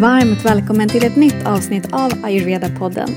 Varmt 0.00 0.44
välkommen 0.44 0.88
till 0.88 1.04
ett 1.04 1.16
nytt 1.16 1.46
avsnitt 1.46 1.88
av 1.92 2.10
Ayurveda-podden. 2.10 3.10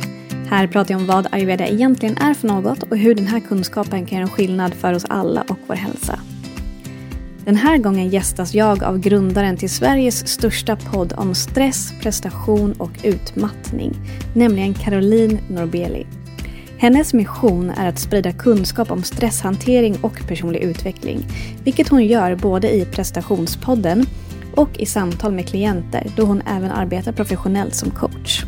Här 0.50 0.68
pratar 0.68 0.94
jag 0.94 1.02
om 1.02 1.08
vad 1.08 1.28
ayurveda 1.32 1.68
egentligen 1.68 2.18
är 2.18 2.34
för 2.34 2.48
något 2.48 2.84
och 2.84 2.98
hur 2.98 3.16
den 3.16 3.28
här 3.28 3.40
kunskapen 3.40 4.06
kan 4.06 4.18
göra 4.18 4.30
skillnad 4.30 4.74
för 4.74 4.94
oss 4.94 5.06
alla 5.10 5.42
och 5.42 5.58
vår 5.68 5.76
hälsa. 5.76 6.20
Den 7.46 7.56
här 7.56 7.78
gången 7.78 8.10
gästas 8.10 8.54
jag 8.54 8.84
av 8.84 9.00
grundaren 9.00 9.58
till 9.58 9.70
Sveriges 9.70 10.28
största 10.28 10.76
podd 10.76 11.14
om 11.18 11.36
stress, 11.36 11.94
prestation 12.02 12.74
och 12.74 12.92
utmattning, 13.04 13.94
nämligen 14.36 14.74
Caroline 14.74 15.40
Norbeli. 15.50 16.06
Hennes 16.78 17.14
mission 17.14 17.70
är 17.70 17.90
att 17.90 18.00
sprida 18.00 18.32
kunskap 18.32 18.92
om 18.92 19.04
stresshantering 19.04 19.98
och 20.02 20.28
personlig 20.28 20.60
utveckling, 20.60 21.26
vilket 21.64 21.88
hon 21.88 22.06
gör 22.06 22.36
både 22.36 22.76
i 22.76 22.86
prestationspodden 22.86 24.06
och 24.58 24.80
i 24.80 24.86
samtal 24.86 25.34
med 25.34 25.48
klienter 25.48 26.08
då 26.16 26.24
hon 26.24 26.42
även 26.42 26.72
arbetar 26.72 27.12
professionellt 27.12 27.76
som 27.76 27.92
coach. 27.92 28.44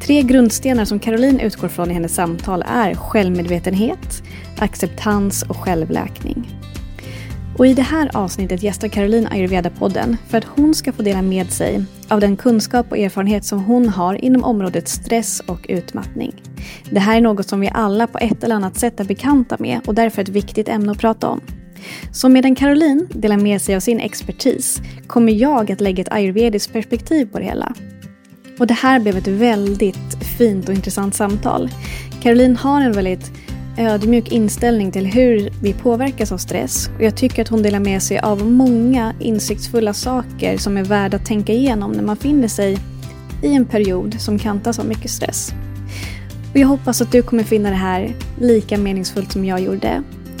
Tre 0.00 0.22
grundstenar 0.22 0.84
som 0.84 0.98
Caroline 0.98 1.40
utgår 1.40 1.68
från 1.68 1.90
i 1.90 1.94
hennes 1.94 2.14
samtal 2.14 2.64
är 2.68 2.94
självmedvetenhet, 2.94 4.22
acceptans 4.58 5.42
och 5.42 5.56
självläkning. 5.56 6.48
Och 7.58 7.66
I 7.66 7.74
det 7.74 7.82
här 7.82 8.16
avsnittet 8.16 8.62
gästar 8.62 8.88
Caroline 8.88 9.26
Ayurveda-podden 9.26 10.16
för 10.28 10.38
att 10.38 10.44
hon 10.44 10.74
ska 10.74 10.92
få 10.92 11.02
dela 11.02 11.22
med 11.22 11.50
sig 11.50 11.84
av 12.08 12.20
den 12.20 12.36
kunskap 12.36 12.86
och 12.90 12.98
erfarenhet 12.98 13.44
som 13.44 13.64
hon 13.64 13.88
har 13.88 14.14
inom 14.14 14.44
området 14.44 14.88
stress 14.88 15.40
och 15.40 15.66
utmattning. 15.68 16.34
Det 16.90 17.00
här 17.00 17.16
är 17.16 17.20
något 17.20 17.48
som 17.48 17.60
vi 17.60 17.70
alla 17.74 18.06
på 18.06 18.18
ett 18.18 18.44
eller 18.44 18.54
annat 18.54 18.78
sätt 18.78 19.00
är 19.00 19.04
bekanta 19.04 19.56
med 19.58 19.80
och 19.86 19.94
därför 19.94 20.22
ett 20.22 20.28
viktigt 20.28 20.68
ämne 20.68 20.92
att 20.92 20.98
prata 20.98 21.28
om. 21.28 21.40
Så 22.12 22.28
medan 22.28 22.54
Caroline 22.54 23.06
delar 23.10 23.36
med 23.36 23.62
sig 23.62 23.76
av 23.76 23.80
sin 23.80 24.00
expertis 24.00 24.80
kommer 25.06 25.32
jag 25.32 25.72
att 25.72 25.80
lägga 25.80 26.02
ett 26.02 26.12
ayurvediskt 26.12 26.72
perspektiv 26.72 27.26
på 27.26 27.38
det 27.38 27.44
hela. 27.44 27.74
Och 28.58 28.66
det 28.66 28.74
här 28.74 29.00
blev 29.00 29.16
ett 29.16 29.28
väldigt 29.28 30.24
fint 30.38 30.68
och 30.68 30.74
intressant 30.74 31.14
samtal. 31.14 31.70
Caroline 32.22 32.56
har 32.56 32.80
en 32.80 32.92
väldigt 32.92 33.32
ödmjuk 33.78 34.32
inställning 34.32 34.92
till 34.92 35.06
hur 35.06 35.50
vi 35.62 35.72
påverkas 35.72 36.32
av 36.32 36.38
stress 36.38 36.90
och 36.96 37.02
jag 37.02 37.16
tycker 37.16 37.42
att 37.42 37.48
hon 37.48 37.62
delar 37.62 37.80
med 37.80 38.02
sig 38.02 38.18
av 38.18 38.50
många 38.50 39.14
insiktsfulla 39.20 39.94
saker 39.94 40.58
som 40.58 40.76
är 40.76 40.84
värda 40.84 41.16
att 41.16 41.26
tänka 41.26 41.52
igenom 41.52 41.92
när 41.92 42.02
man 42.02 42.16
finner 42.16 42.48
sig 42.48 42.78
i 43.42 43.54
en 43.54 43.64
period 43.64 44.20
som 44.20 44.38
kantas 44.38 44.78
av 44.78 44.86
mycket 44.86 45.10
stress. 45.10 45.52
Och 46.52 46.56
jag 46.56 46.68
hoppas 46.68 47.00
att 47.00 47.12
du 47.12 47.22
kommer 47.22 47.42
finna 47.42 47.70
det 47.70 47.76
här 47.76 48.14
lika 48.40 48.78
meningsfullt 48.78 49.32
som 49.32 49.44
jag 49.44 49.60
gjorde. 49.60 50.02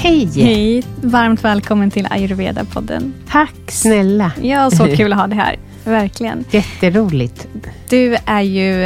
Hej! 0.00 0.30
Hej! 0.34 0.84
Varmt 1.02 1.44
välkommen 1.44 1.90
till 1.90 2.06
Ayurveda-podden. 2.06 3.12
Tack 3.28 3.54
snälla. 3.68 4.32
Ja, 4.42 4.70
så 4.70 4.84
kul 4.96 5.12
att 5.12 5.18
ha 5.18 5.26
dig 5.26 5.38
här. 5.38 5.56
Verkligen. 5.84 6.44
Jätteroligt. 6.50 7.48
Du 7.88 8.16
är 8.26 8.40
ju 8.40 8.76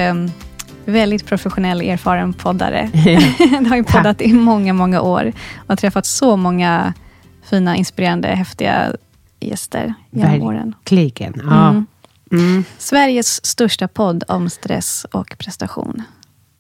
väldigt 0.85 1.27
professionell, 1.27 1.81
erfaren 1.81 2.33
poddare. 2.33 2.91
du 3.61 3.69
har 3.69 3.77
ju 3.77 3.85
poddat 3.85 4.21
i 4.21 4.33
många, 4.33 4.73
många 4.73 5.01
år 5.01 5.33
och 5.57 5.69
har 5.69 5.77
träffat 5.77 6.07
så 6.07 6.37
många 6.37 6.95
fina, 7.43 7.77
inspirerande, 7.77 8.29
häftiga 8.29 8.97
gäster 9.41 9.95
genom 10.11 10.43
åren. 10.43 10.75
Verkligen. 10.91 11.43
Ja. 11.45 11.69
Mm. 11.69 11.87
Mm. 12.33 12.65
Sveriges 12.79 13.47
största 13.47 13.89
podd 13.89 14.25
om 14.29 14.51
stress 14.51 15.07
och 15.13 15.35
prestation. 15.39 16.03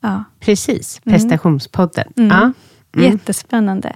Ja. 0.01 0.25
Precis, 0.41 1.01
prestationspodden. 1.05 2.12
Mm. 2.17 2.29
Ja. 2.31 2.53
Mm. 2.97 3.13
Jättespännande. 3.13 3.93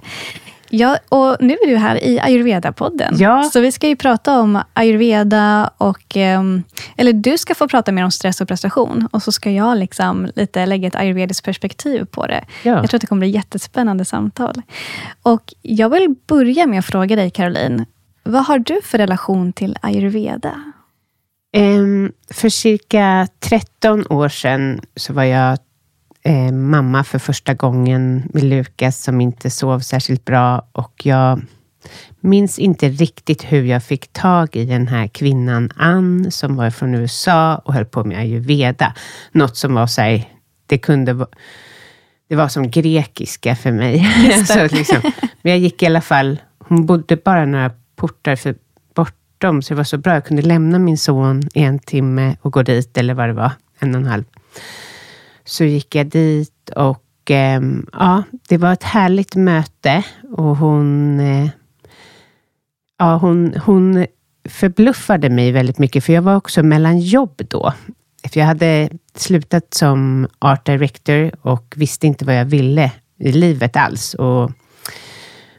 Ja, 0.71 0.99
och 1.09 1.37
nu 1.41 1.53
är 1.53 1.67
du 1.67 1.77
här 1.77 2.05
i 2.05 2.21
Ayurveda-podden. 2.21 3.17
Ja. 3.19 3.51
Så 3.53 3.61
vi 3.61 3.73
ska 3.73 3.89
ju 3.89 3.97
prata 3.97 4.41
om 4.41 4.63
ayurveda 4.73 5.71
och... 5.79 6.17
ehm, 6.17 6.63
Eller 6.97 7.13
du 7.13 7.39
ska 7.39 7.55
få 7.55 7.69
prata 7.69 7.93
mer 7.93 8.05
om 8.05 8.11
stress 8.11 8.41
och 8.41 8.49
prestation. 8.49 9.09
Och 9.13 9.23
så 9.23 9.33
ska 9.33 9.51
jag 9.51 9.79
liksom 9.79 10.31
lite 10.37 10.67
lägga 10.67 10.89
ett 10.89 10.97
ayurvediskt 10.97 11.45
perspektiv 11.45 12.05
på 12.05 12.27
det. 12.27 12.45
Ja. 12.63 12.73
Jag 12.73 12.91
tror 12.91 12.99
att 12.99 13.01
det 13.01 13.07
kommer 13.07 13.21
bli 13.21 13.29
jättespännande 13.29 14.05
samtal. 14.05 14.63
Och 15.23 15.55
jag 15.63 15.89
vill 15.89 16.15
börja 16.27 16.67
med 16.67 16.79
att 16.79 16.85
fråga 16.87 17.17
dig, 17.17 17.31
Caroline. 17.31 17.85
Vad 18.23 18.45
har 18.47 18.59
du 18.59 18.81
för 18.83 18.99
relation 18.99 19.53
till 19.53 19.77
ayurveda? 19.83 20.63
Ehm, 21.53 22.13
för 22.31 22.49
cirka 22.49 23.29
13 23.41 24.07
år 24.11 24.29
sedan 24.29 24.81
så 24.97 25.13
var 25.13 25.25
jag 25.25 25.59
eh, 26.27 26.53
mamma 26.53 27.05
för 27.05 27.19
första 27.19 27.55
gången 27.55 28.31
med 28.35 28.43
Lukas 28.43 29.03
som 29.03 29.21
inte 29.21 29.51
sov 29.51 29.81
särskilt 29.81 30.25
bra 30.25 30.69
och 30.73 31.07
jag 31.07 31.41
minns 32.21 32.59
inte 32.59 32.89
riktigt 32.89 33.45
hur 33.53 33.65
jag 33.65 33.83
fick 33.83 34.13
tag 34.13 34.57
i 34.57 34.65
den 34.65 34.89
här 34.89 35.07
kvinnan 35.07 35.71
Ann 35.77 36.31
som 36.31 36.57
var 36.57 36.71
från 36.71 36.95
USA 36.95 37.57
och 37.57 37.75
höll 37.75 37.85
på 37.85 38.05
med 38.05 38.19
ayurveda. 38.19 38.95
Något 39.33 39.57
som 39.57 39.75
var 39.75 39.87
så 39.87 40.01
här, 40.01 40.25
det 40.67 40.79
kunde 40.79 41.13
vara 41.13 41.29
det 42.29 42.37
var 42.37 42.49
som 42.49 42.71
grekiska 42.71 43.57
för 43.57 43.73
mig. 43.73 44.07
så 44.47 44.63
liksom, 44.63 45.01
men 45.43 45.53
jag 45.53 45.59
gick 45.59 45.83
i 45.83 45.87
alla 45.87 46.01
fall, 46.01 46.39
hon 46.59 46.87
bodde 46.87 47.17
bara 47.17 47.45
några 47.45 47.71
portar 47.97 48.37
för, 48.37 48.55
bortom, 48.95 49.63
så 49.63 49.75
det 49.75 49.77
var 49.77 49.85
så 49.85 49.99
bra. 49.99 50.15
Jag 50.15 50.25
kunde 50.25 50.43
lämna 50.43 50.79
min 50.79 50.99
son 50.99 51.43
i 51.55 51.63
en 51.63 51.79
timme 51.79 52.37
och 52.43 52.53
gå 52.53 52.63
dit, 52.63 52.99
eller 52.99 53.15
vad 53.15 53.29
det 53.29 53.33
var, 53.33 53.53
en 53.79 53.95
och 53.95 54.01
en 54.01 54.07
halv. 54.07 54.25
Så 55.47 55.65
gick 55.65 55.95
jag 55.95 56.07
dit 56.07 56.71
och 56.77 57.31
eh, 57.31 57.61
ja, 57.93 58.23
det 58.49 58.59
var 58.59 58.73
ett 58.73 58.83
härligt 58.83 59.35
möte. 59.35 60.05
Och 60.33 60.57
hon, 60.57 61.21
eh, 61.21 61.49
ja, 62.99 63.17
hon, 63.17 63.55
hon 63.65 64.07
förbluffade 64.49 65.31
mig 65.31 65.53
väldigt 65.53 65.79
mycket, 65.79 66.05
för 66.05 66.13
jag 66.13 66.23
var 66.23 66.37
också 66.37 66.63
mellan 66.63 66.99
jobb 66.99 67.43
då. 67.49 67.73
För 68.33 68.41
jag 68.41 68.47
hade 68.47 68.91
slutat 69.15 69.75
som 69.75 70.29
art 70.39 70.67
director 70.67 71.31
och 71.43 71.75
visste 71.77 72.07
inte 72.07 72.25
vad 72.25 72.39
jag 72.39 72.45
ville 72.45 72.93
i 73.19 73.33
livet 73.33 73.77
alls. 73.77 74.15
Och 74.15 74.51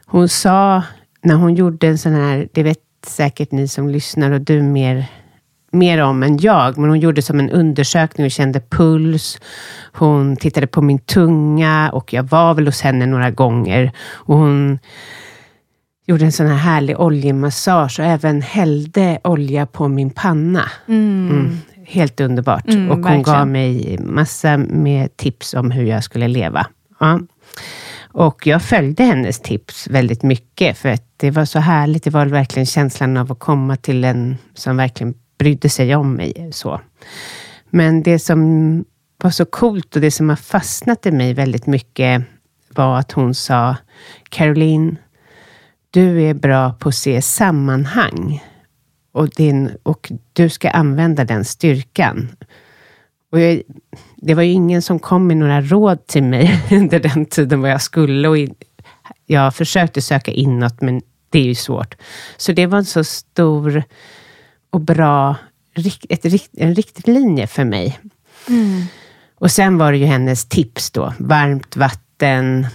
hon 0.06 0.28
sa, 0.28 0.82
när 1.22 1.34
hon 1.34 1.54
gjorde 1.54 1.88
en 1.88 1.98
sån 1.98 2.12
här, 2.12 2.48
det 2.52 2.62
vet 2.62 2.78
säkert 3.06 3.52
ni 3.52 3.68
som 3.68 3.88
lyssnar 3.88 4.30
och 4.30 4.40
du 4.40 4.62
mer, 4.62 5.06
mer 5.70 6.02
om 6.02 6.22
än 6.22 6.38
jag, 6.38 6.78
men 6.78 6.90
hon 6.90 7.00
gjorde 7.00 7.22
som 7.22 7.40
en 7.40 7.50
undersökning 7.50 8.24
och 8.24 8.30
kände 8.30 8.60
puls. 8.60 9.40
Hon 9.92 10.36
tittade 10.36 10.66
på 10.66 10.82
min 10.82 10.98
tunga 10.98 11.90
och 11.92 12.12
jag 12.12 12.22
var 12.22 12.54
väl 12.54 12.66
hos 12.66 12.80
henne 12.80 13.06
några 13.06 13.30
gånger. 13.30 13.92
Och 14.12 14.36
hon 14.36 14.78
gjorde 16.06 16.24
en 16.24 16.32
sån 16.32 16.46
här 16.46 16.56
härlig 16.56 17.00
oljemassage 17.00 18.00
och 18.00 18.06
även 18.06 18.42
hällde 18.42 19.18
olja 19.24 19.66
på 19.66 19.88
min 19.88 20.10
panna. 20.10 20.64
Mm. 20.88 21.58
Helt 21.86 22.20
underbart. 22.20 22.68
Mm, 22.68 22.90
och 22.90 22.94
hon 22.94 23.02
verkligen. 23.02 23.22
gav 23.22 23.48
mig 23.48 23.98
massa 23.98 24.56
med 24.56 25.16
tips 25.16 25.54
om 25.54 25.70
hur 25.70 25.84
jag 25.84 26.04
skulle 26.04 26.28
leva. 26.28 26.66
Ja. 27.00 27.20
Och 28.12 28.46
jag 28.46 28.62
följde 28.62 29.04
hennes 29.04 29.40
tips 29.40 29.88
väldigt 29.88 30.22
mycket, 30.22 30.78
för 30.78 30.88
att 30.88 31.04
det 31.16 31.30
var 31.30 31.44
så 31.44 31.58
härligt. 31.58 32.04
Det 32.04 32.10
var 32.10 32.26
verkligen 32.26 32.66
känslan 32.66 33.16
av 33.16 33.32
att 33.32 33.38
komma 33.38 33.76
till 33.76 34.04
en 34.04 34.36
som 34.54 34.76
verkligen 34.76 35.14
brydde 35.38 35.68
sig 35.68 35.96
om 35.96 36.14
mig. 36.14 36.48
Så. 36.52 36.80
Men 37.70 38.02
det 38.02 38.18
som 38.18 38.84
var 39.22 39.30
så 39.30 39.44
coolt 39.44 39.96
och 39.96 40.02
det 40.02 40.10
som 40.10 40.28
har 40.28 40.36
fastnat 40.36 41.06
i 41.06 41.10
mig 41.10 41.34
väldigt 41.34 41.66
mycket 41.66 42.22
var 42.74 42.98
att 42.98 43.12
hon 43.12 43.34
sa, 43.34 43.76
Caroline, 44.28 44.96
du 45.90 46.22
är 46.22 46.34
bra 46.34 46.72
på 46.72 46.88
att 46.88 46.94
se 46.94 47.22
sammanhang. 47.22 48.44
Och, 49.12 49.28
din, 49.28 49.70
och 49.82 50.12
du 50.32 50.48
ska 50.48 50.70
använda 50.70 51.24
den 51.24 51.44
styrkan. 51.44 52.28
Och 53.32 53.40
jag, 53.40 53.62
det 54.16 54.34
var 54.34 54.42
ju 54.42 54.52
ingen 54.52 54.82
som 54.82 54.98
kom 54.98 55.26
med 55.26 55.36
några 55.36 55.60
råd 55.60 56.06
till 56.06 56.22
mig 56.22 56.62
under 56.70 57.00
den 57.00 57.26
tiden 57.26 57.60
vad 57.60 57.70
jag 57.70 57.82
skulle. 57.82 58.28
Och 58.28 58.36
jag 59.26 59.54
försökte 59.54 60.02
söka 60.02 60.30
inåt, 60.30 60.80
men 60.80 61.00
det 61.30 61.38
är 61.38 61.44
ju 61.44 61.54
svårt. 61.54 61.94
Så 62.36 62.52
det 62.52 62.66
var 62.66 62.78
en 62.78 62.84
så 62.84 63.04
stor 63.04 63.82
och 64.70 64.80
bra, 64.80 65.36
ett, 66.08 66.24
en 66.56 66.74
riktig 66.74 67.08
linje 67.08 67.46
för 67.46 67.64
mig. 67.64 67.98
Mm. 68.48 68.82
Och 69.34 69.50
sen 69.50 69.78
var 69.78 69.92
det 69.92 69.98
ju 69.98 70.06
hennes 70.06 70.48
tips 70.48 70.90
då. 70.90 71.12
Varmt 71.18 71.76
vatten, 71.76 72.66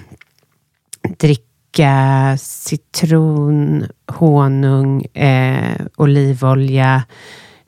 dricka 1.20 2.38
citron, 2.40 3.88
honung, 4.08 5.02
eh, 5.06 5.82
olivolja, 5.96 7.04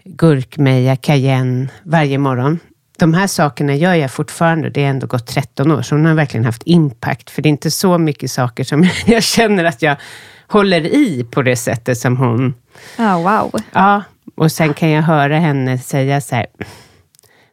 gurkmeja, 0.03 0.95
cayenne 0.95 1.67
varje 1.83 2.17
morgon. 2.17 2.59
De 2.97 3.13
här 3.13 3.27
sakerna 3.27 3.75
gör 3.75 3.93
jag 3.93 4.11
fortfarande. 4.11 4.69
Det 4.69 4.83
är 4.83 4.89
ändå 4.89 5.07
gått 5.07 5.27
13 5.27 5.71
år, 5.71 5.81
så 5.81 5.95
hon 5.95 6.05
har 6.05 6.13
verkligen 6.13 6.45
haft 6.45 6.63
impact. 6.65 7.29
För 7.29 7.41
det 7.41 7.49
är 7.49 7.51
inte 7.51 7.71
så 7.71 7.97
mycket 7.97 8.31
saker 8.31 8.63
som 8.63 8.87
jag 9.05 9.23
känner 9.23 9.63
att 9.63 9.81
jag 9.81 9.97
håller 10.47 10.85
i 10.85 11.23
på 11.31 11.41
det 11.41 11.55
sättet 11.55 11.97
som 11.97 12.17
hon. 12.17 12.53
Oh, 12.97 13.23
wow. 13.23 13.61
Ja, 13.71 14.03
och 14.35 14.51
sen 14.51 14.73
kan 14.73 14.89
jag 14.89 15.01
höra 15.01 15.39
henne 15.39 15.77
säga 15.77 16.21
så 16.21 16.35
här, 16.35 16.45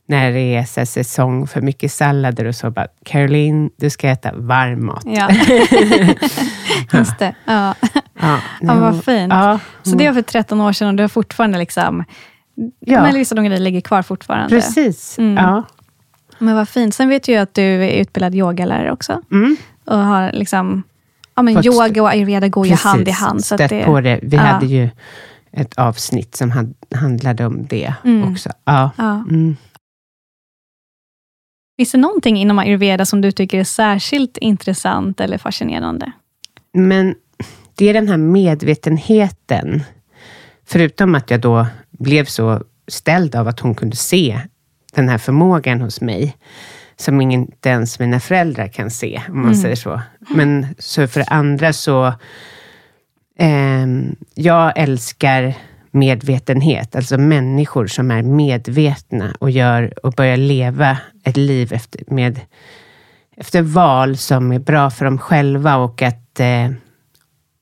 när 0.06 0.32
det 0.32 0.56
är 0.56 0.64
så 0.64 0.86
säsong 0.86 1.46
för 1.46 1.60
mycket 1.60 1.92
sallader 1.92 2.44
och 2.44 2.54
så, 2.54 2.70
bara, 2.70 2.86
Caroline, 3.04 3.70
du 3.76 3.90
ska 3.90 4.08
äta 4.08 4.30
varm 4.34 4.86
mat. 4.86 5.02
Ja. 5.04 5.30
Just 6.98 7.18
det. 7.18 7.34
Ja. 7.44 7.74
Ja, 8.20 8.38
ja, 8.60 8.74
vad 8.74 9.04
fint. 9.04 9.32
Ja. 9.32 9.58
Så 9.82 9.96
det 9.96 10.06
var 10.06 10.14
för 10.14 10.22
13 10.22 10.60
år 10.60 10.72
sedan 10.72 10.88
och 10.88 10.94
du 10.94 11.02
har 11.02 11.08
fortfarande 11.08 11.58
liksom, 11.58 12.04
ja. 12.80 13.02
men 13.02 13.14
vissa 13.14 13.34
grejer 13.34 13.58
ligger 13.58 13.80
kvar 13.80 14.02
fortfarande. 14.02 14.48
Precis. 14.48 15.18
Mm. 15.18 15.44
Ja. 15.44 15.62
Men 16.38 16.56
vad 16.56 16.68
fint. 16.68 16.94
Sen 16.94 17.08
vet 17.08 17.28
jag 17.28 17.42
att 17.42 17.54
du 17.54 17.62
är 17.62 18.00
utbildad 18.00 18.34
yogalärare 18.34 18.92
också. 18.92 19.22
Mm. 19.32 19.56
Och 19.84 19.98
har 19.98 20.32
liksom, 20.32 20.82
ja 21.34 21.42
men 21.42 21.66
yoga 21.66 22.02
och 22.02 22.10
ayurveda 22.10 22.48
går 22.48 22.66
ju 22.66 22.74
hand 22.74 23.08
i 23.08 23.10
hand. 23.10 23.44
Så 23.44 23.56
det, 23.56 23.84
på 23.84 24.00
det. 24.00 24.20
Vi 24.22 24.36
hade 24.36 24.66
ju 24.66 24.88
ett 25.52 25.74
avsnitt 25.74 26.34
som 26.34 26.74
handlade 26.94 27.46
om 27.46 27.66
det 27.66 27.94
mm. 28.04 28.32
också. 28.32 28.50
Ja. 28.64 28.90
Mm. 28.98 29.56
Finns 31.76 31.92
det 31.92 31.98
någonting 31.98 32.36
inom 32.36 32.58
ayurveda 32.58 33.06
som 33.06 33.20
du 33.20 33.32
tycker 33.32 33.58
är 33.60 33.64
särskilt 33.64 34.36
intressant 34.36 35.20
eller 35.20 35.38
fascinerande? 35.38 36.12
Men 36.72 37.14
det 37.74 37.88
är 37.88 37.94
den 37.94 38.08
här 38.08 38.16
medvetenheten. 38.16 39.82
Förutom 40.66 41.14
att 41.14 41.30
jag 41.30 41.40
då 41.40 41.66
blev 41.90 42.24
så 42.24 42.62
ställd 42.88 43.34
av 43.34 43.48
att 43.48 43.60
hon 43.60 43.74
kunde 43.74 43.96
se 43.96 44.40
den 44.94 45.08
här 45.08 45.18
förmågan 45.18 45.80
hos 45.80 46.00
mig, 46.00 46.36
som 46.96 47.20
inte 47.20 47.68
ens 47.68 47.98
mina 47.98 48.20
föräldrar 48.20 48.68
kan 48.68 48.90
se, 48.90 49.22
om 49.28 49.36
man 49.36 49.44
mm. 49.44 49.62
säger 49.62 49.76
så. 49.76 50.00
Men 50.28 50.66
så 50.78 51.06
för 51.06 51.24
andra 51.26 51.72
så, 51.72 52.12
Ehm, 53.44 54.16
jag 54.34 54.72
älskar 54.76 55.54
medvetenhet, 55.90 56.96
alltså 56.96 57.18
människor 57.18 57.86
som 57.86 58.10
är 58.10 58.22
medvetna 58.22 59.36
och, 59.38 59.50
gör, 59.50 60.06
och 60.06 60.12
börjar 60.12 60.36
leva 60.36 60.98
ett 61.24 61.36
liv 61.36 61.72
efter, 61.72 62.02
med, 62.06 62.40
efter 63.36 63.62
val 63.62 64.16
som 64.16 64.52
är 64.52 64.58
bra 64.58 64.90
för 64.90 65.04
dem 65.04 65.18
själva 65.18 65.76
och 65.76 66.02
att 66.02 66.40
eh, 66.40 66.70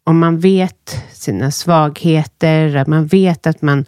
om 0.04 0.18
man 0.18 0.38
vet 0.38 1.04
sina 1.12 1.50
svagheter, 1.50 2.76
att 2.76 2.88
man 2.88 3.06
vet 3.06 3.46
att 3.46 3.62
man 3.62 3.84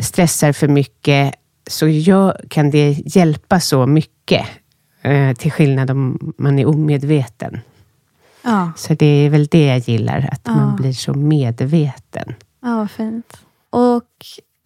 stressar 0.00 0.52
för 0.52 0.68
mycket, 0.68 1.34
så 1.66 1.88
jag, 1.88 2.36
kan 2.50 2.70
det 2.70 3.02
hjälpa 3.04 3.60
så 3.60 3.86
mycket. 3.86 4.46
Eh, 5.02 5.32
till 5.32 5.52
skillnad 5.52 5.90
om 5.90 6.34
man 6.38 6.58
är 6.58 6.66
omedveten. 6.66 7.60
Ja. 8.42 8.72
Så 8.76 8.94
det 8.94 9.06
är 9.06 9.30
väl 9.30 9.46
det 9.46 9.66
jag 9.66 9.78
gillar, 9.78 10.28
att 10.32 10.40
ja. 10.44 10.54
man 10.54 10.76
blir 10.76 10.92
så 10.92 11.14
medveten. 11.14 12.34
Ja, 12.62 12.76
vad 12.76 12.90
fint. 12.90 13.36
Och 13.70 14.04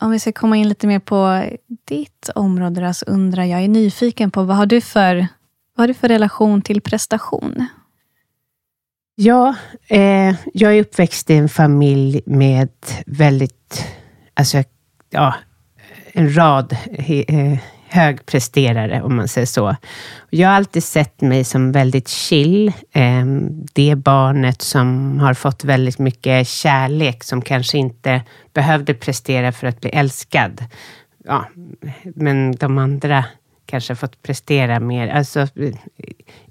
om 0.00 0.11
vi 0.11 0.19
ska 0.19 0.32
komma 0.32 0.56
in 0.56 0.69
lite 0.69 0.87
mer 0.87 0.99
på 0.99 1.44
ditt 1.85 2.31
område, 2.35 2.94
så 2.94 3.06
undrar 3.06 3.43
jag, 3.44 3.59
jag 3.59 3.65
är 3.65 3.69
nyfiken 3.69 4.31
på, 4.31 4.43
vad 4.43 4.56
har 4.56 4.67
du 4.67 4.81
för, 4.81 5.17
vad 5.75 5.82
har 5.82 5.88
du 5.88 5.94
för 5.94 6.09
relation 6.09 6.62
till 6.62 6.81
prestation? 6.81 7.67
Ja, 9.15 9.55
eh, 9.88 10.35
jag 10.55 10.76
är 10.76 10.81
uppväxt 10.81 11.31
i 11.31 11.37
en 11.37 11.49
familj 11.49 12.23
med 12.26 12.69
väldigt, 13.06 13.85
alltså, 14.35 14.62
ja, 15.11 15.35
en 16.12 16.37
rad 16.37 16.76
eh, 16.99 17.59
högpresterare, 17.94 19.02
om 19.02 19.17
man 19.17 19.29
säger 19.29 19.46
så. 19.46 19.76
Jag 20.31 20.49
har 20.49 20.56
alltid 20.56 20.85
sett 20.85 21.20
mig 21.20 21.44
som 21.44 21.73
väldigt 21.73 22.08
chill. 22.08 22.73
Eh, 22.93 23.25
det 23.73 23.94
barnet 23.94 24.62
som 24.62 25.19
har 25.20 25.35
fått 25.35 25.64
väldigt 25.64 25.99
mycket 25.99 26.49
kärlek, 26.49 27.25
som 27.25 27.43
kanske 27.43 27.79
inte 27.79 28.23
behövde 28.52 28.94
prestera 28.94 29.52
för 29.52 29.67
att 29.67 29.81
bli 29.81 29.91
älskad. 29.91 30.64
Ja, 31.25 31.44
men 32.02 32.52
de 32.52 32.79
andra 32.79 33.25
kanske 33.67 33.94
fått 33.94 34.23
prestera 34.23 34.81
mer. 34.81 35.08
Alltså, 35.08 35.49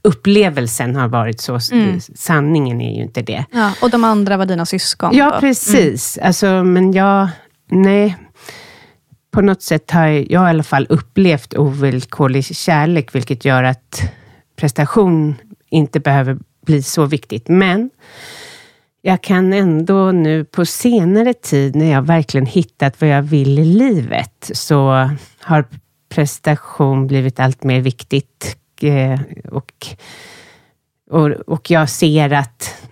upplevelsen 0.02 0.96
har 0.96 1.08
varit 1.08 1.42
så. 1.42 1.60
Mm. 1.72 2.00
Sanningen 2.16 2.82
är 2.82 2.96
ju 2.96 3.04
inte 3.04 3.22
det. 3.22 3.46
Ja, 3.52 3.74
och 3.82 3.90
de 3.90 4.04
andra 4.04 4.38
var 4.38 4.46
dina 4.46 4.66
syskon? 4.66 5.16
Ja, 5.18 5.32
då. 5.34 5.40
precis. 5.40 6.18
Mm. 6.18 6.28
Alltså, 6.28 6.64
men 6.64 6.94
jag... 6.94 7.28
Nej. 7.70 8.18
På 9.34 9.42
något 9.42 9.62
sätt 9.62 9.92
har 9.92 10.08
jag, 10.08 10.32
i 10.32 10.36
alla 10.36 10.64
fall 10.64 10.88
upplevt 10.90 11.58
ovillkorlig 11.58 12.46
kärlek, 12.46 13.16
vilket 13.16 13.46
gör 13.46 13.64
att 13.64 14.02
prestation 14.56 15.36
inte 15.70 16.00
behöver 16.00 16.38
bli 16.66 16.84
så 16.84 17.06
viktigt. 17.06 17.48
Men 17.48 17.90
jag 19.02 19.22
kan 19.22 19.54
ändå 19.54 20.12
nu 20.12 20.46
på 20.46 20.66
senare 20.66 21.34
tid, 21.34 21.76
när 21.76 21.92
jag 21.92 22.02
verkligen 22.02 22.46
hittat 22.46 23.02
vad 23.02 23.10
jag 23.10 23.22
vill 23.22 23.60
i 23.60 23.66
livet, 23.66 24.52
så 24.54 25.10
har 25.40 25.66
prestation 26.10 27.08
blivit 27.08 27.40
allt 27.40 27.64
mer 27.64 27.82
viktigt. 27.82 28.58
Eh, 28.82 29.20
och, 29.52 29.88
och, 31.10 31.30
och 31.30 31.72
jag 31.72 31.90
ser 31.90 32.34
att 32.34 32.88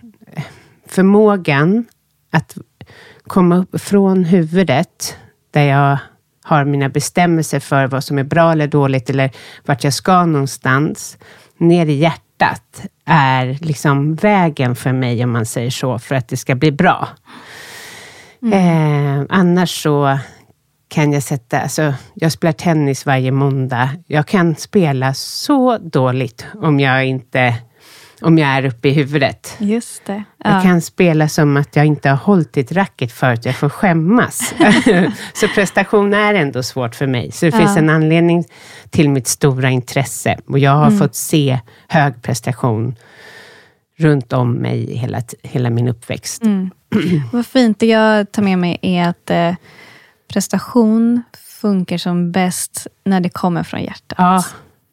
förmågan 0.86 1.84
att 2.30 2.56
komma 3.26 3.56
upp 3.56 3.80
från 3.80 4.24
huvudet, 4.24 5.16
där 5.50 5.62
jag 5.62 5.98
har 6.42 6.64
mina 6.64 6.88
bestämmelser 6.88 7.60
för 7.60 7.86
vad 7.86 8.04
som 8.04 8.18
är 8.18 8.24
bra 8.24 8.52
eller 8.52 8.66
dåligt, 8.66 9.10
eller 9.10 9.30
vart 9.64 9.84
jag 9.84 9.92
ska 9.92 10.26
någonstans, 10.26 11.18
ner 11.58 11.86
i 11.86 11.92
hjärtat, 11.92 12.82
är 13.04 13.58
liksom 13.60 14.14
vägen 14.14 14.76
för 14.76 14.92
mig, 14.92 15.24
om 15.24 15.30
man 15.30 15.46
säger 15.46 15.70
så, 15.70 15.98
för 15.98 16.14
att 16.14 16.28
det 16.28 16.36
ska 16.36 16.54
bli 16.54 16.72
bra. 16.72 17.08
Mm. 18.42 19.20
Eh, 19.20 19.26
annars 19.28 19.82
så 19.82 20.18
kan 20.88 21.12
jag 21.12 21.22
sätta... 21.22 21.60
Alltså, 21.60 21.94
jag 22.14 22.32
spelar 22.32 22.52
tennis 22.52 23.06
varje 23.06 23.30
måndag. 23.30 23.90
Jag 24.06 24.26
kan 24.26 24.56
spela 24.56 25.14
så 25.14 25.78
dåligt 25.78 26.46
om 26.54 26.80
jag 26.80 27.06
inte 27.06 27.54
om 28.22 28.38
jag 28.38 28.48
är 28.48 28.64
uppe 28.64 28.88
i 28.88 28.92
huvudet. 28.92 29.56
Just 29.58 30.04
det. 30.04 30.24
Ja. 30.44 30.54
Jag 30.54 30.62
kan 30.62 30.80
spela 30.80 31.28
som 31.28 31.56
att 31.56 31.76
jag 31.76 31.86
inte 31.86 32.08
har 32.08 32.16
hållit 32.16 32.56
ett 32.56 32.72
racket 32.72 33.12
förut, 33.12 33.44
jag 33.44 33.56
får 33.56 33.68
skämmas. 33.68 34.54
så 35.32 35.48
prestation 35.48 36.14
är 36.14 36.34
ändå 36.34 36.62
svårt 36.62 36.94
för 36.94 37.06
mig. 37.06 37.32
Så 37.32 37.46
det 37.46 37.52
ja. 37.52 37.58
finns 37.58 37.76
en 37.76 37.90
anledning 37.90 38.44
till 38.90 39.10
mitt 39.10 39.26
stora 39.26 39.70
intresse. 39.70 40.38
Och 40.46 40.58
jag 40.58 40.72
har 40.72 40.86
mm. 40.86 40.98
fått 40.98 41.14
se 41.14 41.60
hög 41.88 42.22
prestation 42.22 42.96
runt 43.96 44.32
om 44.32 44.52
mig 44.52 44.96
hela, 44.96 45.22
hela 45.42 45.70
min 45.70 45.88
uppväxt. 45.88 46.42
Mm. 46.42 46.70
Vad 47.32 47.46
fint. 47.46 47.78
Det 47.78 47.86
jag 47.86 48.32
tar 48.32 48.42
med 48.42 48.58
mig 48.58 48.78
är 48.82 49.08
att 49.08 49.30
eh, 49.30 49.54
prestation 50.28 51.22
funkar 51.62 51.98
som 51.98 52.32
bäst 52.32 52.86
när 53.04 53.20
det 53.20 53.28
kommer 53.28 53.62
från 53.62 53.82
hjärtat. 53.82 54.18
Ja, 54.18 54.44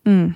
mm. 0.05 0.33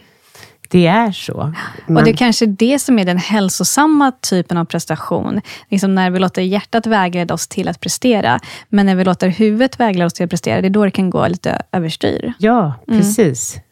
Det 0.73 0.87
är 0.87 1.11
så. 1.11 1.53
Man... 1.87 1.97
Och 1.97 2.03
Det 2.03 2.09
är 2.09 2.15
kanske 2.15 2.45
det 2.45 2.79
som 2.79 2.99
är 2.99 3.05
den 3.05 3.17
hälsosamma 3.17 4.11
typen 4.11 4.57
av 4.57 4.65
prestation. 4.65 5.41
Liksom 5.69 5.95
när 5.95 6.09
vi 6.09 6.19
låter 6.19 6.41
hjärtat 6.41 6.87
vägleda 6.87 7.33
oss 7.33 7.47
till 7.47 7.67
att 7.67 7.79
prestera. 7.79 8.39
Men 8.69 8.85
när 8.85 8.95
vi 8.95 9.03
låter 9.03 9.27
huvudet 9.27 9.79
vägleda 9.79 10.05
oss 10.05 10.13
till 10.13 10.23
att 10.23 10.29
prestera, 10.29 10.61
det 10.61 10.67
är 10.67 10.69
då 10.69 10.85
det 10.85 10.91
kan 10.91 11.09
gå 11.09 11.27
lite 11.27 11.61
överstyr. 11.71 12.33
Ja, 12.37 12.73
mm. 12.87 12.99
precis. 12.99 13.55
Mm. 13.55 13.63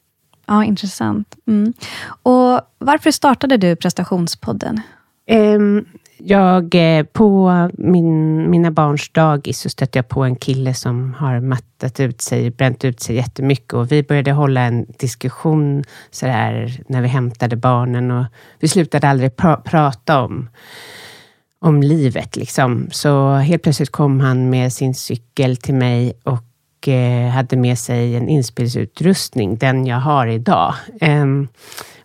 Ja, 0.45 0.63
intressant. 0.63 1.35
Mm. 1.47 1.73
Och 2.23 2.61
Varför 2.77 3.11
startade 3.11 3.57
du 3.57 3.75
prestationspodden? 3.75 4.81
Um, 5.31 5.85
jag, 6.25 6.75
eh, 6.75 7.03
på 7.03 7.51
min, 7.73 8.49
mina 8.49 8.71
barns 8.71 9.09
dagis 9.09 9.59
så 9.59 9.69
stötte 9.69 9.97
jag 9.97 10.07
på 10.07 10.23
en 10.23 10.35
kille 10.35 10.73
som 10.73 11.13
har 11.13 11.39
mattat 11.39 11.99
ut 11.99 12.21
sig, 12.21 12.51
bränt 12.51 12.85
ut 12.85 12.99
sig 12.99 13.15
jättemycket 13.15 13.73
och 13.73 13.91
vi 13.91 14.03
började 14.03 14.31
hålla 14.31 14.61
en 14.61 14.85
diskussion 14.99 15.83
så 16.11 16.25
där, 16.25 16.81
när 16.87 17.01
vi 17.01 17.07
hämtade 17.07 17.55
barnen 17.55 18.11
och 18.11 18.25
vi 18.59 18.67
slutade 18.67 19.09
aldrig 19.09 19.35
pra 19.35 19.55
prata 19.55 20.21
om, 20.21 20.49
om 21.59 21.83
livet. 21.83 22.35
Liksom. 22.35 22.87
Så 22.91 23.33
helt 23.33 23.63
plötsligt 23.63 23.91
kom 23.91 24.19
han 24.19 24.49
med 24.49 24.73
sin 24.73 24.95
cykel 24.95 25.57
till 25.57 25.75
mig 25.75 26.13
och 26.23 26.87
eh, 26.87 27.29
hade 27.29 27.57
med 27.57 27.79
sig 27.79 28.15
en 28.15 28.29
inspelningsutrustning, 28.29 29.57
den 29.57 29.85
jag 29.85 29.99
har 29.99 30.27
idag. 30.27 30.73
eh, 31.01 31.25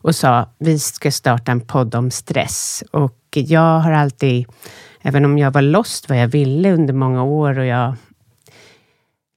och 0.07 0.15
sa, 0.15 0.51
vi 0.59 0.79
ska 0.79 1.11
starta 1.11 1.53
en 1.53 1.61
podd 1.61 1.95
om 1.95 2.11
stress. 2.11 2.85
Och 2.91 3.26
jag 3.41 3.81
har 3.81 3.93
alltid, 3.93 4.47
även 5.03 5.25
om 5.25 5.39
jag 5.39 5.51
var 5.51 5.63
lost 5.63 6.09
vad 6.09 6.19
jag 6.19 6.29
ville 6.29 6.73
under 6.73 6.95
många 6.95 7.23
år 7.23 7.59
och 7.59 7.67
jag 7.67 7.95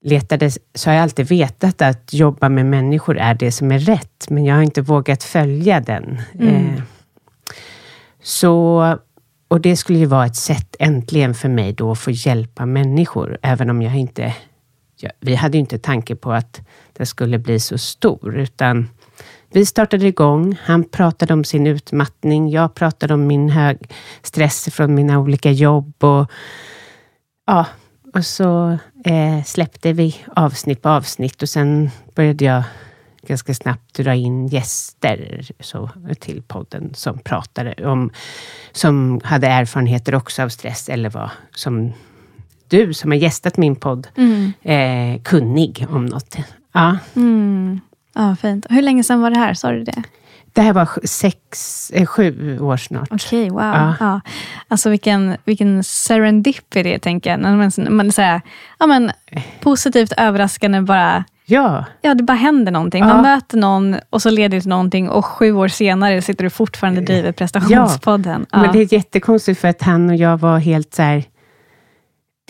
letade, 0.02 0.52
så 0.76 0.90
har 0.90 0.96
jag 0.96 1.04
alltid 1.04 1.28
vetat 1.28 1.82
att 1.82 2.14
jobba 2.14 2.50
med 2.50 2.66
människor 2.66 3.18
är 3.18 3.34
det 3.34 3.52
som 3.52 3.72
är 3.72 3.80
rätt, 3.80 4.30
men 4.30 4.46
jag 4.46 4.56
har 4.56 4.62
inte 4.62 4.82
vågat 4.82 5.24
följa 5.24 5.80
den. 5.80 6.22
Mm. 6.34 6.56
Eh, 6.56 6.82
så, 8.22 8.98
och 9.48 9.62
det 9.62 9.78
skulle 9.78 10.00
ju 10.00 10.06
vara 10.06 10.26
ett 10.26 10.36
sätt 10.36 10.76
äntligen 10.80 11.34
för 11.34 11.50
mig 11.50 11.74
då 11.74 11.92
att 11.92 12.00
få 12.00 12.12
hjälpa 12.12 12.66
människor, 12.66 13.38
även 13.42 13.70
om 13.70 13.82
jag 13.82 13.96
inte... 13.96 14.36
Ja, 15.02 15.10
vi 15.20 15.36
hade 15.36 15.58
ju 15.58 15.60
inte 15.60 15.80
tanke 15.80 16.16
på 16.16 16.32
att 16.32 16.62
det 16.94 17.06
skulle 17.06 17.40
bli 17.40 17.60
så 17.60 17.78
stor, 17.78 18.38
utan 18.38 18.90
vi 19.52 19.66
startade 19.66 20.08
igång. 20.08 20.58
Han 20.64 20.84
pratade 20.84 21.34
om 21.34 21.44
sin 21.44 21.68
utmattning. 21.68 22.50
Jag 22.50 22.76
pratade 22.76 23.14
om 23.14 23.28
min 23.28 23.50
hög 23.50 23.78
stress 24.22 24.70
från 24.72 24.96
mina 24.96 25.20
olika 25.20 25.52
jobb. 25.52 26.04
Och, 26.04 26.32
ja, 27.48 27.66
och 28.14 28.26
så 28.26 28.78
eh, 29.06 29.44
släppte 29.46 29.94
vi 29.94 30.16
avsnitt 30.36 30.82
på 30.82 30.90
avsnitt 30.90 31.42
och 31.42 31.50
sen 31.50 31.90
började 32.16 32.46
jag 32.46 32.64
ganska 33.28 33.54
snabbt 33.54 33.94
dra 33.96 34.14
in 34.16 34.48
gäster 34.48 35.48
så, 35.60 35.90
till 36.20 36.42
podden 36.42 36.94
som 36.94 37.20
pratade 37.20 37.88
om, 37.88 38.12
som 38.72 39.22
hade 39.24 39.48
erfarenheter 39.48 40.16
också 40.16 40.44
av 40.44 40.50
stress 40.50 40.90
eller 40.90 41.10
var 41.10 41.32
som 41.56 41.94
du 42.68 42.94
som 42.94 43.12
har 43.12 43.18
gästat 43.18 43.58
min 43.58 43.76
podd, 43.76 44.08
Mm. 44.16 44.54
eh, 44.62 45.22
kunnig 45.22 45.86
om 45.90 46.06
något. 46.06 46.36
Ja. 46.74 46.98
Mm. 47.16 47.80
Ja, 48.20 48.36
fint. 48.36 48.66
Hur 48.70 48.82
länge 48.82 49.04
sedan 49.04 49.22
var 49.22 49.30
det 49.30 49.38
här? 49.38 49.54
Sa 49.54 49.72
du 49.72 49.84
det? 49.84 50.04
Det 50.54 50.62
här 50.62 50.74
var 50.74 50.90
sex, 51.04 51.92
eh, 51.92 52.06
sju 52.06 52.60
år 52.60 52.78
snart. 52.78 53.08
Okej, 53.12 53.50
wow. 53.50 53.62
Ja. 53.62 53.96
Ja. 54.00 54.22
Alltså 54.68 54.90
vilken, 54.90 55.38
vilken 55.46 55.84
serendipity, 55.84 57.00
tänker 57.00 57.30
jag. 57.30 57.40
Man, 57.40 57.72
man 57.90 58.12
säger, 58.12 58.42
ja, 58.80 58.88
men, 58.88 59.12
positivt 59.62 60.14
överraskande, 60.18 60.82
bara, 60.82 61.24
Ja, 61.46 61.86
ja, 62.02 62.14
det 62.14 62.24
bara 62.24 62.38
händer 62.38 62.72
någonting. 62.72 63.04
Ja. 63.04 63.08
Man 63.08 63.22
möter 63.22 63.58
någon 63.58 63.96
och 64.10 64.22
så 64.22 64.30
leder 64.30 64.58
det 64.58 64.62
till 64.62 64.70
någonting 64.70 65.10
och 65.10 65.26
sju 65.26 65.52
år 65.52 65.68
senare 65.68 66.22
sitter 66.22 66.44
du 66.44 66.50
fortfarande 66.50 67.00
och 67.00 67.06
driver 67.06 67.32
prestationspodden. 67.32 68.46
Ja. 68.52 68.62
men 68.62 68.72
det 68.72 68.80
är 68.80 68.94
jättekonstigt 68.94 69.62
för 69.62 69.68
att 69.68 69.82
han 69.82 70.10
och 70.10 70.16
jag 70.16 70.38
var 70.38 70.60
helt 70.60 70.94
så 70.94 71.02
här, 71.02 71.24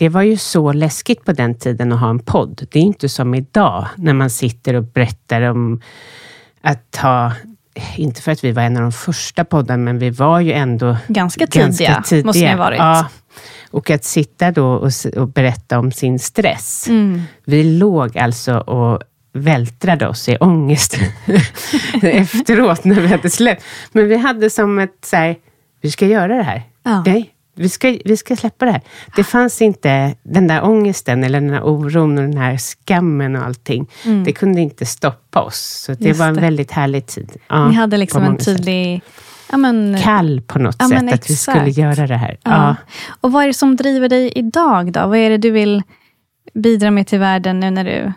Det 0.00 0.08
var 0.08 0.22
ju 0.22 0.36
så 0.36 0.72
läskigt 0.72 1.24
på 1.24 1.32
den 1.32 1.54
tiden 1.54 1.92
att 1.92 2.00
ha 2.00 2.10
en 2.10 2.18
podd. 2.18 2.66
Det 2.70 2.78
är 2.78 2.82
inte 2.82 3.08
som 3.08 3.34
idag 3.34 3.88
när 3.96 4.12
man 4.12 4.30
sitter 4.30 4.74
och 4.74 4.84
berättar 4.84 5.42
om 5.42 5.80
att 6.62 6.96
ha 6.96 7.32
inte 7.96 8.22
för 8.22 8.32
att 8.32 8.44
vi 8.44 8.52
var 8.52 8.62
en 8.62 8.76
av 8.76 8.82
de 8.82 8.92
första 8.92 9.44
poddarna, 9.44 9.82
men 9.82 9.98
vi 9.98 10.10
var 10.10 10.40
ju 10.40 10.52
ändå 10.52 10.96
Ganska 11.08 11.46
tidiga, 11.46 12.02
måste 12.24 12.40
ni 12.40 12.48
ha 12.48 12.56
varit. 12.56 12.78
Ja. 12.78 13.08
Och 13.70 13.90
att 13.90 14.04
sitta 14.04 14.50
då 14.50 14.72
och, 14.72 14.92
och 15.16 15.28
berätta 15.28 15.78
om 15.78 15.92
sin 15.92 16.18
stress. 16.18 16.88
Mm. 16.88 17.22
Vi 17.44 17.64
låg 17.64 18.18
alltså 18.18 18.58
och 18.58 19.02
vältrade 19.32 20.08
oss 20.08 20.28
i 20.28 20.36
ångest 20.36 20.98
efteråt 22.02 22.84
när 22.84 23.00
vi 23.00 23.06
hade 23.06 23.30
släppt. 23.30 23.64
Men 23.92 24.08
vi 24.08 24.16
hade 24.16 24.50
som 24.50 24.78
ett 24.78 25.04
så 25.04 25.16
här, 25.16 25.36
vi 25.80 25.90
ska 25.90 26.06
göra 26.06 26.36
det 26.36 26.42
här. 26.42 26.62
Ja. 26.82 27.02
Nej, 27.06 27.30
vi 27.60 27.68
ska, 27.68 27.98
vi 28.04 28.16
ska 28.16 28.36
släppa 28.36 28.64
det 28.64 28.72
här. 28.72 28.80
Det 29.16 29.24
fanns 29.24 29.62
inte 29.62 30.14
den 30.22 30.46
där 30.46 30.64
ångesten 30.64 31.24
eller 31.24 31.40
den 31.40 31.50
här 31.50 31.62
oron 31.62 32.18
och 32.18 32.24
den 32.24 32.36
här 32.36 32.56
skammen 32.58 33.36
och 33.36 33.44
allting. 33.44 33.90
Det 34.24 34.32
kunde 34.32 34.60
inte 34.60 34.86
stoppa 34.86 35.40
oss. 35.42 35.56
Så 35.86 35.92
det 35.92 35.98
Mm. 35.98 36.08
Just 36.08 36.20
var 36.20 36.26
en 36.28 36.34
det. 36.34 36.40
väldigt 36.40 36.70
härlig 36.70 37.06
tid. 37.06 37.36
Ja, 37.48 37.68
Ni 37.68 37.74
hade 37.74 37.96
liksom 37.96 38.22
en 38.22 38.36
tydlig... 38.36 39.02
Ja, 39.50 39.56
men, 39.56 39.96
Kall 40.02 40.40
på 40.46 40.58
något 40.58 40.76
Ja, 40.78 40.88
sätt, 40.88 41.12
att 41.12 41.30
vi 41.30 41.36
skulle 41.36 41.70
göra 41.70 42.06
det 42.06 42.16
här. 42.16 42.38
Ja. 42.42 42.76
Och 43.20 43.32
vad 43.32 43.42
är 43.42 43.46
det 43.46 43.54
som 43.54 43.76
driver 43.76 44.08
dig 44.08 44.32
idag 44.34 44.92
då? 44.92 45.06
Vad 45.06 45.18
är 45.18 45.30
det 45.30 45.38
du 45.38 45.50
vill 45.50 45.82
bidra 46.54 46.90
med 46.90 47.06
till 47.06 47.18
världen 47.18 47.60
nu 47.60 47.70
när 47.70 47.84
du 47.84 48.12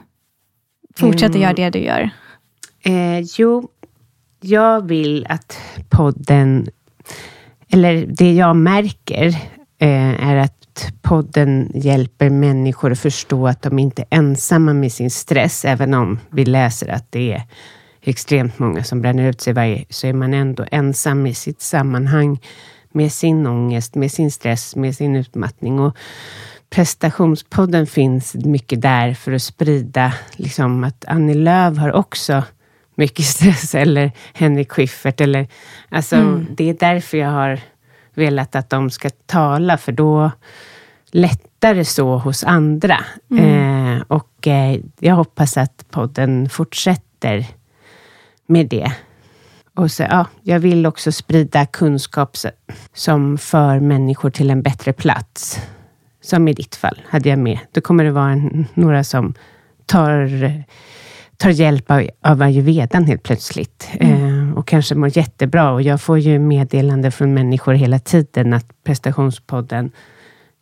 fortsätter 0.96 1.26
Mm. 1.36 1.42
göra 1.42 1.54
det 1.54 1.70
du 1.70 1.80
gör? 1.80 2.10
Eh, 2.86 3.20
jo, 3.38 3.70
jag 4.42 4.88
vill 4.88 5.26
att 5.30 5.58
podden, 5.90 6.68
eller 7.74 8.06
det 8.08 8.34
jag 8.34 8.56
märker, 8.56 9.28
eh, 9.80 10.28
är 10.30 10.36
att 10.36 10.92
podden 11.02 11.72
hjälper 11.74 12.30
människor 12.30 12.92
att 12.92 13.00
förstå 13.00 13.48
att 13.48 13.62
de 13.62 13.80
inte 13.80 14.02
är 14.02 14.18
ensamma 14.18 14.74
med 14.74 14.92
sin 14.92 15.12
stress, 15.12 15.66
även 15.66 15.94
om 15.94 16.20
vi 16.30 16.46
läser 16.46 16.88
att 16.88 17.12
det 17.12 17.34
är 17.34 17.44
extremt 18.02 18.60
många 18.60 18.84
som 18.84 19.02
bränner 19.02 19.30
ut 19.30 19.42
sig 19.42 19.54
varje, 19.54 19.86
så 19.90 20.08
är 20.08 20.14
man 20.14 20.34
ändå 20.34 20.66
ensam 20.72 21.28
i 21.28 21.34
sitt 21.34 21.62
sammanhang 21.62 22.40
med 22.92 23.12
sin 23.12 23.48
ångest, 23.48 23.96
med 23.96 24.12
sin 24.12 24.32
stress, 24.32 24.76
med 24.76 24.96
sin 24.96 25.16
utmattning. 25.16 25.80
Och 25.80 25.98
prestationspodden 26.70 27.88
finns 27.88 28.36
mycket 28.36 28.82
där 28.82 29.14
för 29.14 29.32
att 29.32 29.42
sprida 29.42 30.14
liksom, 30.36 30.84
att 30.84 31.06
Annie 31.08 31.34
Lööf 31.34 31.78
har 31.78 31.92
också 31.92 32.44
mycket 32.96 33.26
stress, 33.26 33.76
eller 33.84 34.12
Henrik 34.34 34.72
Schyffert. 34.72 35.22
Eller, 35.22 35.48
alltså, 35.90 36.16
Mm. 36.16 36.48
Det 36.50 36.70
är 36.70 36.74
därför 36.74 37.18
jag 37.18 37.30
har 37.30 37.60
velat 38.14 38.56
att 38.56 38.70
de 38.70 38.90
ska 38.90 39.10
tala, 39.10 39.78
för 39.78 39.92
då 39.92 40.32
lättare 41.12 41.86
så 41.86 42.18
hos 42.18 42.44
andra. 42.44 42.98
Eh, 43.40 44.02
och 44.08 44.48
eh, 44.48 44.80
jag 45.00 45.16
hoppas 45.16 45.58
att 45.58 45.86
podden 45.92 46.50
fortsätter 46.50 47.46
med 48.48 48.68
det. 48.68 48.92
Och 49.76 49.92
så, 49.92 50.04
ja, 50.04 50.26
jag 50.42 50.60
vill 50.60 50.86
också 50.86 51.12
sprida 51.12 51.66
kunskap 51.66 52.38
som 52.94 53.38
för 53.38 53.80
människor 53.80 54.30
till 54.30 54.50
en 54.50 54.62
bättre 54.62 54.94
plats. 54.94 55.60
Som 56.22 56.48
i 56.48 56.54
ditt 56.54 56.76
fall, 56.76 57.02
hade 57.10 57.30
jag 57.30 57.40
med. 57.40 57.60
Då 57.72 57.82
kommer 57.82 58.04
det 58.04 58.12
vara 58.12 58.32
en, 58.32 58.68
några 58.74 59.04
som 59.04 59.34
tar, 59.86 60.64
tar 61.38 61.50
hjälp 61.50 61.92
av, 61.92 62.08
av 62.22 62.42
ayurvedan 62.42 63.06
helt 63.06 63.24
plötsligt. 63.24 63.90
Eh, 63.94 64.54
och 64.56 64.68
kanske 64.68 64.96
mår 64.96 65.18
jättebra. 65.18 65.72
Och 65.72 65.82
jag 65.82 66.02
får 66.02 66.20
ju 66.20 66.40
meddelande 66.40 67.12
från 67.12 67.34
människor 67.34 67.74
hela 67.74 68.00
tiden 68.00 68.54
att 68.54 68.66
prestationspodden 68.84 69.92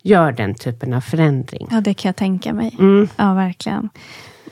gör 0.04 0.32
den 0.32 0.56
typen 0.56 0.94
av 0.94 1.02
förändring. 1.02 1.68
Ja, 1.72 1.82
det 1.82 1.94
kan 1.94 2.10
jag 2.10 2.16
tänka 2.16 2.54
mig. 2.54 2.76
Mm. 2.80 3.08
Ja, 3.16 3.34
verkligen. 3.34 3.90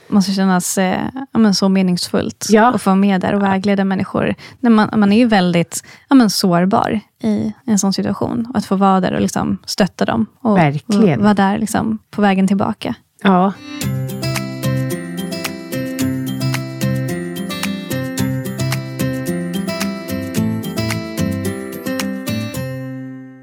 måste 0.07 0.31
kännas 0.31 0.77
eh, 0.77 1.01
men 1.33 1.53
så 1.55 1.69
meningsfullt 1.69 2.47
Ja. 2.49 2.73
att 2.75 2.81
få 2.81 2.89
vara 2.89 2.95
med 2.95 3.21
där 3.21 3.33
och 3.35 3.43
vägleda 3.43 3.85
människor. 3.85 4.35
När 4.59 4.69
man, 4.69 4.89
man 4.95 5.11
är 5.11 5.17
ju 5.17 5.25
väldigt 5.27 5.83
ja, 6.09 6.15
men 6.15 6.29
sårbar 6.29 6.99
i 7.23 7.53
en 7.65 7.79
sån 7.79 7.93
situation. 7.93 8.45
Och 8.49 8.57
att 8.57 8.65
få 8.65 8.75
vara 8.75 8.99
där 8.99 9.13
och 9.13 9.21
liksom 9.21 9.57
stötta 9.65 10.05
dem. 10.05 10.25
Och 10.41 10.57
Verkligen. 10.57 11.19
och 11.19 11.23
vara 11.23 11.33
där 11.33 11.57
liksom 11.57 11.97
på 12.11 12.21
vägen 12.21 12.47
tillbaka. 12.47 12.95
Ja. 13.23 13.53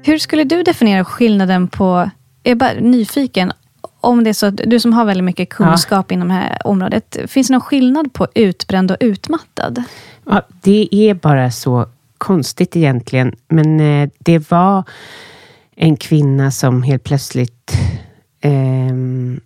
Hur 0.07 0.17
skulle 0.17 0.43
du 0.43 0.63
definiera 0.63 1.05
skillnaden 1.05 1.67
på, 1.67 2.09
jag 2.43 2.51
är 2.51 2.55
bara 2.55 2.73
nyfiken, 2.73 3.51
om 4.01 4.23
det 4.23 4.29
är 4.29 4.33
så 4.33 4.45
att 4.45 4.57
du 4.65 4.79
som 4.79 4.93
har 4.93 5.05
väldigt 5.05 5.23
mycket 5.23 5.49
kunskap 5.49 6.11
inom 6.11 6.27
det 6.27 6.33
här 6.33 6.67
området, 6.67 7.17
finns 7.27 7.47
det 7.47 7.53
någon 7.53 7.61
skillnad 7.61 8.13
på 8.13 8.27
utbränd 8.35 8.91
och 8.91 8.97
utmattad? 8.99 9.83
Ja, 10.25 10.41
det 10.61 10.87
är 10.91 11.13
bara 11.13 11.51
så 11.51 11.85
konstigt 12.17 12.75
egentligen. 12.75 13.35
Men 13.47 13.79
eh, 13.79 14.09
det 14.19 14.51
var 14.51 14.83
en 15.75 15.97
kvinna 15.97 16.51
som 16.51 16.83
helt 16.83 17.03
plötsligt 17.03 17.71
ehm, 18.41 19.39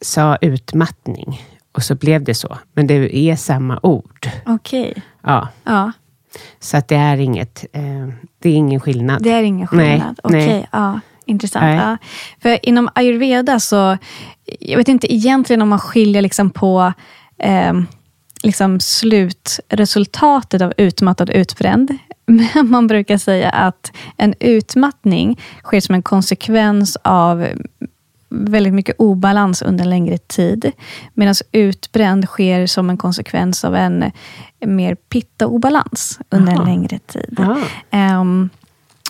sa 0.00 0.36
utmattning. 0.36 1.42
Och 1.72 1.82
så 1.82 1.94
blev 1.94 2.24
det 2.24 2.34
så. 2.34 2.58
Men 2.72 2.86
det 2.86 3.16
är 3.16 3.36
samma 3.36 3.80
ord. 3.82 4.28
Okej. 4.46 5.02
Ja, 5.22 5.48
Ja, 5.64 5.92
så 6.60 6.76
att 6.76 6.88
det 6.88 6.96
är 6.96 7.16
inget, 7.16 7.64
eh, 7.72 8.08
det 8.38 8.48
är 8.48 8.54
ingen 8.54 8.80
skillnad. 8.80 9.22
det 9.22 9.30
är 9.30 9.42
ingen 9.42 9.66
skillnad. 9.66 10.20
Okej, 10.22 10.46
nej. 10.46 10.68
ja, 10.72 11.00
intressant. 11.24 11.62
Nej. 11.62 11.76
Ja. 11.76 11.96
För 12.42 12.68
inom 12.68 12.88
ayurveda 12.94 13.60
så, 13.60 13.98
jag 14.60 14.76
vet 14.76 14.88
inte 14.88 15.14
egentligen 15.14 15.62
om 15.62 15.68
man 15.68 15.78
skiljer 15.78 16.22
liksom 16.22 16.50
på 16.50 16.92
eh, 17.38 17.72
liksom 18.42 18.80
slutresultatet 18.80 20.62
av 20.62 20.72
utmattad 20.76 21.30
och 21.30 21.36
utbränd. 21.36 21.98
Men 22.26 22.70
man 22.70 22.86
brukar 22.86 23.18
säga 23.18 23.50
att 23.50 23.92
en 24.16 24.34
utmattning 24.40 25.40
sker 25.62 25.80
som 25.80 25.94
en 25.94 26.02
konsekvens 26.02 26.96
av 27.04 27.48
väldigt 28.30 28.74
mycket 28.74 28.96
obalans 28.98 29.62
under 29.62 29.84
en 29.84 29.90
längre 29.90 30.18
tid. 30.18 30.72
Medan 31.14 31.34
utbränd 31.52 32.24
sker 32.24 32.66
som 32.66 32.90
en 32.90 32.96
konsekvens 32.96 33.64
av 33.64 33.76
en 33.76 34.12
mer 34.60 34.94
pitta-obalans 34.94 36.18
under 36.30 36.52
Jaha. 36.52 36.60
en 36.60 36.68
längre 36.68 36.98
tid. 36.98 37.40
Ehm, 37.90 38.50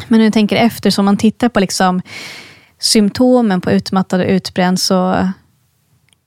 men 0.09 0.21
jag 0.21 0.33
tänker 0.33 0.57
efter, 0.57 0.91
så 0.91 1.00
om 1.00 1.05
man 1.05 1.17
tittar 1.17 1.49
på 1.49 1.61
liksom 1.61 2.03
symptomen 2.79 3.61
på 3.61 3.71
utmattad 3.71 4.21
och 4.21 4.27
utbränd, 4.27 4.81
så 4.81 5.29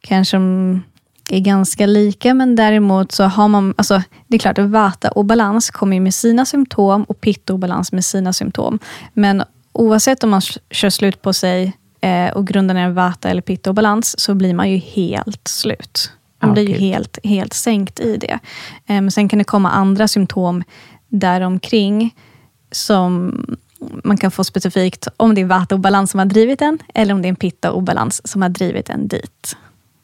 kanske 0.01 0.37
de 0.37 0.81
är 1.29 1.39
ganska 1.39 1.85
lika, 1.85 2.33
men 2.33 2.55
däremot 2.55 3.11
så 3.11 3.23
har 3.23 3.47
man, 3.47 3.73
alltså 3.77 4.01
det 4.27 4.35
är 4.35 4.39
klart 4.39 4.57
att 4.57 4.69
vata 4.69 5.11
obalans 5.11 5.69
kommer 5.69 5.99
med 5.99 6.13
sina 6.13 6.45
symptom 6.45 7.03
och 7.03 7.21
pitta 7.21 7.53
obalans 7.53 7.91
med 7.91 8.05
sina 8.05 8.33
symptom. 8.33 8.79
Men 9.13 9.43
oavsett 9.71 10.23
om 10.23 10.29
man 10.29 10.41
kör 10.71 10.89
slut 10.89 11.21
på 11.21 11.33
sig 11.33 11.73
eh, 12.03 12.29
och 12.33 12.47
grunden 12.47 12.77
är 12.77 12.89
vata 12.89 13.29
eller 13.29 13.41
pitta 13.41 13.69
obalans, 13.69 14.19
så 14.19 14.35
blir 14.35 14.53
man 14.53 14.71
ju 14.71 14.77
helt 14.77 15.47
slut. 15.47 16.11
Man 16.41 16.49
Ja, 16.49 16.53
blir 16.53 16.67
ju 16.69 16.73
helt, 16.73 17.17
helt 17.23 17.53
sänkt 17.53 17.99
i 17.99 18.17
det. 18.17 18.39
Eh, 18.85 19.01
men 19.01 19.11
sen 19.11 19.29
kan 19.29 19.39
det 19.39 19.45
komma 19.45 19.69
andra 19.71 20.07
symptom 20.07 20.63
däromkring 21.09 22.15
som 22.71 23.35
man 24.03 24.17
kan 24.17 24.31
få 24.31 24.43
specifikt 24.43 25.07
om 25.17 25.35
det 25.35 25.41
är 25.41 25.45
vata 25.45 25.75
obalans 25.75 26.11
som 26.11 26.19
har 26.19 26.25
drivit 26.25 26.61
en 26.61 26.79
eller 26.93 27.13
om 27.13 27.21
det 27.21 27.27
är 27.27 27.29
en 27.29 27.35
pitta 27.35 27.71
obalans 27.71 28.27
som 28.27 28.41
har 28.41 28.49
drivit 28.49 28.89
en 28.89 29.07
dit. 29.07 29.57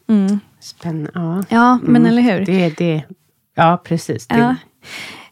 Mm. 0.10 0.40
Spännande. 0.62 1.12
Ja. 1.14 1.44
Ja, 1.50 1.80
men 1.84 2.06
eller 2.06 2.22
hur? 2.22 2.46
Det 2.46 2.64
är 2.66 2.74
det. 2.78 3.04
Ja, 3.56 3.82
precis. 3.84 4.26
Ja. 4.30 4.56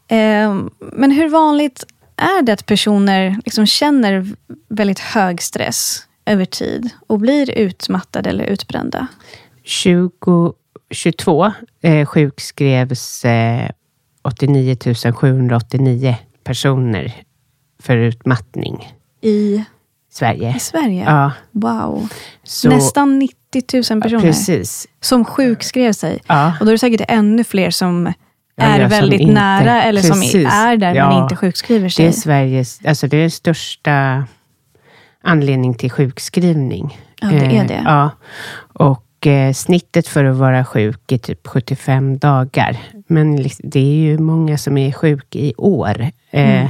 Ehm, 0.07 0.69
Men 0.79 1.11
hur 1.11 1.29
vanligt 1.29 1.83
är 2.15 2.41
det 2.41 2.53
att 2.53 2.65
personer 2.65 3.39
liksom 3.45 3.65
känner 3.65 4.25
väldigt 4.69 4.99
hög 4.99 5.41
stress 5.41 6.06
över 6.27 6.45
tid 6.45 6.89
och 7.07 7.19
blir 7.19 7.51
utmattade 7.51 8.29
eller 8.29 8.43
utbrända? 8.43 9.07
2022 9.83 11.51
eh, 11.81 12.05
sjukskrevs 12.05 13.25
eh, 13.25 13.69
89 14.21 14.77
789 15.13 16.15
personer 16.43 17.13
för 17.79 17.97
utmattning 17.97 18.93
I, 19.21 19.63
Sverige. 20.11 20.53
i 20.55 20.59
Sverige? 20.59 21.03
Ja, 21.03 21.31
Wow. 21.51 22.07
så, 22.43 22.69
Nästan 22.69 23.19
90 23.19 23.35
000 23.91 24.01
personer 24.01 24.21
Precis. 24.21 24.87
som 25.01 25.25
sjukskrev 25.25 25.93
sig. 25.93 26.19
Ja. 26.27 26.53
Och 26.59 26.65
då 26.65 26.69
är 26.71 26.73
det 26.73 26.79
säkert 26.79 27.01
ännu 27.07 27.43
fler 27.43 27.71
som 27.71 28.07
är 28.57 28.79
ja, 28.79 28.89
som 28.89 28.99
väldigt 28.99 29.19
inte- 29.21 29.33
nära 29.33 29.83
eller 29.83 30.01
som 30.01 30.21
precis. 30.21 30.47
är 30.53 30.77
där 30.77 30.87
men 30.93 30.95
Ja. 30.95 31.23
inte 31.23 31.35
sjukskriver 31.35 31.85
Det 31.85 31.91
sig. 31.91 32.05
är 32.07 32.11
Sveriges, 32.11 32.79
alltså 32.85 33.07
det 33.07 33.17
är 33.17 33.29
största 33.29 34.25
anledning 35.27 35.73
till 35.73 35.91
sjukskrivning. 35.91 36.97
Ja, 37.21 37.27
det 37.27 37.35
är 37.35 37.61
Eh, 37.61 37.67
det. 37.67 37.81
ja. 37.85 38.09
Och 38.73 39.27
eh, 39.27 39.53
snittet 39.53 40.07
för 40.07 40.23
att 40.25 40.35
vara 40.35 40.65
sjuk 40.65 41.11
är 41.11 41.17
typ 41.17 41.47
75 41.47 42.17
dagar. 42.17 42.77
Men 43.07 43.35
det 43.59 43.79
är 43.79 43.95
ju 44.01 44.17
många 44.17 44.57
som 44.57 44.77
är 44.77 44.91
sjuk 44.91 45.35
i 45.35 45.53
år. 45.57 46.01
Eh, 46.31 46.61
Mm. 46.61 46.67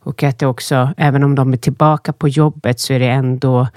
Och 0.00 0.22
att 0.22 0.38
det 0.38 0.46
också, 0.46 0.90
även 0.96 1.22
om 1.24 1.34
de 1.34 1.52
är 1.52 1.56
tillbaka 1.56 2.12
på 2.12 2.28
jobbet, 2.28 2.80
så 2.80 2.92
är 2.92 2.98
det 2.98 3.08
ändå 3.08 3.68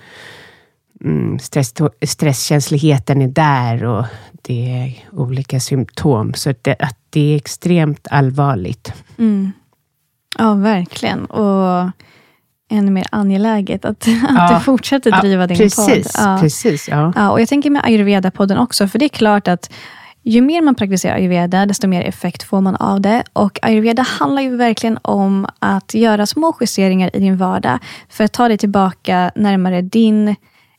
mm, 1.04 1.40
stress, 1.40 1.74
stresskänsligheten 2.02 3.22
är 3.22 3.28
där 3.28 3.84
och 3.86 4.06
det 4.42 4.70
är 4.70 5.20
olika 5.20 5.60
symptom. 5.60 6.34
Så 6.34 6.54
det, 6.62 6.76
att 6.80 6.98
det 7.10 7.34
är 7.34 7.36
extremt 7.36 8.08
allvarligt. 8.12 8.94
Mm. 9.18 9.52
Ja, 10.38 10.54
verkligen. 10.54 11.26
Och 11.26 11.90
ännu 12.70 12.92
mer 12.92 13.06
angeläget 13.12 13.86
att, 13.86 14.08
att 14.08 14.08
Ja. 14.36 14.56
du 14.58 14.64
fortsätter 14.64 15.10
Ja, 15.12 15.22
driva 15.22 15.48
din 15.48 15.58
precis, 15.58 16.14
podd. 16.14 16.24
Ja. 16.26 16.38
Precis, 16.42 16.88
ja. 16.90 17.14
Ja, 17.16 17.30
och 17.32 17.42
jag 17.42 17.48
tänker 17.50 17.70
med 17.70 17.82
ayurveda-podden 17.86 18.58
också, 18.58 18.88
för 18.88 19.00
det 19.00 19.06
är 19.06 19.10
klart 19.10 19.48
att 19.48 19.72
ju 20.24 20.42
mer 20.42 20.62
man 20.62 20.76
praktiserar 20.76 21.16
ayurveda, 21.16 21.66
desto 21.66 21.88
mer 21.88 22.02
effekt 22.02 22.44
får 22.44 22.62
man 22.62 22.76
av 22.76 23.02
det. 23.02 23.24
Och 23.34 23.60
ayurveda 23.62 24.02
handlar 24.04 24.42
ju 24.42 24.56
verkligen 24.56 25.00
om 25.02 25.48
att 25.60 25.94
göra 25.94 26.26
små 26.26 26.56
justeringar 26.62 27.10
i 27.14 27.20
din 27.20 27.38
vardag 27.38 27.80
för 28.10 28.24
att 28.24 28.34
ta 28.34 28.48
dig 28.48 28.58
tillbaka 28.58 29.32
närmare 29.36 29.82
din 29.82 30.36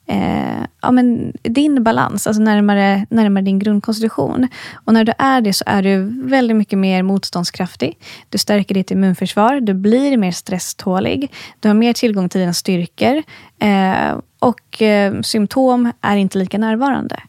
Eh, 0.08 0.64
ja, 0.82 0.90
men 0.90 1.32
din 1.42 1.84
balans, 1.84 2.26
alltså 2.26 2.42
närmare, 2.42 3.06
närmare 3.10 3.44
din 3.44 3.58
grundkonstitution. 3.58 4.48
Och 4.74 4.92
när 4.92 5.04
du 5.04 5.12
är 5.18 5.40
det 5.40 5.52
så 5.52 5.64
är 5.66 5.82
du 5.82 6.22
väldigt 6.28 6.56
mycket 6.56 6.78
mer 6.78 7.02
motståndskraftig. 7.02 7.98
Du 8.28 8.38
stärker 8.38 8.74
ditt 8.74 8.90
immunförsvar, 8.90 9.60
du 9.60 9.74
blir 9.74 10.16
mer 10.16 10.32
stresstålig, 10.32 11.32
du 11.60 11.68
har 11.68 11.74
mer 11.74 11.92
tillgång 11.92 12.28
till 12.28 12.40
dina 12.40 12.52
styrkor 12.52 13.22
eh, 13.60 14.18
och 14.38 14.82
eh, 14.82 15.20
symptom 15.20 15.92
är 16.00 16.16
inte 16.16 16.38
lika 16.38 16.58
närvarande. 16.58 17.20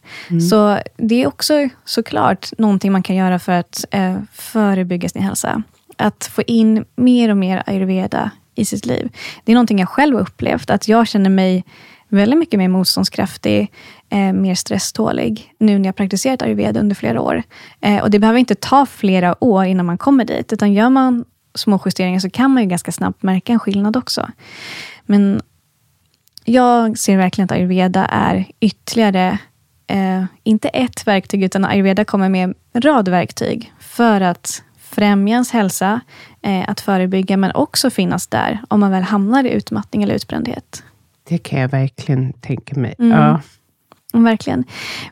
Så 0.50 0.80
det 0.98 1.24
är 1.24 1.28
också 1.28 1.70
såklart 1.86 2.50
någonting 2.58 2.92
man 2.92 3.04
kan 3.04 3.16
göra 3.16 3.40
för 3.40 3.52
att 3.52 3.86
eh, 3.92 4.18
förebygga 4.34 5.10
sin 5.10 5.22
hälsa. 5.22 5.64
Att 5.98 6.26
få 6.26 6.42
in 6.42 6.86
mer 6.96 7.30
och 7.30 7.38
mer 7.38 7.64
ayurveda 7.66 8.32
i 8.56 8.66
sitt 8.66 8.86
liv. 8.86 9.10
Det 9.44 9.52
är 9.52 9.54
någonting 9.54 9.80
jag 9.80 9.90
själv 9.90 10.16
har 10.16 10.22
upplevt, 10.22 10.70
att 10.70 10.88
jag 10.88 11.08
känner 11.08 11.30
mig 11.30 11.64
väldigt 12.10 12.40
mycket 12.40 12.58
mer 12.58 12.68
motståndskraftig, 12.68 13.72
eh, 14.10 14.34
mer 14.34 14.56
stresstålig 14.56 15.54
nu 15.58 15.80
när 15.80 15.86
jag 15.86 15.96
praktiserat 15.96 16.42
ayurveda 16.42 16.80
under 16.80 16.96
flera 16.96 17.22
år. 17.22 17.44
Eh, 17.82 18.02
och 18.02 18.12
Det 18.12 18.20
behöver 18.20 18.40
inte 18.40 18.56
ta 18.56 18.86
flera 18.86 19.44
år 19.44 19.66
innan 19.66 19.86
man 19.86 19.98
kommer 19.98 20.26
dit, 20.26 20.54
utan 20.54 20.74
gör 20.74 20.90
man 20.90 21.26
små 21.56 21.82
justeringar 21.86 22.20
så 22.20 22.30
kan 22.30 22.52
man 22.52 22.64
ju 22.64 22.70
ganska 22.70 22.92
snabbt 22.92 23.24
märka 23.24 23.54
en 23.54 23.60
skillnad 23.60 23.98
också. 23.98 24.30
Men 25.06 25.42
jag 26.46 26.98
ser 26.98 27.18
verkligen 27.18 27.46
att 27.46 27.52
ayurveda 27.52 28.06
är 28.06 28.46
ytterligare, 28.60 29.38
eh, 29.88 30.24
inte 30.44 30.68
ett 30.68 31.08
verktyg, 31.08 31.44
utan 31.44 31.66
ayurveda 31.66 32.06
kommer 32.06 32.30
med 32.30 32.54
en 32.74 32.82
rad 32.82 33.08
verktyg 33.08 33.74
för 33.80 34.22
att 34.22 34.64
främja 34.80 35.34
ens 35.34 35.52
hälsa, 35.52 36.02
eh, 36.42 36.70
att 36.70 36.82
förebygga, 36.82 37.38
men 37.38 37.52
också 37.52 37.90
finnas 37.90 38.28
där 38.28 38.60
om 38.68 38.80
man 38.80 38.92
väl 38.92 39.04
hamnar 39.04 39.44
i 39.44 39.50
utmattning 39.50 40.04
eller 40.04 40.16
utbrändhet. 40.16 40.84
Det 41.30 41.38
kan 41.38 41.60
jag 41.60 41.70
verkligen 41.70 42.34
tänka 42.34 42.76
mig. 42.80 42.96
Mm. 43.00 43.18
Ja. 43.18 43.42
Verkligen. 44.14 44.64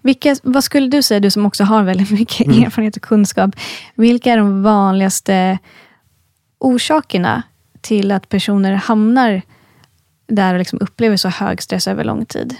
Vilka, 0.02 0.36
vad 0.44 0.64
skulle 0.64 0.88
du 0.88 1.02
säga, 1.04 1.20
du 1.20 1.32
som 1.32 1.46
också 1.46 1.64
har 1.64 1.84
väldigt 1.84 2.12
mycket 2.12 2.48
Mm. 2.48 2.64
erfarenhet 2.64 2.96
och 2.96 3.02
kunskap. 3.02 3.56
Vilka 3.96 4.32
är 4.34 4.38
de 4.38 4.64
vanligaste 4.64 5.58
orsakerna 6.60 7.44
till 7.82 8.12
att 8.12 8.30
personer 8.30 8.74
hamnar 8.74 9.42
där 10.28 10.54
och 10.54 10.60
liksom 10.60 10.80
upplever 10.82 11.18
så 11.18 11.30
hög 11.30 11.62
stress 11.62 11.88
över 11.88 12.04
lång 12.04 12.26
tid? 12.26 12.56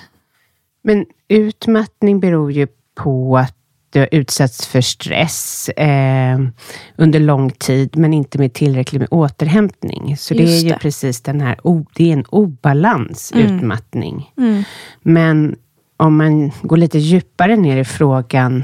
Men 0.82 1.06
utmattning 1.28 2.20
beror 2.20 2.52
ju 2.52 2.68
på 2.96 3.38
att 3.38 3.57
du 3.98 4.02
har 4.02 4.10
utsatts 4.12 4.68
för 4.68 4.82
stress 4.82 5.70
eh, 5.70 6.40
under 6.96 7.20
lång 7.20 7.50
tid, 7.50 7.98
men 7.98 8.14
inte 8.14 8.38
med 8.38 8.54
tillräckligt 8.54 9.00
med 9.00 9.08
återhämtning. 9.12 10.18
Så 10.18 10.34
det 10.34 10.44
Just 10.44 10.64
är 10.64 10.68
ju 10.68 10.74
det. 10.74 10.80
precis 10.80 11.22
den 11.22 11.42
här, 11.42 11.60
det 11.96 12.10
är 12.10 12.14
en 12.14 12.26
obalans, 12.30 13.32
Mm. 13.36 13.56
utmattning. 13.56 14.32
Mm. 14.38 14.64
Men 15.02 15.56
om 15.98 16.18
man 16.18 16.52
går 16.62 16.78
lite 16.78 17.00
djupare 17.00 17.56
ner 17.56 17.78
i 17.78 17.84
frågan, 17.84 18.64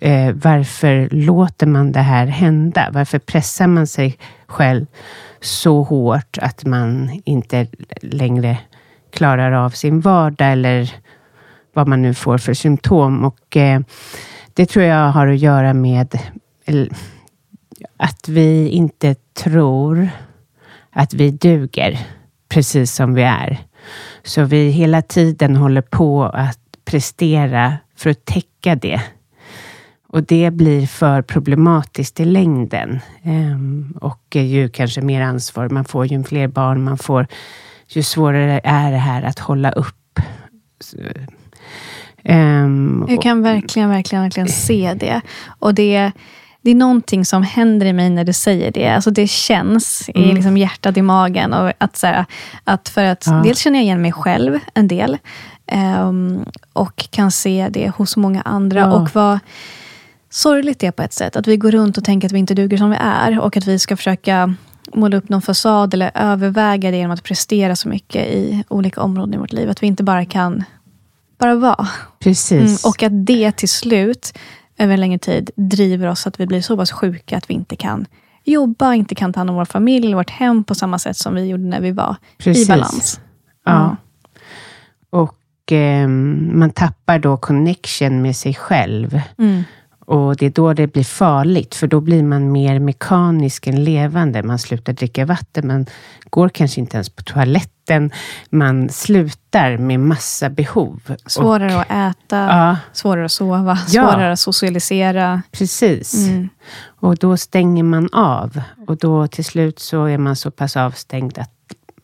eh, 0.00 0.32
varför 0.34 1.08
låter 1.12 1.66
man 1.66 1.92
det 1.92 2.00
här 2.00 2.26
hända? 2.26 2.88
Varför 2.92 3.18
pressar 3.18 3.66
man 3.66 3.86
sig 3.86 4.16
själv 4.46 4.86
så 5.40 5.82
hårt 5.82 6.38
att 6.42 6.64
man 6.64 7.20
inte 7.24 7.66
längre 8.02 8.58
klarar 9.12 9.52
av 9.52 9.70
sin 9.70 10.00
vardag 10.00 10.52
eller 10.52 10.92
vad 11.72 11.88
man 11.88 12.02
nu 12.02 12.14
får 12.14 12.38
för 12.38 12.54
symptom? 12.54 13.24
Och 13.24 13.56
eh, 13.56 13.80
det 14.54 14.66
tror 14.66 14.84
jag 14.84 15.10
har 15.10 15.26
att 15.26 15.38
göra 15.38 15.74
med 15.74 16.18
att 17.96 18.28
vi 18.28 18.68
inte 18.68 19.14
tror 19.14 20.08
att 20.90 21.14
vi 21.14 21.30
duger 21.30 22.06
precis 22.48 22.92
som 22.92 23.14
vi 23.14 23.22
är. 23.22 23.58
Så 24.22 24.44
vi 24.44 24.70
hela 24.70 25.02
tiden 25.02 25.56
håller 25.56 25.82
på 25.82 26.24
att 26.24 26.58
prestera 26.84 27.76
för 27.96 28.10
att 28.10 28.24
täcka 28.24 28.74
det. 28.74 29.02
Och 30.08 30.22
det 30.22 30.50
blir 30.50 30.86
för 30.86 31.22
problematiskt 31.22 32.20
i 32.20 32.24
längden. 32.24 33.00
Ehm, 33.22 33.98
och 34.00 34.36
ju 34.36 34.68
kanske 34.68 35.00
mer 35.00 35.20
ansvar 35.20 35.68
man 35.68 35.84
får, 35.84 36.06
ju 36.06 36.24
fler 36.24 36.48
barn 36.48 36.84
man 36.84 36.98
får, 36.98 37.26
ju 37.88 38.02
svårare 38.02 38.60
är 38.64 38.92
det 38.92 38.98
här 38.98 39.22
att 39.22 39.38
hålla 39.38 39.72
upp. 39.72 40.20
Ehm, 42.24 43.06
Jag 43.08 43.22
kan 43.22 43.42
verkligen, 43.42 43.88
verkligen, 43.90 44.22
verkligen 44.22 44.48
se 44.48 44.94
det. 45.00 45.20
Och 45.58 45.74
det, 45.74 46.12
det 46.62 46.70
är 46.70 46.74
någonting 46.74 47.24
som 47.24 47.42
händer 47.42 47.86
i 47.86 47.92
mig 47.92 48.10
när 48.10 48.24
du 48.24 48.32
säger 48.32 48.70
det. 48.72 48.88
Alltså 48.88 49.10
det 49.10 49.26
känns 49.30 50.08
i 50.14 50.22
Mm. 50.24 50.34
liksom 50.36 50.56
hjärtat 50.56 50.96
i 50.96 51.02
magen. 51.02 51.52
Och 51.52 51.72
att, 51.78 51.96
så 51.96 52.06
här, 52.06 52.24
att 52.64 52.88
för 52.88 53.04
att 53.04 53.24
Ja. 53.26 53.32
Dels 53.44 53.58
känner 53.58 53.78
jag 53.78 53.84
igen 53.84 54.02
mig 54.02 54.12
själv 54.12 54.58
en 54.74 54.88
del. 54.88 55.18
ehm, 55.66 56.44
och 56.72 57.08
kan 57.10 57.30
se 57.30 57.68
det 57.70 57.88
hos 57.96 58.16
många 58.16 58.42
andra. 58.42 58.80
Ja. 58.80 58.92
Och 58.92 59.14
vad 59.14 59.38
sorgligt 60.30 60.78
det 60.78 60.86
är 60.86 60.90
på 60.92 61.02
ett 61.02 61.12
sätt. 61.12 61.36
Att 61.36 61.46
vi 61.46 61.56
går 61.56 61.70
runt 61.70 61.98
och 61.98 62.04
tänker 62.04 62.28
att 62.28 62.32
vi 62.32 62.38
inte 62.38 62.54
duger 62.54 62.76
som 62.76 62.90
vi 62.90 62.96
är. 63.00 63.40
Och 63.40 63.56
att 63.56 63.66
vi 63.66 63.78
ska 63.78 63.96
försöka 63.96 64.54
måla 64.94 65.16
upp 65.16 65.28
någon 65.28 65.42
fasad 65.42 65.94
eller 65.94 66.10
överväga 66.14 66.90
det 66.90 66.96
genom 66.96 67.10
att 67.14 67.22
prestera 67.22 67.76
så 67.76 67.88
mycket 67.88 68.26
i 68.26 68.64
olika 68.68 69.00
områden 69.02 69.34
i 69.34 69.36
vårt 69.36 69.52
liv. 69.52 69.70
Att 69.70 69.82
vi 69.82 69.86
inte 69.86 70.02
bara 70.02 70.24
kan 70.24 70.64
bara 71.44 71.54
vara. 71.54 71.88
precis. 72.18 72.84
Mm, 72.84 72.92
och 72.92 73.02
att 73.02 73.26
det 73.26 73.52
till 73.56 73.68
slut, 73.68 74.38
över 74.78 74.94
en 74.94 75.00
längre 75.00 75.18
tid, 75.18 75.50
driver 75.56 76.06
oss 76.08 76.26
att 76.26 76.40
vi 76.40 76.46
blir 76.46 76.60
så 76.60 76.76
pass 76.76 76.92
sjuka 76.92 77.36
att 77.36 77.50
vi 77.50 77.54
inte 77.54 77.76
kan 77.76 78.06
jobba, 78.44 78.94
inte 78.94 79.14
kan 79.14 79.32
ta 79.32 79.40
hand 79.40 79.50
om 79.50 79.56
vår 79.56 79.64
familj, 79.64 80.14
vårt 80.14 80.30
hem 80.30 80.64
på 80.64 80.74
samma 80.74 80.98
sätt 80.98 81.16
som 81.16 81.34
vi 81.34 81.44
gjorde 81.44 81.62
när 81.64 81.80
vi 81.80 81.90
var 81.90 82.16
Precis. 82.38 82.64
i 82.64 82.68
balans. 82.68 83.20
Ja. 83.64 83.96
Och 85.10 85.36
och 85.64 85.72
eh, 85.72 86.08
man 86.08 86.70
tappar 86.70 87.18
då 87.18 87.36
connection 87.36 88.22
med 88.22 88.36
sig 88.36 88.54
själv. 88.54 89.20
Mm. 89.38 89.64
Och 90.04 90.36
det 90.36 90.46
är 90.46 90.50
då 90.50 90.72
det 90.72 90.86
blir 90.86 91.04
farligt, 91.04 91.74
för 91.74 91.86
då 91.86 92.00
blir 92.00 92.22
man 92.22 92.52
mer 92.52 92.78
mekanisk 92.78 93.66
än 93.66 93.84
levande. 93.84 94.42
Man 94.42 94.58
slutar 94.58 94.92
dricka 94.92 95.26
vatten, 95.26 95.66
man 95.66 95.86
går 96.30 96.48
kanske 96.48 96.80
inte 96.80 96.96
ens 96.96 97.08
på 97.08 97.22
toaletten. 97.22 98.10
Man 98.50 98.88
slutar 98.88 99.76
med 99.76 100.00
massa 100.00 100.50
behov. 100.50 101.00
Svårare 101.26 101.74
och, 101.74 101.80
att 101.80 102.16
äta, 102.16 102.36
ja, 102.36 102.76
svårare 102.92 103.24
att 103.24 103.32
sova, 103.32 103.78
ja, 103.88 104.10
svårare 104.10 104.32
att 104.32 104.40
socialisera. 104.40 105.42
Precis. 105.50 106.14
Mm. 106.14 106.48
Och 106.84 107.16
då 107.16 107.36
stänger 107.36 107.82
man 107.82 108.08
av. 108.12 108.60
Och 108.86 108.96
då 108.96 109.26
till 109.26 109.44
slut 109.44 109.78
så 109.78 110.04
är 110.04 110.18
man 110.18 110.36
så 110.36 110.50
pass 110.50 110.76
avstängd 110.76 111.38
att 111.38 111.50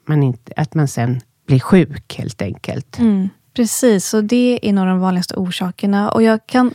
man, 0.09 0.23
inte, 0.23 0.53
att 0.57 0.75
man 0.75 0.89
sen 0.89 1.21
blir 1.47 1.61
sjuk 1.61 2.15
helt 2.19 2.43
enkelt. 2.43 2.99
Mm. 2.99 3.29
Precis, 3.57 4.15
och 4.15 4.25
det 4.25 4.55
är 4.55 4.69
en 4.69 4.79
av 4.79 4.87
de 4.87 5.01
vanligaste 5.01 5.35
orsakerna. 5.35 6.11
Och 6.11 6.23
jag 6.23 6.47
kan 6.47 6.75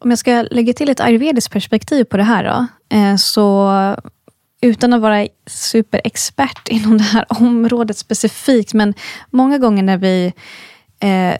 om 0.00 0.10
jag 0.10 0.18
ska 0.18 0.46
lägga 0.50 0.72
till 0.72 0.88
ett 0.88 1.00
ayurvediskt 1.00 1.52
perspektiv 1.52 2.04
på 2.04 2.16
det 2.16 2.22
här 2.22 2.44
då, 2.44 2.66
eh, 2.96 3.16
så 3.16 3.70
utan 4.60 4.92
att 4.92 5.00
vara 5.00 5.26
superexpert 5.46 6.68
inom 6.68 6.98
det 6.98 7.04
här 7.04 7.24
området 7.28 7.98
specifikt, 7.98 8.74
men 8.74 8.94
många 9.30 9.58
gånger 9.58 9.82
när 9.82 9.96
vi 9.96 10.32
eh, 11.00 11.36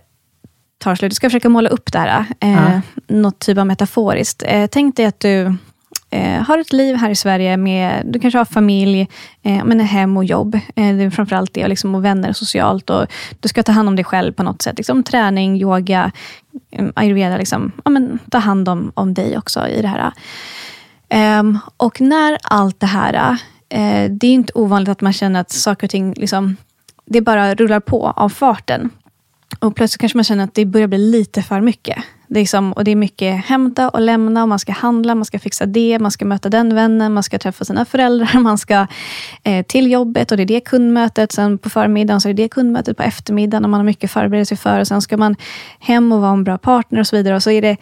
tar 0.78 0.94
slut, 0.94 1.12
jag 1.12 1.16
ska 1.16 1.28
försöka 1.30 1.48
måla 1.48 1.68
upp 1.68 1.92
det 1.92 1.98
här, 1.98 2.24
eh, 2.40 2.52
ja. 2.52 2.80
något 3.08 3.38
typ 3.38 3.58
av 3.58 3.66
metaforiskt. 3.66 4.42
Eh, 4.46 4.66
tänk 4.66 4.96
dig 4.96 5.06
att 5.06 5.20
du 5.20 5.56
eh, 6.10 6.42
har 6.42 6.58
ett 6.58 6.72
liv 6.72 6.96
här 6.96 7.10
i 7.10 7.14
Sverige, 7.14 7.56
med, 7.56 8.02
du 8.06 8.18
kanske 8.18 8.38
har 8.38 8.44
familj, 8.44 9.08
eh, 9.42 9.64
men 9.64 9.80
hem 9.80 10.16
och 10.16 10.24
jobb. 10.24 10.54
Eh, 10.54 10.96
det 10.96 11.04
är 11.04 11.10
framförallt 11.10 11.54
det, 11.54 11.68
liksom, 11.68 11.94
och 11.94 12.04
vänner 12.04 12.32
socialt. 12.32 12.90
Och 12.90 13.06
du 13.40 13.48
ska 13.48 13.62
ta 13.62 13.72
hand 13.72 13.88
om 13.88 13.96
dig 13.96 14.04
själv 14.04 14.32
på 14.32 14.42
något 14.42 14.62
sätt. 14.62 14.76
Liksom, 14.76 15.02
träning, 15.02 15.60
yoga, 15.60 16.12
eh, 16.70 16.86
ayurveda. 16.94 17.36
Liksom, 17.36 17.72
ja, 17.84 17.90
men, 17.90 18.18
ta 18.30 18.38
hand 18.38 18.68
om, 18.68 18.92
om 18.94 19.14
dig 19.14 19.38
också 19.38 19.68
i 19.68 19.82
det 19.82 19.88
här. 19.88 20.12
Eh, 21.08 21.42
och 21.76 22.00
när 22.00 22.38
allt 22.42 22.80
det 22.80 22.86
här, 22.86 23.36
eh, 23.68 24.10
det 24.10 24.26
är 24.26 24.32
inte 24.32 24.52
ovanligt 24.54 24.88
att 24.88 25.00
man 25.00 25.12
känner 25.12 25.40
att 25.40 25.50
saker 25.50 25.86
och 25.86 25.90
ting 25.90 26.12
liksom, 26.12 26.56
det 27.04 27.20
bara 27.20 27.54
rullar 27.54 27.80
på 27.80 28.06
av 28.16 28.28
farten. 28.28 28.90
Och 29.58 29.76
plötsligt 29.76 30.00
kanske 30.00 30.18
man 30.18 30.24
känner 30.24 30.44
att 30.44 30.54
det 30.54 30.64
börjar 30.64 30.86
bli 30.86 30.98
lite 30.98 31.42
för 31.42 31.60
mycket. 31.60 31.98
Det 32.32 32.40
är, 32.40 32.46
som, 32.46 32.72
och 32.72 32.84
det 32.84 32.90
är 32.90 32.96
mycket 32.96 33.44
hämta 33.44 33.88
och 33.88 34.00
lämna 34.00 34.42
och 34.42 34.48
man 34.48 34.58
ska 34.58 34.72
handla, 34.72 35.14
man 35.14 35.24
ska 35.24 35.38
fixa 35.38 35.66
det, 35.66 35.98
man 35.98 36.10
ska 36.10 36.24
möta 36.24 36.48
den 36.48 36.74
vännen, 36.74 37.14
man 37.14 37.22
ska 37.22 37.38
träffa 37.38 37.64
sina 37.64 37.84
föräldrar, 37.84 38.40
man 38.40 38.58
ska 38.58 38.86
eh, 39.42 39.66
till 39.66 39.90
jobbet 39.90 40.30
och 40.30 40.36
det 40.36 40.42
är 40.42 40.46
det 40.46 40.60
kundmötet. 40.60 41.32
Sen 41.32 41.58
på 41.58 41.70
förmiddagen 41.70 42.20
så 42.20 42.28
är 42.28 42.32
det 42.32 42.42
det 42.42 42.48
kundmötet 42.48 42.96
på 42.96 43.02
eftermiddagen 43.02 43.64
och 43.64 43.70
man 43.70 43.80
har 43.80 43.84
mycket 43.84 44.10
förberedelse 44.10 44.56
för. 44.56 44.80
Och 44.80 44.86
sen 44.86 45.02
ska 45.02 45.16
man 45.16 45.36
hem 45.78 46.12
och 46.12 46.20
vara 46.20 46.32
en 46.32 46.44
bra 46.44 46.58
partner 46.58 47.00
och 47.00 47.06
så 47.06 47.16
vidare. 47.16 47.36
Och 47.36 47.42
så 47.42 47.50
är 47.50 47.62
det, 47.62 47.76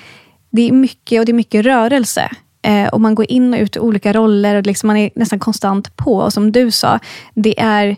det 0.50 0.68
är 0.68 0.72
mycket 0.72 1.20
och 1.20 1.26
det 1.26 1.32
är 1.32 1.34
mycket 1.34 1.64
rörelse. 1.64 2.30
Eh, 2.62 2.88
och 2.88 3.00
man 3.00 3.14
går 3.14 3.30
in 3.30 3.54
och 3.54 3.61
ut 3.61 3.76
i 3.76 3.78
olika 3.78 4.12
roller 4.12 4.56
och 4.56 4.66
liksom 4.66 4.87
man 4.87 4.96
är 4.96 5.11
nästan 5.14 5.38
konstant 5.38 5.96
på. 5.96 6.16
Och 6.16 6.32
som 6.32 6.52
du 6.52 6.70
sa, 6.70 6.98
det 7.34 7.61
är 7.61 7.96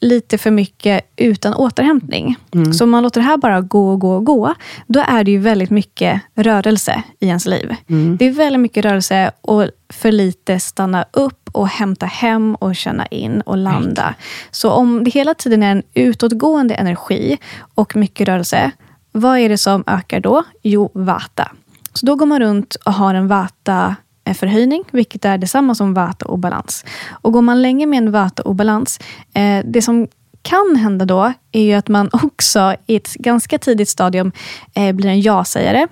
lite 0.00 0.38
för 0.38 0.50
mycket 0.50 1.12
utan 1.16 1.54
återhämtning. 1.54 2.36
Mm. 2.54 2.72
Så 2.72 2.84
om 2.84 2.90
man 2.90 3.02
låter 3.02 3.20
det 3.20 3.26
här 3.26 3.36
bara 3.36 3.60
gå 3.60 3.96
gå 3.96 4.20
gå, 4.20 4.54
då 4.86 5.04
är 5.08 5.24
det 5.24 5.30
ju 5.30 5.38
väldigt 5.38 5.70
mycket 5.70 6.20
rörelse 6.34 7.02
i 7.20 7.26
ens 7.26 7.46
liv. 7.46 7.74
Mm. 7.88 8.16
Det 8.16 8.24
är 8.24 8.32
väldigt 8.32 8.60
mycket 8.60 8.84
rörelse 8.84 9.30
och 9.40 9.68
för 9.88 10.12
lite 10.12 10.60
stanna 10.60 11.04
upp 11.10 11.50
och 11.52 11.68
hämta 11.68 12.06
hem 12.06 12.54
och 12.54 12.76
känna 12.76 13.06
in 13.06 13.40
och 13.40 13.56
landa. 13.56 14.02
Right. 14.02 14.16
Så 14.50 14.70
om 14.70 15.04
det 15.04 15.10
hela 15.10 15.34
tiden 15.34 15.62
är 15.62 15.70
en 15.70 15.82
utåtgående 15.94 16.74
energi 16.74 17.38
och 17.74 17.96
mycket 17.96 18.28
rörelse, 18.28 18.70
vad 19.12 19.38
är 19.38 19.48
det 19.48 19.58
som 19.58 19.84
ökar 19.86 20.20
då? 20.20 20.44
Jo, 20.62 20.90
vata. 20.94 21.50
Så 21.92 22.06
då 22.06 22.14
går 22.14 22.26
man 22.26 22.40
runt 22.40 22.74
och 22.74 22.92
har 22.92 23.14
en 23.14 23.28
vata 23.28 23.96
förhöjning, 24.34 24.84
vilket 24.90 25.24
är 25.24 25.38
detsamma 25.38 25.74
som 25.74 25.94
vata-obalans. 25.94 26.84
Och 27.10 27.32
går 27.32 27.42
man 27.42 27.62
länge 27.62 27.86
med 27.86 27.98
en 27.98 28.10
vata-obalans, 28.10 29.00
eh, 29.34 29.64
det 29.64 29.82
som 29.82 30.08
kan 30.42 30.76
hända 30.76 31.04
då 31.04 31.32
är 31.52 31.62
ju 31.62 31.72
att 31.72 31.88
man 31.88 32.10
också 32.22 32.74
i 32.86 32.96
ett 32.96 33.14
ganska 33.14 33.58
tidigt 33.58 33.88
stadium 33.88 34.32
eh, 34.74 34.92
blir 34.92 35.08
en 35.08 35.20
ja-sägare. 35.20 35.86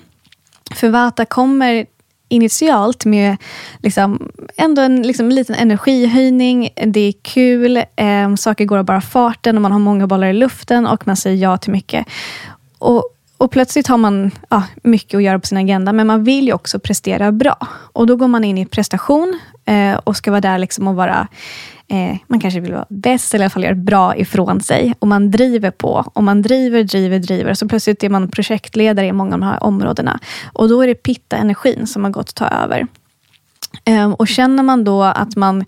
För 0.75 0.89
vata 0.89 1.25
kommer 1.25 1.87
initialt 2.29 3.05
med 3.05 3.37
liksom, 3.83 4.33
ändå 4.57 4.83
en 4.83 5.03
liksom, 5.03 5.29
liten 5.29 5.55
energihöjning. 5.55 6.69
Det 6.87 7.01
är 7.01 7.15
kul, 7.23 7.77
eh, 7.77 8.35
saker 8.37 8.65
går 8.65 8.79
av 8.79 8.85
bara 8.85 9.01
farten 9.01 9.57
och 9.57 9.63
man 9.63 9.73
har 9.73 9.79
många 9.79 10.07
bollar 10.07 10.27
i 10.27 10.33
luften 10.33 10.87
och 10.87 11.07
man 11.07 11.17
säger 11.17 11.43
ja 11.43 11.57
till 11.57 11.73
mycket. 11.73 12.07
Och 12.79 13.16
och 13.39 13.51
plötsligt 13.51 13.87
har 13.87 13.97
man 13.97 14.31
ja, 14.51 14.63
mycket 14.83 15.15
att 15.15 15.23
göra 15.23 15.39
på 15.39 15.47
sin 15.47 15.59
agenda, 15.59 15.93
men 15.93 16.07
man 16.07 16.25
vill 16.25 16.47
ju 16.47 16.53
också 16.53 16.79
prestera 16.79 17.33
bra. 17.33 17.57
Och 17.93 18.07
då 18.07 18.17
går 18.17 18.29
man 18.29 18.45
in 18.45 18.59
i 18.59 18.67
prestation 18.67 19.41
eh, 19.65 19.95
och 19.95 20.17
ska 20.17 20.31
vara 20.31 20.41
där 20.41 20.59
liksom 20.59 20.89
och 20.89 20.95
vara 20.95 21.29
eh, 21.89 22.17
man 22.27 22.41
kanske 22.41 22.61
vill 22.61 22.73
vara 22.73 22.87
bäst 22.89 23.35
eller 23.35 23.43
i 23.43 23.45
alla 23.45 23.51
fall 23.51 23.65
göra 23.65 23.75
bra 23.75 24.17
ifrån 24.17 24.61
sig. 24.61 24.95
Och 24.99 25.09
man 25.09 25.31
driver 25.31 25.71
på. 25.71 26.05
Och 26.15 26.23
man 26.23 26.43
driver, 26.43 26.85
driver, 26.85 27.19
driver. 27.19 27.55
Så 27.55 27.69
plötsligt 27.69 28.05
är 28.05 28.09
man 28.09 28.31
projektledare 28.31 29.07
i 29.07 29.13
många 29.13 29.35
av 29.35 29.41
de 29.41 29.47
här 29.47 29.63
områdena. 29.63 30.21
Och 30.53 30.69
då 30.69 30.83
är 30.83 30.87
det 30.87 30.95
pitta-energin 30.95 31.87
som 31.87 32.05
har 32.05 32.11
gått 32.11 32.29
att 32.29 32.35
ta 32.35 32.49
över. 32.49 32.87
Eh, 33.85 34.11
och 34.11 34.29
känner 34.29 34.63
man 34.63 34.85
då 34.85 35.03
att 35.03 35.37
man 35.37 35.65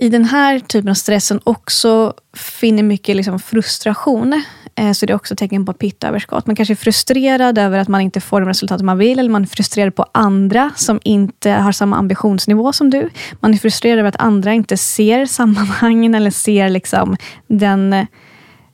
i 0.00 0.08
den 0.08 0.24
här 0.24 0.58
typen 0.58 0.90
av 0.90 0.94
stressen 0.94 1.40
också 1.44 2.14
finner 2.36 2.82
mycket 2.82 3.16
liksom 3.16 3.40
frustration, 3.40 4.42
Eh, 4.74 4.92
så 4.92 5.06
det 5.06 5.12
är 5.12 5.14
också 5.14 5.36
tecken 5.36 5.66
på 5.66 5.72
pittöverskott. 5.72 6.46
Man 6.46 6.56
kanske 6.56 6.74
är 6.74 6.76
frustrerad 6.76 7.58
över 7.58 7.78
att 7.78 7.88
man 7.88 8.00
inte 8.00 8.20
får 8.20 8.40
de 8.40 8.48
resultat 8.48 8.82
man 8.82 8.98
vill, 8.98 9.18
eller 9.18 9.30
man 9.30 9.42
är 9.42 9.46
frustrerad 9.46 9.94
på 9.94 10.06
andra 10.12 10.70
som 10.76 11.00
inte 11.04 11.50
har 11.50 11.72
samma 11.72 11.96
ambitionsnivå 11.96 12.72
som 12.72 12.90
du. 12.90 13.10
Man 13.40 13.54
är 13.54 13.58
frustrerad 13.58 13.98
över 13.98 14.08
att 14.08 14.20
andra 14.20 14.52
inte 14.52 14.76
ser 14.76 15.26
sammanhangen 15.26 16.14
eller 16.14 16.30
ser 16.30 16.68
liksom 16.68 17.16
den 17.46 17.92
eh, 17.92 18.06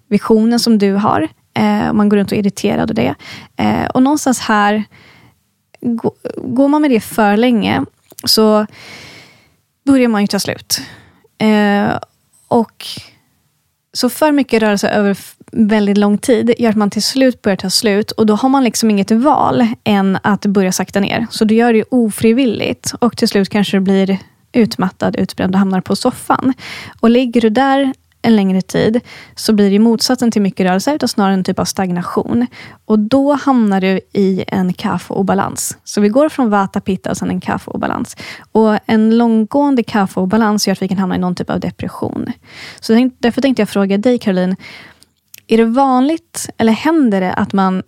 visionen 0.09 0.61
som 0.61 0.79
du 0.79 0.93
har. 0.93 1.29
Eh, 1.55 1.93
man 1.93 2.09
går 2.09 2.17
runt 2.17 2.33
och 2.33 2.39
är 2.39 2.41
irriterad 2.41 2.91
och 2.91 2.97
det. 2.97 3.15
Och 3.95 4.03
någonstans 4.03 4.41
här, 4.41 4.85
går 6.37 6.69
man 6.69 6.83
med 6.83 6.91
det 6.91 7.01
för 7.01 7.37
länge, 7.37 7.85
så 8.25 8.67
börjar 9.87 10.09
man 10.09 10.21
ju 10.21 10.27
ta 10.27 10.39
slut. 10.39 10.81
Och 12.49 12.85
så 13.93 14.09
för 14.09 14.33
mycket 14.33 14.63
rörelse 14.63 14.89
över 14.89 15.17
väldigt 15.57 15.99
lång 15.99 16.19
tid 16.19 16.55
gör 16.59 16.71
att 16.71 16.77
man 16.77 16.90
till 16.90 17.03
slut 17.03 17.42
börjar 17.42 17.57
ta 17.57 17.71
slut 17.71 18.11
och 18.11 18.27
då 18.27 18.35
har 18.35 18.49
man 18.49 18.64
liksom 18.64 18.90
inget 18.90 19.11
val 19.11 19.66
än 19.85 20.19
att 20.23 20.47
börja 20.47 20.73
sakta 20.73 21.01
ner. 21.01 21.27
Så 21.31 21.45
du 21.45 21.55
gör 21.55 21.73
det 21.73 21.85
ofrivilligt 21.90 22.92
och 23.01 23.16
till 23.16 23.29
slut 23.29 23.49
kanske 23.49 23.77
du 23.77 23.81
blir 23.81 24.19
utmattad, 24.53 25.16
utbränd 25.16 25.55
och 25.55 25.59
hamnar 25.59 25.81
på 25.81 25.97
soffan. 25.97 26.55
Och 27.01 27.11
ligger 27.11 27.40
du 27.40 27.51
där 27.51 27.92
en 28.23 28.37
längre 28.37 28.62
tid 28.62 29.01
så 29.35 29.53
blir 29.53 29.71
det 29.71 29.79
motsatsen 29.79 30.31
till 30.31 30.42
mycket 30.42 30.66
rörelse, 30.66 30.95
utan 30.95 31.09
snarare 31.09 31.35
en 31.35 31.45
typ 31.45 31.59
av 31.59 31.64
stagnation. 31.64 32.47
Och 32.85 32.99
då 32.99 33.33
hamnar 33.33 33.81
du 33.81 34.01
i 34.12 34.45
en 34.47 34.73
kaffeobalans. 34.73 35.79
Så 35.85 36.01
vi 36.01 36.09
går 36.09 36.29
från 36.29 36.51
vata, 36.51 36.81
pitta 36.81 37.11
och 37.11 37.16
sen 37.16 37.31
en 37.31 37.40
kaffeobalans. 37.40 38.16
Och 38.53 38.79
en 38.87 39.19
långgående 39.19 39.83
kaffeobalans 39.83 40.69
gör 40.69 40.73
att 40.73 40.83
vi 40.83 40.88
kan 40.88 40.99
hamna 40.99 41.16
i 41.16 41.19
någon 41.19 41.35
typ 41.35 41.51
av 41.51 41.61
depression. 41.61 42.33
Så 42.81 43.11
därför 43.19 43.42
tänkte 43.42 43.62
jag 43.62 43.69
fråga 43.69 43.99
dig 43.99 44.19
Caroline, 44.19 44.57
är 45.47 45.57
det 45.57 45.65
vanligt 45.65 46.49
eller 46.59 46.73
händer 46.73 47.21
det 47.21 47.33
att 47.33 47.53
man 47.53 47.83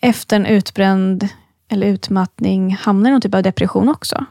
efter 0.00 0.36
en 0.36 0.46
utbränd 0.46 1.28
eller 1.68 1.86
utmattning 1.86 2.74
hamnar 2.74 3.10
i 3.10 3.12
någon 3.12 3.20
typ 3.20 3.34
av 3.34 3.42
depression 3.42 3.88
också? 3.88 4.24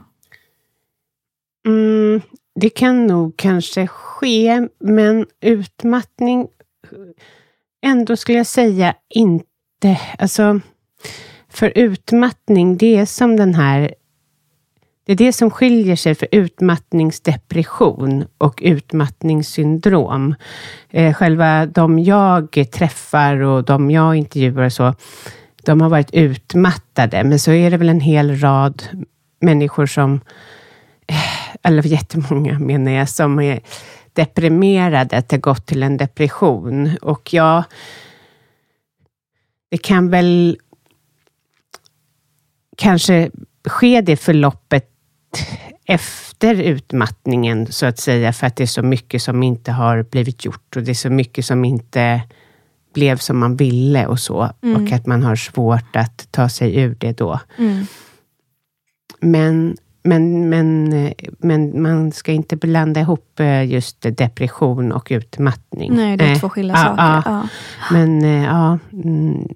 Mm, 1.65 2.21
det 2.55 2.69
kan 2.69 3.07
nog 3.07 3.37
kanske 3.37 3.87
ske, 3.87 4.67
men 4.79 5.25
utmattning 5.41 6.47
ändå 7.81 8.17
skulle 8.17 8.37
jag 8.37 8.47
säga 8.47 8.95
inte. 9.09 9.99
Alltså, 10.17 10.59
för 11.49 11.71
utmattning, 11.75 12.77
det 12.77 12.95
är 12.95 13.05
som 13.05 13.35
den 13.35 13.55
här 13.55 13.93
det 15.09 15.13
är 15.13 15.17
det 15.27 15.33
som 15.33 15.51
skiljer 15.51 15.95
sig 15.95 16.15
för 16.15 16.27
utmattningsdepression 16.31 18.25
och 18.37 18.59
utmattningssyndrom. 18.63 20.35
Eh, 20.89 21.13
själva 21.13 21.65
de 21.65 21.99
jag 21.99 22.65
träffar 22.71 23.39
och 23.39 23.63
de 23.63 23.91
jag 23.91 24.15
intervjuar 24.15 24.65
och 24.65 24.73
så, 24.73 24.95
de 25.63 25.81
har 25.81 25.89
varit 25.89 26.13
utmattade, 26.13 27.23
men 27.23 27.39
så 27.39 27.51
är 27.51 27.71
det 27.71 27.77
väl 27.77 27.89
en 27.89 27.99
hel 27.99 28.39
rad 28.39 28.83
människor 29.41 29.85
som 29.85 30.21
eh, 31.07 31.57
eller 31.63 31.87
jättemånga 31.87 32.59
menar 32.59 32.91
jag, 32.91 33.09
som 33.09 33.39
är 33.39 33.59
deprimerade, 34.13 35.17
att 35.17 35.29
det 35.29 35.37
gått 35.37 35.65
till 35.65 35.83
en 35.83 35.97
depression. 35.97 36.97
Och 37.01 37.33
ja, 37.33 37.63
det 39.69 39.77
kan 39.77 40.09
väl 40.09 40.57
kanske 42.77 43.31
ske 43.65 44.01
det 44.01 44.17
förloppet 44.17 44.95
efter 45.85 46.55
utmattningen, 46.55 47.67
så 47.71 47.85
att 47.85 47.99
säga, 47.99 48.33
för 48.33 48.47
att 48.47 48.55
det 48.55 48.63
är 48.63 48.67
så 48.67 48.83
mycket 48.83 49.21
som 49.21 49.43
inte 49.43 49.71
har 49.71 50.03
blivit 50.03 50.45
gjort 50.45 50.75
och 50.75 50.83
det 50.83 50.91
är 50.91 50.95
så 50.95 51.09
mycket 51.09 51.45
som 51.45 51.65
inte 51.65 52.21
blev 52.93 53.17
som 53.17 53.37
man 53.39 53.55
ville 53.55 54.05
och 54.05 54.19
så. 54.19 54.49
Mm. 54.63 54.83
Och 54.85 54.91
att 54.91 55.05
man 55.05 55.23
har 55.23 55.35
svårt 55.35 55.95
att 55.95 56.27
ta 56.31 56.49
sig 56.49 56.77
ur 56.79 56.95
det 56.99 57.17
då. 57.17 57.39
Mm. 57.57 57.85
Men, 59.21 59.77
men, 60.03 60.49
men, 60.49 60.93
eh, 60.93 61.11
men 61.39 61.81
man 61.81 62.11
ska 62.11 62.31
inte 62.31 62.55
blanda 62.55 62.99
ihop 62.99 63.39
eh, 63.39 63.63
just 63.65 64.01
depression 64.01 64.91
och 64.91 65.07
utmattning. 65.11 65.95
Nej, 65.95 66.17
det 66.17 66.23
är 66.23 66.29
Nej. 66.29 66.39
två 66.39 66.49
skilda 66.49 66.73
Ja, 66.73 66.83
saker. 66.85 67.29
ja. 67.31 67.47
Men 67.91 68.23
eh, 68.25 68.43
ja, 68.43 68.79
mm, 68.93 69.47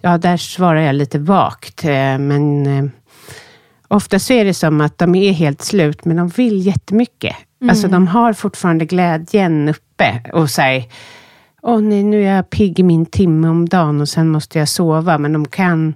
ja, 0.00 0.18
där 0.18 0.36
svarar 0.36 0.80
jag 0.80 0.94
lite 0.94 1.18
vagt. 1.18 1.84
eh, 1.84 2.18
Men 2.18 2.66
eh, 2.66 2.84
ofta 3.92 4.18
så 4.18 4.32
är 4.32 4.44
det 4.44 4.54
som 4.54 4.80
att 4.80 4.98
de 4.98 5.14
är 5.14 5.32
helt 5.32 5.62
slut, 5.62 6.04
men 6.04 6.16
de 6.16 6.28
vill 6.28 6.66
jättemycket. 6.66 7.36
Mm. 7.60 7.70
Alltså 7.70 7.88
de 7.88 8.06
har 8.06 8.32
fortfarande 8.32 8.84
glädjen 8.84 9.68
uppe 9.68 10.30
och 10.32 10.50
säger 10.50 10.84
Åh 11.62 11.80
nej, 11.80 12.02
nu 12.02 12.24
är 12.24 12.36
jag 12.36 12.50
pigg 12.50 12.80
i 12.80 12.82
min 12.82 13.06
timme 13.06 13.48
om 13.48 13.68
dagen 13.68 14.00
och 14.00 14.08
sen 14.08 14.28
måste 14.28 14.58
jag 14.58 14.68
sova. 14.68 15.18
Men 15.18 15.32
de 15.32 15.48
kan 15.48 15.94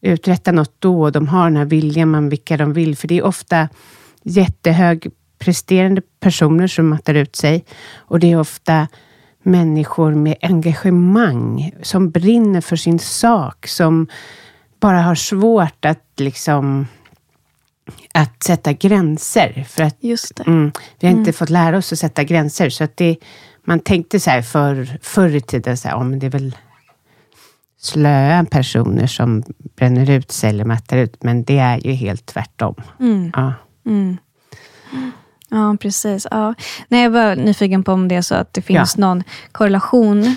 uträtta 0.00 0.52
något 0.52 0.74
då 0.78 1.02
och 1.02 1.12
de 1.12 1.28
har 1.28 1.44
den 1.44 1.56
här 1.56 1.64
viljan 1.64 2.10
man 2.10 2.28
vilka 2.28 2.56
de 2.56 2.72
vill. 2.72 2.96
För 2.96 3.08
det 3.08 3.18
är 3.18 3.24
ofta 3.24 3.68
jättehögpresterande 4.22 6.02
personer 6.20 6.66
som 6.66 6.88
mattar 6.88 7.14
ut 7.14 7.36
sig. 7.36 7.64
Och 7.96 8.20
det 8.20 8.32
är 8.32 8.40
ofta 8.40 8.88
människor 9.42 10.14
med 10.14 10.36
engagemang, 10.42 11.72
som 11.82 12.10
brinner 12.10 12.60
för 12.60 12.76
sin 12.76 12.98
sak, 12.98 13.66
som 13.66 14.06
bara 14.80 15.02
har 15.02 15.14
svårt 15.14 15.84
att 15.84 16.04
liksom 16.16 16.86
att 18.14 18.42
sätta 18.42 18.72
gränser. 18.72 19.66
För 19.68 19.82
att 19.82 19.96
Just 20.00 20.36
det. 20.36 20.42
Mm. 20.46 20.72
Vi 21.00 21.08
har 21.08 21.14
inte 21.14 21.32
fått 21.32 21.50
lära 21.50 21.78
oss 21.78 21.92
att 21.92 21.98
sätta 21.98 22.24
gränser. 22.24 22.70
Så 22.70 22.84
att 22.84 22.96
det, 22.96 23.16
man 23.64 23.80
tänkte 23.80 24.20
så 24.20 24.30
här 24.30 24.42
för, 24.42 24.98
förr 25.02 25.36
i 25.36 25.40
tiden, 25.40 25.76
så 25.76 25.88
här, 25.88 26.04
men 26.04 26.18
det 26.18 26.26
är 26.26 26.30
väl 26.30 26.56
slöa 27.80 28.44
personer 28.44 29.06
som 29.06 29.42
bränner 29.76 30.10
ut 30.10 30.32
sig 30.32 30.50
eller 30.50 30.64
mattar 30.64 30.96
ut. 30.96 31.22
Men 31.22 31.44
det 31.44 31.58
är 31.58 31.86
ju 31.86 31.92
helt 31.92 32.26
tvärtom. 32.26 32.74
Mm. 33.00 33.32
Ja. 33.36 33.54
Mm. 33.86 34.16
Ja, 35.48 35.76
precis. 35.80 36.26
Ja. 36.30 36.54
Nej, 36.88 37.02
jag 37.02 37.10
var 37.10 37.36
nyfiken 37.36 37.84
på 37.84 37.92
om 37.92 38.08
det 38.08 38.14
är 38.14 38.22
så 38.22 38.34
att 38.34 38.54
det 38.54 38.62
finns 38.62 38.96
någon 38.96 39.22
korrelation, 39.52 40.36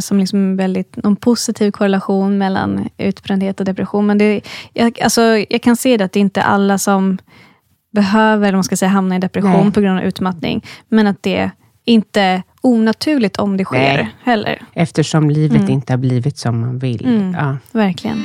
som 0.00 0.18
liksom 0.18 0.56
väldigt, 0.56 0.96
någon 0.96 1.16
positiv 1.16 1.70
korrelation 1.70 2.38
mellan 2.38 2.88
utbrändhet 2.98 3.60
och 3.60 3.66
depression. 3.66 4.06
Men 4.06 4.18
det, 4.18 4.40
jag, 4.72 5.00
alltså, 5.00 5.22
jag 5.50 5.62
kan 5.62 5.76
se 5.76 5.96
det 5.96 6.04
att 6.04 6.12
det 6.12 6.20
inte 6.20 6.40
är 6.40 6.44
alla 6.44 6.78
som 6.78 7.18
behöver, 7.92 8.48
eller 8.48 8.56
man 8.56 8.64
ska 8.64 8.76
säga, 8.76 8.88
hamna 8.88 9.16
i 9.16 9.18
depression 9.18 9.50
Nej. 9.62 9.72
på 9.72 9.80
grund 9.80 9.98
av 9.98 10.04
utmattning. 10.04 10.64
Men 10.88 11.06
att 11.06 11.22
det 11.22 11.50
inte 11.84 12.20
är 12.20 12.42
onaturligt 12.60 13.36
om 13.36 13.56
det 13.56 13.64
sker 13.64 13.78
Nej. 13.78 14.14
heller. 14.22 14.62
Eftersom 14.72 15.30
livet 15.30 15.60
Mm. 15.60 15.70
inte 15.72 15.92
har 15.92 15.98
blivit 15.98 16.38
som 16.38 16.60
man 16.60 16.78
vill. 16.78 17.06
Mm. 17.06 17.34
Ja. 17.38 17.56
Verkligen. 17.72 18.24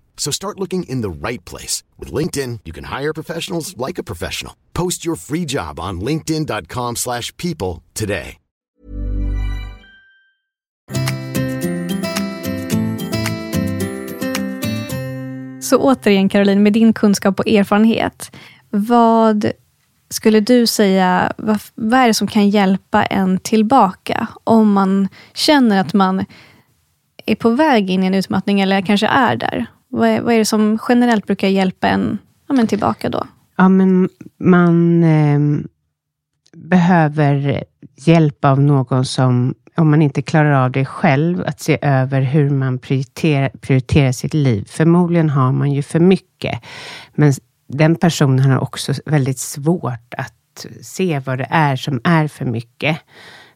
So 0.21 0.31
start 0.31 0.59
looking 0.59 0.83
in 0.83 1.01
the 1.01 1.09
right 1.09 1.45
place. 1.45 1.83
With 1.97 2.13
LinkedIn, 2.13 2.59
you 2.63 2.73
can 2.73 2.83
hire 2.83 3.13
professionals 3.13 3.75
like 3.87 4.01
a 4.01 4.03
professional. 4.03 4.53
Post 4.73 5.05
your 5.05 5.15
free 5.15 5.45
job 5.45 5.79
on 5.79 6.01
linkedin.com 6.01 6.95
slash 6.95 7.35
people 7.37 7.81
today. 7.93 8.37
Så 15.61 15.77
återigen 15.77 16.29
Caroline, 16.29 16.63
med 16.63 16.73
din 16.73 16.93
kunskap 16.93 17.39
och 17.39 17.47
erfarenhet, 17.47 18.35
vad 18.69 19.51
skulle 20.09 20.39
du 20.39 20.67
säga, 20.67 21.33
vad, 21.37 21.59
vad 21.75 21.99
är 21.99 22.07
det 22.07 22.13
som 22.13 22.27
kan 22.27 22.49
hjälpa 22.49 23.05
en 23.05 23.39
tillbaka? 23.39 24.27
Om 24.43 24.71
man 24.71 25.07
känner 25.33 25.81
att 25.81 25.93
man 25.93 26.25
är 27.25 27.35
på 27.35 27.49
väg 27.49 27.89
in 27.89 28.03
i 28.03 28.07
en 28.07 28.15
utmattning, 28.15 28.61
eller 28.61 28.81
kanske 28.81 29.07
är 29.07 29.35
där. 29.35 29.67
Vad 29.91 30.09
är, 30.09 30.21
vad 30.21 30.33
är 30.33 30.37
det 30.37 30.45
som 30.45 30.79
generellt 30.89 31.27
brukar 31.27 31.47
hjälpa 31.47 31.87
en 31.87 32.17
ja, 32.47 32.53
men 32.53 32.67
tillbaka 32.67 33.09
då? 33.09 33.27
Ja, 33.55 33.69
men 33.69 34.09
man 34.37 35.03
eh, 35.03 35.39
behöver 36.53 37.63
hjälp 37.95 38.45
av 38.45 38.61
någon 38.61 39.05
som, 39.05 39.55
om 39.75 39.89
man 39.91 40.01
inte 40.01 40.21
klarar 40.21 40.51
av 40.51 40.71
det 40.71 40.85
själv, 40.85 41.43
att 41.45 41.59
se 41.59 41.77
över 41.81 42.21
hur 42.21 42.49
man 42.49 42.79
prioriterar, 42.79 43.49
prioriterar 43.49 44.11
sitt 44.11 44.33
liv. 44.33 44.65
Förmodligen 44.69 45.29
har 45.29 45.51
man 45.51 45.71
ju 45.71 45.83
för 45.83 45.99
mycket, 45.99 46.61
men 47.15 47.33
den 47.67 47.95
personen 47.95 48.51
har 48.51 48.59
också 48.59 48.93
väldigt 49.05 49.39
svårt 49.39 50.13
att 50.17 50.65
se 50.81 51.19
vad 51.19 51.37
det 51.37 51.47
är 51.49 51.75
som 51.75 52.01
är 52.03 52.27
för 52.27 52.45
mycket 52.45 52.97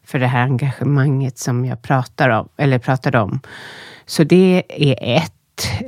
för 0.04 0.18
det 0.18 0.26
här 0.26 0.42
engagemanget 0.42 1.38
som 1.38 1.64
jag 1.64 1.82
pratar 1.82 2.28
om, 2.28 2.48
eller 2.56 2.78
pratade 2.78 3.18
om. 3.20 3.40
Så 4.06 4.24
det 4.24 4.62
är 4.68 5.16
ett. 5.16 5.32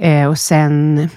Eh, 0.00 0.28
och 0.28 0.38
sen 0.38 1.08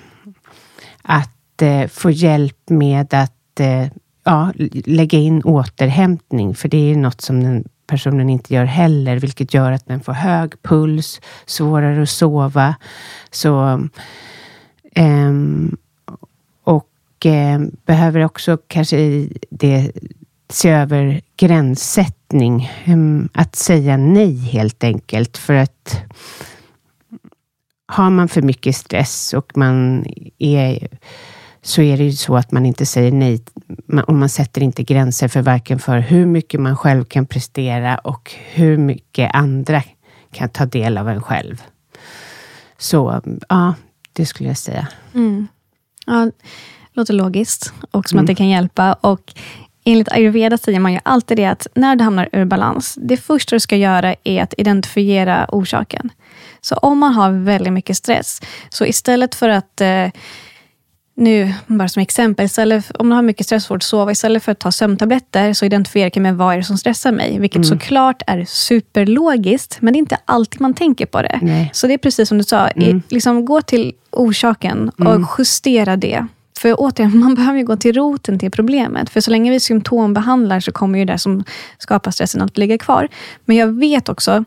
att 1.01 1.61
eh, 1.61 1.87
få 1.87 2.11
hjälp 2.11 2.69
med 2.69 3.13
att 3.13 3.59
eh, 3.59 3.87
ja, 4.23 4.51
lägga 4.85 5.19
in 5.19 5.43
återhämtning, 5.43 6.55
för 6.55 6.69
det 6.69 6.91
är 6.91 6.95
något 6.95 7.21
som 7.21 7.43
den 7.43 7.63
personen 7.87 8.29
inte 8.29 8.53
gör 8.53 8.65
heller, 8.65 9.19
vilket 9.19 9.53
gör 9.53 9.71
att 9.71 9.85
den 9.85 10.01
får 10.01 10.13
hög 10.13 10.61
puls, 10.61 11.21
svårare 11.45 12.01
att 12.03 12.09
sova. 12.09 12.75
Så, 13.31 13.81
ehm, 14.95 15.77
och 16.63 17.25
eh, 17.25 17.61
behöver 17.85 18.25
också 18.25 18.57
kanske 18.67 18.97
i 18.97 19.37
det 19.49 19.91
se 20.49 20.69
över 20.69 21.21
gränssättning. 21.37 22.71
Ehm, 22.85 23.29
att 23.33 23.55
säga 23.55 23.97
nej 23.97 24.35
helt 24.37 24.83
enkelt, 24.83 25.37
för 25.37 25.53
att 25.53 26.01
har 27.91 28.09
man 28.09 28.27
för 28.27 28.41
mycket 28.41 28.75
stress 28.75 29.33
och 29.33 29.57
man 29.57 30.05
är 30.37 30.87
så 31.61 31.81
är 31.81 31.97
det 31.97 32.03
ju 32.03 32.11
så 32.11 32.35
att 32.35 32.51
man 32.51 32.65
inte 32.65 32.85
säger 32.85 33.11
nej. 33.11 33.43
Och 34.07 34.13
man 34.13 34.29
sätter 34.29 34.63
inte 34.63 34.83
gränser 34.83 35.27
för 35.27 35.41
varken 35.41 35.79
för 35.79 35.99
hur 35.99 36.25
mycket 36.25 36.59
man 36.59 36.77
själv 36.77 37.05
kan 37.05 37.25
prestera 37.25 37.97
och 37.97 38.31
hur 38.53 38.77
mycket 38.77 39.35
andra 39.35 39.83
kan 40.31 40.49
ta 40.49 40.65
del 40.65 40.97
av 40.97 41.09
en 41.09 41.21
själv. 41.21 41.61
Så 42.77 43.21
ja, 43.49 43.73
det 44.13 44.25
skulle 44.25 44.49
jag 44.49 44.57
säga. 44.57 44.87
Mm. 45.13 45.47
Ja, 46.05 46.31
låter 46.93 47.13
logiskt 47.13 47.73
och 47.91 48.09
som 48.09 48.19
att 48.19 48.27
det 48.27 48.35
kan 48.35 48.49
hjälpa. 48.49 48.93
Och 48.93 49.33
enligt 49.83 50.11
ayurveda 50.11 50.57
säger 50.57 50.79
man 50.79 50.93
ju 50.93 50.99
alltid 51.03 51.37
det 51.37 51.45
att 51.45 51.67
när 51.75 51.95
du 51.95 52.03
hamnar 52.03 52.29
ur 52.31 52.45
balans, 52.45 52.97
det 53.01 53.17
första 53.17 53.55
du 53.55 53.59
ska 53.59 53.75
göra 53.75 54.15
är 54.23 54.43
att 54.43 54.53
identifiera 54.57 55.45
orsaken. 55.49 56.09
Så 56.61 56.75
om 56.75 56.99
man 56.99 57.13
har 57.13 57.31
väldigt 57.31 57.73
mycket 57.73 57.97
stress, 57.97 58.41
så 58.69 58.85
istället 58.85 59.35
för 59.35 59.49
att 59.49 59.81
eh, 59.81 60.07
nu, 61.15 61.53
bara 61.67 61.87
som 61.87 62.01
exempel, 62.01 62.45
istället, 62.45 62.91
om 62.99 63.09
man 63.09 63.15
har 63.15 63.23
mycket 63.23 63.45
stress 63.45 63.63
svårt 63.63 63.77
att 63.77 63.83
sova, 63.83 64.11
istället 64.11 64.43
för 64.43 64.51
att 64.51 64.59
ta 64.59 64.71
sömntabletter, 64.71 65.53
så 65.53 65.65
identifiera 65.65 66.21
med 66.21 66.37
vad 66.37 66.53
är 66.53 66.57
det 66.57 66.63
som 66.63 66.77
stressar 66.77 67.11
mig. 67.11 67.39
Vilket 67.39 67.67
såklart 67.67 68.23
är 68.27 68.45
superlogiskt, 68.45 69.77
men 69.81 69.93
det 69.93 69.97
är 69.97 69.99
inte 69.99 70.17
alltid 70.25 70.61
man 70.61 70.73
tänker 70.73 71.05
på 71.05 71.21
det. 71.21 71.39
Nej. 71.41 71.69
Så 71.73 71.87
det 71.87 71.93
är 71.93 71.97
precis 71.97 72.29
som 72.29 72.37
du 72.37 72.43
sa, 72.43 72.69
i, 72.69 73.01
liksom, 73.09 73.45
gå 73.45 73.61
till 73.61 73.93
orsaken 74.11 74.89
och 74.89 75.29
justera 75.37 75.95
det. 75.95 76.27
För 76.59 76.75
återigen, 76.77 77.19
man 77.19 77.35
behöver 77.35 77.59
ju 77.59 77.65
gå 77.65 77.75
till 77.75 77.95
roten 77.95 78.39
till 78.39 78.51
problemet. 78.51 79.09
För 79.09 79.21
så 79.21 79.31
länge 79.31 79.51
vi 79.51 79.59
symptombehandlar 79.59 80.59
så 80.59 80.71
kommer 80.71 80.99
ju 80.99 81.05
det 81.05 81.17
som 81.17 81.43
skapar 81.77 82.11
stressen 82.11 82.41
att 82.41 82.57
ligga 82.57 82.77
kvar. 82.77 83.07
Men 83.45 83.55
jag 83.55 83.67
vet 83.67 84.09
också 84.09 84.45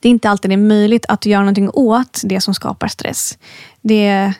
det 0.00 0.08
är 0.08 0.10
inte 0.10 0.30
alltid 0.30 0.52
är 0.52 0.56
möjligt 0.56 1.06
att 1.08 1.26
göra 1.26 1.40
någonting 1.40 1.70
åt 1.72 2.20
det 2.24 2.40
som 2.40 2.54
skapar 2.54 2.88
stress. 2.88 3.38
Det 3.80 4.32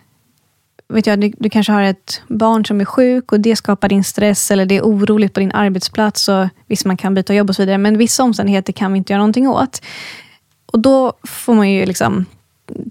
vet 0.89 1.07
jag, 1.07 1.21
du, 1.21 1.33
du, 1.39 1.51
kanske 1.51 1.73
har 1.73 1.83
ett 1.83 2.23
barn 2.29 2.65
som 2.65 2.81
är 2.81 2.85
sjuk 2.85 3.33
och 3.33 3.41
det 3.41 3.57
skapar 3.57 3.89
din 3.89 4.05
stress 4.05 4.51
eller 4.51 4.67
det 4.67 4.77
är 4.77 4.83
oroligt 4.83 5.35
på 5.35 5.41
din 5.41 5.53
arbetsplats. 5.53 6.29
Och 6.29 6.49
visst, 6.67 6.85
man 6.85 6.97
kan 6.97 7.15
byta 7.15 7.35
jobb 7.35 7.49
och 7.49 7.57
så 7.57 7.63
vidare, 7.63 7.79
men 7.79 7.99
vissa 7.99 8.23
omständigheter 8.23 8.73
kan 8.73 8.93
vi 8.93 8.99
inte 8.99 9.13
göra 9.13 9.21
någonting 9.21 9.49
åt. 9.49 9.83
Och 10.67 10.81
då 10.81 11.13
får 11.23 11.55
man 11.55 11.71
ju 11.71 11.87
liksom 11.87 12.27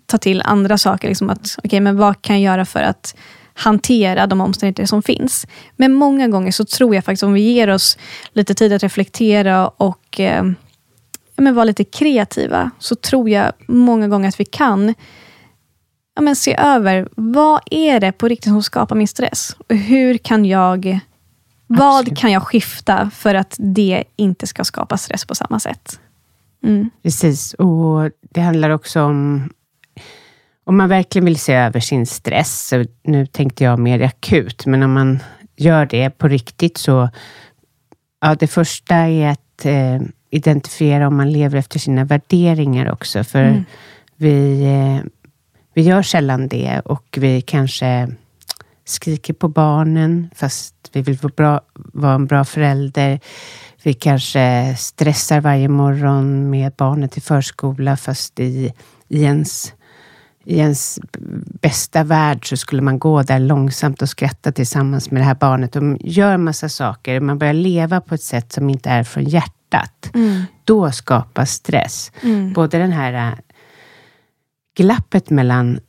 ta 0.06 0.17
till 0.17 0.41
andra 0.45 0.77
saker. 0.77 1.08
Liksom 1.08 1.30
att, 1.30 1.58
okay, 1.63 1.80
men 1.80 1.97
vad 1.97 2.21
kan 2.21 2.41
jag 2.41 2.53
göra 2.53 2.65
för 2.65 2.80
att 2.80 3.15
hantera 3.53 4.27
de 4.27 4.41
omständigheter 4.41 4.86
som 4.86 5.03
finns? 5.03 5.47
Men 5.75 5.93
många 5.93 6.27
gånger 6.27 6.51
så 6.51 6.65
tror 6.65 6.95
jag 6.95 7.06
faktiskt 7.06 7.23
om 7.23 7.34
vi 7.34 7.41
ger 7.41 7.67
oss 7.67 7.97
lite 8.34 8.53
tid 8.53 8.73
att 8.73 8.84
reflektera 8.84 9.67
och 9.67 10.19
eh, 10.19 10.43
men 11.41 11.56
vara 11.56 11.65
lite 11.65 11.84
kreativa, 11.84 12.71
så 12.80 12.95
tror 12.95 13.30
jag 13.30 13.52
många 13.67 14.08
gånger 14.08 14.28
att 14.28 14.39
vi 14.39 14.45
kan 14.45 14.93
ja, 16.15 16.21
men 16.21 16.36
se 16.36 16.56
över, 16.56 17.08
vad 17.15 17.62
är 17.71 18.00
det 18.00 18.12
på 18.12 18.28
riktigt 18.28 18.52
som 18.52 18.63
skapar 18.63 18.95
min 18.95 19.08
stress? 19.08 19.56
Och 19.67 19.76
hur 19.76 20.17
kan 20.17 20.45
jag, 20.45 21.00
vad 21.67 22.00
Absolut. 22.00 22.19
kan 22.19 22.32
jag 22.32 22.43
skifta 22.43 23.10
för 23.10 23.36
att 23.36 23.56
det 23.60 24.04
inte 24.15 24.47
ska 24.47 24.63
skapa 24.63 24.97
stress 24.97 25.26
på 25.26 25.36
samma 25.36 25.60
sätt? 25.60 26.00
Mm. 26.63 26.89
Precis, 27.04 27.54
och 27.54 28.12
det 28.21 28.41
handlar 28.41 28.69
också 28.69 29.02
om 29.02 29.50
om 30.67 30.78
man 30.78 30.89
verkligen 30.89 31.26
vill 31.26 31.39
se 31.39 31.54
över 31.54 31.80
sin 31.80 32.06
stress, 32.06 32.67
så 32.67 32.86
nu 33.04 33.26
tänkte 33.26 33.63
jag 33.63 33.80
mer 33.80 34.02
akut, 34.02 34.65
men 34.65 34.84
om 34.84 34.93
man 34.93 35.19
gör 35.56 35.86
det 35.86 36.10
på 36.10 36.28
riktigt 36.28 36.78
så, 36.78 37.10
ja, 38.21 38.36
det 38.36 38.47
första 38.47 38.95
är 38.95 39.30
att 39.32 39.65
eh, 39.65 40.02
identifiera 40.29 41.07
om 41.07 41.17
man 41.17 41.31
lever 41.31 41.59
efter 41.59 41.79
sina 41.79 42.05
värderingar 42.05 42.91
också, 42.91 43.23
för 43.23 43.43
mm. 43.43 43.63
vi, 44.15 44.63
eh, 44.63 45.05
vi 45.73 45.81
gör 45.81 46.01
sällan 46.01 46.47
det 46.47 46.81
och 46.85 47.17
vi 47.17 47.41
kanske 47.41 48.07
skriker 48.85 49.33
på 49.33 49.47
barnen, 49.47 50.29
fast 50.35 50.75
vi 50.91 51.01
vill 51.01 51.17
vara, 51.17 51.33
bra, 51.35 51.61
vara 51.73 52.15
en 52.15 52.25
bra 52.25 52.45
förälder. 52.45 53.19
Vi 53.83 53.93
kanske 53.93 54.75
stressar 54.77 55.41
varje 55.41 55.67
morgon 55.67 56.49
med 56.49 56.73
barnet 56.77 57.11
till 57.11 57.21
förskola, 57.21 57.97
fast 57.97 58.39
i, 58.39 58.73
i 59.07 59.23
ens 59.23 59.73
i 60.49 60.57
ens 60.59 60.99
bästa 61.61 62.03
värld 62.03 62.49
så 62.49 62.57
skulle 62.57 62.81
man 62.81 62.99
gå 62.99 63.23
där 63.23 63.39
långsamt 63.39 64.01
och 64.01 64.09
skratta 64.09 64.51
tillsammans 64.51 65.11
med 65.11 65.21
det 65.21 65.25
här 65.25 65.35
barnet 65.35 65.75
och 65.75 65.83
gör 65.99 66.37
massa 66.37 66.69
saker. 66.69 67.19
Man 67.19 67.37
börjar 67.37 67.53
leva 67.53 68.01
på 68.01 68.15
ett 68.15 68.21
sätt 68.21 68.53
som 68.53 68.69
inte 68.69 68.89
är 68.89 69.03
från 69.03 69.23
hjärtat. 69.23 69.56
Mm. 70.13 70.43
Då 70.63 70.91
skapas 70.91 71.51
stress. 71.51 72.12
Mm. 72.23 72.53
Både 72.53 72.77
den 72.77 72.91
här 72.91 73.13
äh, 73.13 73.34
glappet 74.77 75.30
mellan 75.30 75.80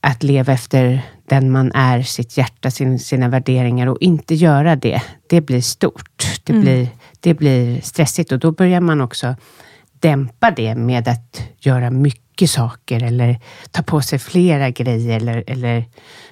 att 0.00 0.22
leva 0.22 0.52
efter 0.52 1.02
den 1.28 1.50
man 1.50 1.72
är, 1.72 2.02
sitt 2.02 2.36
hjärta, 2.36 2.70
sin, 2.70 2.98
sina 2.98 3.28
värderingar 3.28 3.86
och 3.86 3.98
inte 4.00 4.34
göra 4.34 4.76
det, 4.76 5.02
det 5.28 5.40
blir 5.40 5.60
stort. 5.60 6.26
Det, 6.44 6.52
mm. 6.52 6.62
blir, 6.62 6.88
det 7.20 7.34
blir 7.34 7.80
stressigt 7.80 8.32
och 8.32 8.38
då 8.38 8.52
börjar 8.52 8.80
man 8.80 9.00
också 9.00 9.36
dämpa 10.00 10.50
det 10.50 10.74
med 10.74 11.08
att 11.08 11.42
göra 11.58 11.90
mycket 11.90 12.50
saker 12.50 13.02
eller 13.02 13.40
ta 13.70 13.82
på 13.82 14.00
sig 14.00 14.18
flera 14.18 14.70
grejer 14.70 15.16
eller, 15.16 15.44
eller 15.46 15.84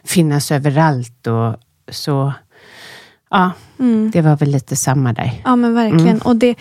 finnas 0.05 0.53
överallt. 0.53 1.27
Och 1.27 1.57
så 1.89 2.33
ja, 3.31 3.51
mm. 3.79 4.11
det 4.11 4.21
var 4.21 4.37
väl 4.37 4.51
lite 4.51 4.77
samma 4.77 5.13
där. 5.13 5.33
Ja, 5.45 5.57
men 5.57 5.75
verkligen. 5.75 6.09
Mm. 6.09 6.23
Och 6.25 6.37
det, 6.37 6.55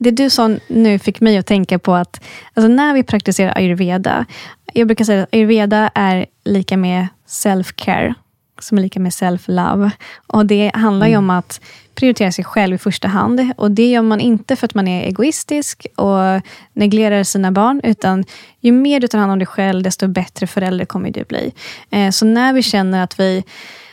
det 0.00 0.10
du 0.10 0.30
sa 0.30 0.56
nu 0.68 0.98
fick 0.98 1.20
mig 1.20 1.36
att 1.36 1.46
tänka 1.46 1.78
på 1.78 1.94
att 1.94 2.20
alltså 2.54 2.68
när 2.68 2.94
vi 2.94 3.02
praktiserar 3.02 3.56
ayurveda, 3.56 4.26
jag 4.72 4.86
brukar 4.86 5.04
säga 5.04 5.22
att 5.22 5.34
ayurveda 5.34 5.90
är 5.94 6.26
lika 6.44 6.76
med 6.76 7.06
self-care, 7.28 8.14
som 8.58 8.78
är 8.78 8.82
lika 8.82 9.00
med 9.00 9.12
self-love. 9.12 9.90
Och 10.26 10.46
Det 10.46 10.70
handlar 10.74 11.06
mm. 11.06 11.10
ju 11.10 11.16
om 11.16 11.30
att 11.30 11.60
prioritera 11.94 12.32
sig 12.32 12.44
själv 12.44 12.74
i 12.74 12.78
första 12.78 13.08
hand. 13.08 13.52
Och 13.56 13.70
Det 13.70 13.90
gör 13.90 14.02
man 14.02 14.20
inte 14.20 14.56
för 14.56 14.66
att 14.66 14.74
man 14.74 14.88
är 14.88 15.06
egoistisk 15.06 15.86
och 15.96 16.42
negligerar 16.72 17.24
sina 17.24 17.52
barn, 17.52 17.80
utan 17.84 18.24
ju 18.60 18.72
mer 18.72 19.00
du 19.00 19.08
tar 19.08 19.18
hand 19.18 19.32
om 19.32 19.38
dig 19.38 19.46
själv, 19.46 19.82
desto 19.82 20.08
bättre 20.08 20.46
förälder 20.46 20.84
kommer 20.84 21.10
du 21.10 21.24
bli. 21.24 21.52
Eh, 21.90 22.10
så 22.10 22.24
när 22.26 22.52
vi 22.52 22.62
känner 22.62 23.04
att 23.04 23.20
vi 23.20 23.44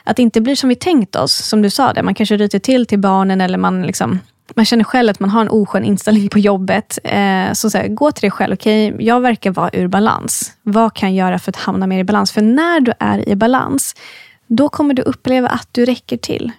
att 0.03 0.15
det 0.15 0.21
inte 0.21 0.41
blir 0.41 0.55
som 0.55 0.69
vi 0.69 0.75
tänkt 0.75 1.15
oss, 1.15 1.33
som 1.33 1.61
du 1.61 1.69
sa, 1.69 1.93
det, 1.93 2.03
man 2.03 2.13
kanske 2.13 2.37
ryter 2.37 2.59
till 2.59 2.85
till 2.85 2.99
barnen 2.99 3.41
eller 3.41 3.57
man 3.57 3.83
liksom 3.83 4.19
man 4.55 4.65
känner 4.65 4.83
själv 4.83 5.09
att 5.09 5.19
man 5.19 5.29
har 5.29 5.41
en 5.41 5.49
oskön 5.49 5.83
inställning 5.83 6.29
på 6.29 6.39
jobbet. 6.39 6.99
Eh, 7.03 7.53
så, 7.53 7.69
så 7.69 7.77
här, 7.77 7.87
gå 7.87 8.11
till 8.11 8.21
dig 8.21 8.31
själv. 8.31 8.53
Okej, 8.53 8.93
okay, 8.93 9.05
jag 9.05 9.21
verkar 9.21 9.51
vara 9.51 9.69
ur 9.73 9.87
balans. 9.87 10.53
Vad 10.61 10.93
kan 10.93 11.15
jag 11.15 11.27
göra 11.27 11.39
för 11.39 11.51
att 11.51 11.55
hamna 11.55 11.87
mer 11.87 11.99
i 11.99 12.03
balans? 12.03 12.31
För 12.31 12.41
när 12.41 12.79
du 12.79 12.93
är 12.99 13.29
i 13.29 13.35
balans, 13.35 13.95
då 14.47 14.69
kommer 14.69 14.93
du 14.93 15.01
uppleva 15.01 15.47
att 15.47 15.67
du 15.71 15.85
räcker 15.85 16.17
till. 16.17 16.51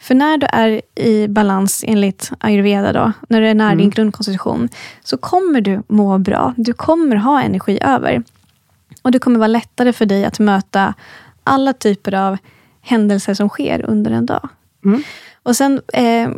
För 0.00 0.14
när 0.14 0.38
du 0.38 0.46
är 0.52 0.80
i 0.94 1.28
balans 1.28 1.84
enligt 1.86 2.30
ayurveda, 2.38 2.92
då, 2.92 3.12
när 3.28 3.40
du 3.40 3.48
är 3.48 3.54
nära 3.54 3.68
mm. 3.68 3.78
din 3.78 3.90
grundkonstitution, 3.90 4.68
så 5.04 5.16
kommer 5.16 5.60
du 5.60 5.82
må 5.88 6.18
bra. 6.18 6.54
Du 6.56 6.72
kommer 6.72 7.16
ha 7.16 7.42
energi 7.42 7.78
över. 7.82 8.22
Och 9.02 9.10
det 9.10 9.18
kommer 9.18 9.38
vara 9.38 9.46
lättare 9.46 9.92
för 9.92 10.06
dig 10.06 10.24
att 10.24 10.38
möta 10.38 10.94
alla 11.44 11.72
typer 11.72 12.14
av 12.14 12.38
händelser 12.80 13.34
som 13.34 13.48
sker 13.48 13.84
under 13.84 14.10
en 14.10 14.26
dag. 14.26 14.48
Mm. 14.84 15.02
Och 15.42 15.56
sen 15.56 15.80
eh, 15.92 16.28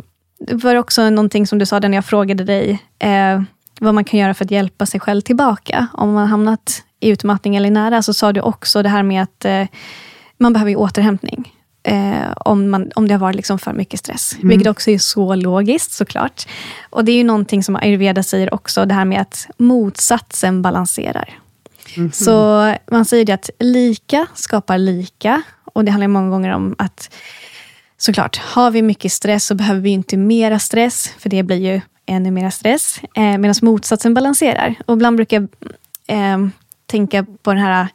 det 0.47 0.53
var 0.53 0.75
också 0.75 1.09
någonting 1.09 1.47
som 1.47 1.59
du 1.59 1.65
sa 1.65 1.79
när 1.79 1.97
jag 1.97 2.05
frågade 2.05 2.43
dig, 2.43 2.83
eh, 2.99 3.41
vad 3.79 3.93
man 3.93 4.03
kan 4.03 4.19
göra 4.19 4.33
för 4.33 4.45
att 4.45 4.51
hjälpa 4.51 4.85
sig 4.85 4.99
själv 4.99 5.21
tillbaka. 5.21 5.87
Om 5.93 6.13
man 6.13 6.27
hamnat 6.27 6.83
i 6.99 7.09
utmattning 7.09 7.55
eller 7.55 7.71
nära, 7.71 8.01
så 8.01 8.13
sa 8.13 8.33
du 8.33 8.41
också 8.41 8.83
det 8.83 8.89
här 8.89 9.03
med 9.03 9.23
att 9.23 9.45
eh, 9.45 9.65
man 10.37 10.53
behöver 10.53 10.75
återhämtning. 10.75 11.55
Eh, 11.83 12.31
om, 12.35 12.69
man, 12.69 12.91
om 12.95 13.07
det 13.07 13.13
har 13.13 13.19
varit 13.19 13.35
liksom 13.35 13.59
för 13.59 13.73
mycket 13.73 13.99
stress. 13.99 14.35
Mm. 14.35 14.49
Vilket 14.49 14.67
också 14.67 14.91
är 14.91 14.97
så 14.97 15.35
logiskt 15.35 15.91
såklart. 15.91 16.47
Och 16.89 17.05
det 17.05 17.11
är 17.11 17.15
ju 17.15 17.23
någonting 17.23 17.63
som 17.63 17.75
ayurveda 17.75 18.23
säger 18.23 18.53
också, 18.53 18.85
det 18.85 18.93
här 18.93 19.05
med 19.05 19.21
att 19.21 19.47
motsatsen 19.57 20.61
balanserar. 20.61 21.39
Mm. 21.97 22.11
Så 22.11 22.75
man 22.91 23.05
säger 23.05 23.25
det 23.25 23.33
att 23.33 23.49
lika 23.59 24.27
skapar 24.33 24.77
lika. 24.77 25.41
Och 25.73 25.85
det 25.85 25.91
handlar 25.91 26.07
många 26.07 26.29
gånger 26.29 26.53
om 26.53 26.75
att 26.77 27.13
såklart, 28.01 28.37
har 28.37 28.71
vi 28.71 28.81
mycket 28.81 29.11
stress 29.11 29.45
så 29.45 29.55
behöver 29.55 29.81
vi 29.81 29.89
inte 29.89 30.17
mera 30.17 30.59
stress, 30.59 31.13
för 31.17 31.29
det 31.29 31.43
blir 31.43 31.73
ju 31.73 31.81
ännu 32.05 32.31
mera 32.31 32.51
stress. 32.51 33.01
Eh, 33.15 33.37
Medan 33.37 33.55
motsatsen 33.61 34.13
balanserar. 34.13 34.75
Och 34.85 34.93
ibland 34.93 35.17
brukar 35.17 35.37
jag 35.37 35.47
eh, 36.17 36.47
tänka 36.85 37.25
på 37.43 37.53
den 37.53 37.63
här 37.63 37.87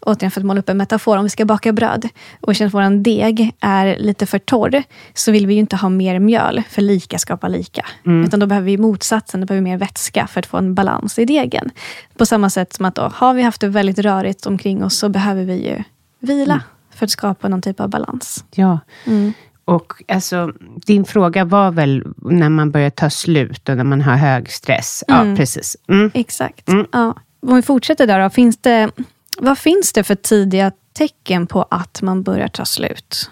återigen 0.00 0.30
för 0.30 0.40
att 0.40 0.46
måla 0.46 0.60
upp 0.60 0.68
en 0.68 0.76
metafor, 0.76 1.16
om 1.16 1.24
vi 1.24 1.30
ska 1.30 1.44
baka 1.44 1.72
bröd 1.72 2.08
och 2.40 2.54
känner 2.54 2.68
att 2.68 2.74
vår 2.74 3.02
deg 3.02 3.54
är 3.60 3.96
lite 3.98 4.26
för 4.26 4.38
torr, 4.38 4.82
så 5.14 5.32
vill 5.32 5.46
vi 5.46 5.54
ju 5.54 5.60
inte 5.60 5.76
ha 5.76 5.88
mer 5.88 6.18
mjöl, 6.18 6.62
för 6.68 6.82
lika 6.82 7.18
skapar 7.18 7.48
lika. 7.48 7.86
Mm. 8.06 8.24
Utan 8.24 8.40
då 8.40 8.46
behöver 8.46 8.66
vi 8.66 8.78
motsatsen, 8.78 9.40
då 9.40 9.46
behöver 9.46 9.64
vi 9.64 9.70
mer 9.70 9.78
vätska 9.78 10.26
för 10.26 10.40
att 10.40 10.46
få 10.46 10.56
en 10.56 10.74
balans 10.74 11.18
i 11.18 11.24
degen. 11.24 11.70
På 12.16 12.26
samma 12.26 12.50
sätt 12.50 12.72
som 12.72 12.84
att 12.84 12.94
då, 12.94 13.12
har 13.14 13.34
vi 13.34 13.42
haft 13.42 13.60
det 13.60 13.68
väldigt 13.68 13.98
rörigt 13.98 14.46
omkring 14.46 14.84
oss, 14.84 14.98
så 14.98 15.08
behöver 15.08 15.44
vi 15.44 15.68
ju 15.68 15.82
vila 16.20 16.54
mm. 16.54 16.64
för 16.94 17.04
att 17.04 17.10
skapa 17.10 17.48
någon 17.48 17.62
typ 17.62 17.80
av 17.80 17.88
balans. 17.88 18.44
Ja. 18.50 18.78
Mm. 19.06 19.32
Och 19.70 19.92
alltså, 20.08 20.52
din 20.86 21.04
fråga 21.04 21.44
var 21.44 21.70
väl 21.70 22.04
när 22.16 22.48
man 22.48 22.70
börjar 22.70 22.90
ta 22.90 23.10
slut 23.10 23.68
och 23.68 23.76
när 23.76 23.84
man 23.84 24.00
har 24.00 24.16
hög 24.16 24.50
stress? 24.50 25.04
Ja, 25.06 25.20
mm. 25.20 25.36
precis. 25.36 25.76
Mm. 25.88 26.10
Exakt. 26.14 26.68
Mm. 26.68 26.86
Ja. 26.92 27.16
Om 27.46 27.56
vi 27.56 27.62
fortsätter 27.62 28.06
där 28.06 28.22
då, 28.22 28.30
finns 28.30 28.56
det, 28.56 28.90
vad 29.38 29.58
finns 29.58 29.92
det 29.92 30.04
för 30.04 30.14
tidiga 30.14 30.72
tecken 30.92 31.46
på 31.46 31.66
att 31.70 32.02
man 32.02 32.22
börjar 32.22 32.48
ta 32.48 32.64
slut? 32.64 33.30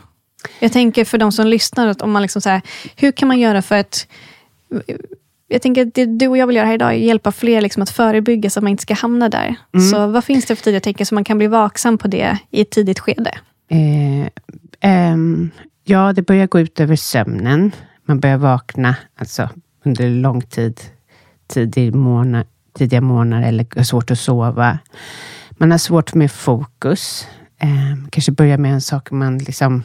Jag 0.59 0.73
tänker 0.73 1.05
för 1.05 1.19
de 1.19 1.33
som 1.33 1.47
lyssnar, 1.47 1.87
att 1.87 2.03
om 2.03 2.11
man 2.11 2.23
liksom 2.23 2.43
så 2.43 2.49
här, 2.49 2.63
hur 2.97 3.13
kan 3.13 3.29
man 3.29 3.39
göra 3.39 3.63
för 3.63 3.77
att 3.77 4.07
jag 5.49 5.63
tänker 5.63 5.87
att 5.87 5.95
det 5.95 6.07
du 6.07 6.29
och 6.29 6.39
jag 6.39 6.47
vill 6.47 6.57
göra 6.57 6.67
här 6.67 6.75
idag 6.75 6.91
är 6.91 6.97
hjälpa 6.97 7.33
fler 7.33 7.61
liksom 7.61 7.83
att 7.83 7.91
förebygga 7.91 8.51
så 8.51 8.61
att 8.61 8.65
man 8.65 8.71
inte 8.71 8.83
ska 8.83 8.95
hamna 8.95 9.29
där. 9.29 9.57
Mm. 9.75 9.87
Så 9.91 10.07
vad 10.07 10.25
finns 10.25 10.47
det 10.47 10.57
för 10.57 10.65
tidiga 10.65 10.81
tecken 10.81 11.07
så 11.07 11.15
man 11.15 11.25
kan 11.25 11.39
bli 11.39 11.47
vaksam 11.47 11.99
på 11.99 12.09
det 12.09 12.39
i 12.51 12.61
ett 12.61 12.71
tidigt 12.71 12.99
skede? 12.99 13.39
Eh, 13.71 15.13
um, 15.13 15.51
Ja, 15.91 16.13
det 16.13 16.23
börjar 16.23 16.47
gå 16.47 16.61
ut 16.61 16.81
över 16.81 16.97
sömnen. 16.97 17.73
Man 18.05 18.21
börjar 18.21 18.39
vakna 18.39 18.97
alltså, 19.17 19.49
under 19.85 20.11
lång 20.11 20.41
tid, 20.41 20.81
tidig 21.47 21.95
månad, 21.95 22.47
tidiga 22.73 23.01
månader 23.01 23.49
eller 23.49 23.67
har 23.77 23.83
svårt 23.83 24.11
att 24.11 24.19
sova. 24.19 24.79
Man 25.51 25.71
har 25.71 25.79
svårt 25.79 26.15
med 26.15 26.33
fokus. 26.33 27.27
Eh, 27.59 28.09
kanske 28.11 28.33
börjar 28.33 28.59
med 28.59 28.73
en 28.73 28.81
sak 28.81 29.11
man 29.11 29.39
liksom 29.39 29.83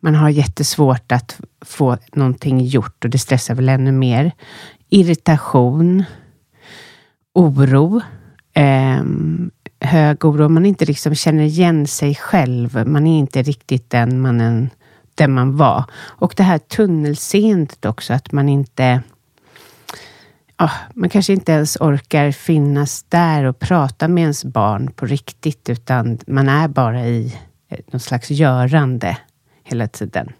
man 0.00 0.14
har 0.14 0.28
jättesvårt 0.28 1.12
att 1.12 1.40
få 1.64 1.98
någonting 2.12 2.60
gjort 2.60 3.04
och 3.04 3.10
det 3.10 3.18
stressar 3.18 3.54
väl 3.54 3.68
ännu 3.68 3.92
mer. 3.92 4.32
Irritation, 4.88 6.04
oro, 7.34 8.00
eh, 8.54 9.02
hög 9.80 10.24
oro. 10.24 10.48
Man 10.48 10.66
inte 10.66 10.84
liksom 10.84 11.14
känner 11.14 11.44
igen 11.44 11.86
sig 11.86 12.14
själv. 12.14 12.86
Man 12.86 13.06
är 13.06 13.18
inte 13.18 13.42
riktigt 13.42 13.90
den 13.90 14.20
mannen 14.20 14.70
där 15.14 15.28
man 15.28 15.56
var. 15.56 15.84
Och 15.94 16.34
det 16.36 16.42
här 16.42 16.58
tunnelseendet 16.58 17.84
också, 17.84 18.12
att 18.12 18.32
man 18.32 18.48
inte 18.48 19.02
oh, 20.58 20.72
man 20.94 21.10
kanske 21.10 21.32
inte 21.32 21.52
ens 21.52 21.76
orkar 21.76 22.30
finnas 22.30 23.02
där 23.02 23.44
och 23.44 23.58
prata 23.58 24.08
med 24.08 24.22
ens 24.22 24.44
barn 24.44 24.92
på 24.92 25.06
riktigt, 25.06 25.68
utan 25.68 26.18
man 26.26 26.48
är 26.48 26.68
bara 26.68 27.06
i 27.06 27.38
någon 27.92 28.00
slags 28.00 28.30
görande 28.30 29.16
hela 29.64 29.88
tiden. 29.88 30.32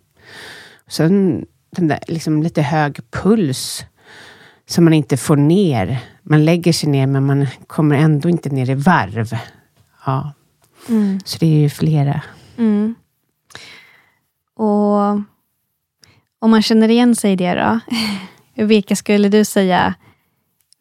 Sen 0.89 1.47
den 1.71 1.89
där 1.89 1.99
liksom 2.07 2.43
lite 2.43 2.63
hög 2.63 3.01
puls 3.11 3.85
som 4.67 4.85
man 4.85 4.93
inte 4.93 5.17
får 5.17 5.37
ner. 5.37 5.99
Man 6.23 6.45
lägger 6.45 6.73
sig 6.73 6.89
ner, 6.89 7.07
men 7.07 7.27
man 7.27 7.47
kommer 7.67 7.97
ändå 7.97 8.29
inte 8.29 8.51
ner 8.51 8.71
i 8.71 8.75
varv. 8.75 9.39
Ja. 10.07 10.33
Mm. 10.89 11.21
Så 11.25 11.39
det 11.39 11.47
är 11.47 11.61
ju 11.61 11.71
flera. 11.71 12.23
Mm. 12.57 12.95
Och 14.57 14.97
om 16.39 16.51
man 16.51 16.63
känner 16.63 16.89
igen 16.89 17.17
sig 17.17 17.33
i 17.33 17.37
det 17.37 17.55
då, 17.55 17.81
vilka 18.65 18.97
skulle 18.97 19.29
du 19.29 19.45
säga, 19.45 19.95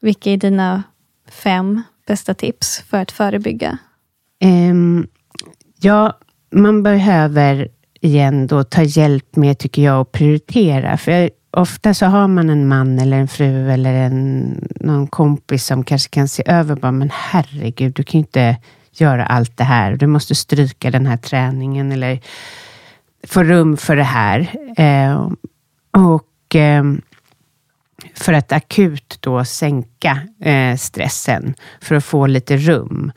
vilka 0.02 0.32
är 0.32 0.38
dina 0.38 0.84
fem 1.30 1.82
bästa 2.08 2.34
tips 2.34 2.82
för 2.90 3.02
att 3.02 3.12
förebygga? 3.12 3.78
Um, 4.44 5.08
ja, 5.80 6.20
man 6.52 6.84
behöver 6.84 7.68
igen 8.02 8.48
då 8.48 8.64
ta 8.64 8.84
hjälp 8.84 9.36
med, 9.36 9.58
tycker 9.58 9.82
jag, 9.82 10.02
att 10.02 10.12
prioritera. 10.12 10.98
För 10.98 11.30
ofta 11.52 11.94
så 11.94 12.06
har 12.06 12.28
man 12.28 12.50
en 12.50 12.68
man 12.68 13.00
eller 13.00 13.18
en 13.18 13.28
fru 13.28 13.72
eller 13.72 13.94
en, 13.94 14.68
någon 14.80 15.08
kompis 15.08 15.66
som 15.66 15.84
kanske 15.84 16.10
kan 16.10 16.28
se 16.28 16.44
över, 16.46 16.76
bara, 16.76 16.92
men 16.92 17.10
herregud, 17.14 17.94
du 17.94 18.04
kan 18.04 18.20
ju 18.20 18.20
inte 18.20 18.58
göra 18.92 19.26
allt 19.26 19.58
det 19.58 19.64
här. 19.64 19.96
Du 19.96 20.08
måste 20.08 20.36
stryka 20.36 20.92
den 20.92 21.06
här 21.06 21.18
träningen 21.18 21.92
eller 21.92 22.20
få 23.28 23.44
rum 23.44 23.78
för 23.78 23.96
det 23.96 24.04
här. 24.04 24.56
Eh, 24.78 25.32
och 25.92 26.56
eh, 26.56 26.84
för 28.16 28.34
att 28.34 28.52
akut 28.52 29.18
då 29.20 29.46
sänka 29.46 30.20
eh, 30.42 30.78
stressen, 30.78 31.54
för 31.82 31.96
att 31.96 32.06
få 32.06 32.28
lite 32.28 32.58
rum. 32.58 33.12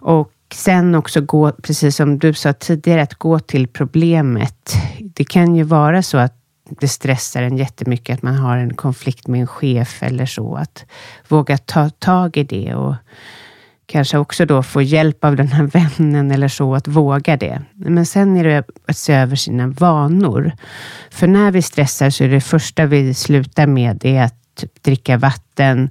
Och 0.00 0.32
sen 0.54 0.94
också 0.94 1.20
gå, 1.20 1.52
precis 1.52 1.96
som 1.96 2.18
du 2.18 2.34
sa 2.34 2.52
tidigare, 2.52 3.02
att 3.02 3.14
gå 3.14 3.38
till 3.38 3.68
problemet. 3.68 4.76
Det 5.00 5.24
kan 5.24 5.56
ju 5.56 5.62
vara 5.62 6.02
så 6.02 6.18
att 6.18 6.34
det 6.80 6.88
stressar 6.88 7.42
en 7.42 7.56
jättemycket 7.56 8.14
att 8.14 8.22
man 8.22 8.34
har 8.34 8.56
en 8.56 8.74
konflikt 8.74 9.26
med 9.26 9.40
en 9.40 9.46
chef 9.46 10.02
eller 10.02 10.26
så. 10.26 10.56
Att 10.56 10.84
våga 11.28 11.58
ta 11.58 11.90
tag 11.90 12.36
i 12.36 12.44
det 12.44 12.74
och 12.74 12.94
kanske 13.86 14.18
också 14.18 14.46
då 14.46 14.62
få 14.62 14.82
hjälp 14.82 15.24
av 15.24 15.36
den 15.36 15.48
här 15.48 15.64
vännen 15.64 16.30
eller 16.30 16.48
så, 16.48 16.74
att 16.74 16.88
våga 16.88 17.36
det. 17.36 17.62
Men 17.74 18.06
sen 18.06 18.36
är 18.36 18.44
det 18.44 18.64
att 18.88 18.96
se 18.96 19.12
över 19.12 19.36
sina 19.36 19.66
vanor. 19.66 20.52
För 21.10 21.26
när 21.26 21.50
vi 21.50 21.62
stressar 21.62 22.10
så 22.10 22.24
är 22.24 22.28
det 22.28 22.40
första 22.40 22.86
vi 22.86 23.14
slutar 23.14 23.66
med 23.66 23.96
det 23.96 24.18
att 24.18 24.64
dricka 24.82 25.16
vatten, 25.16 25.90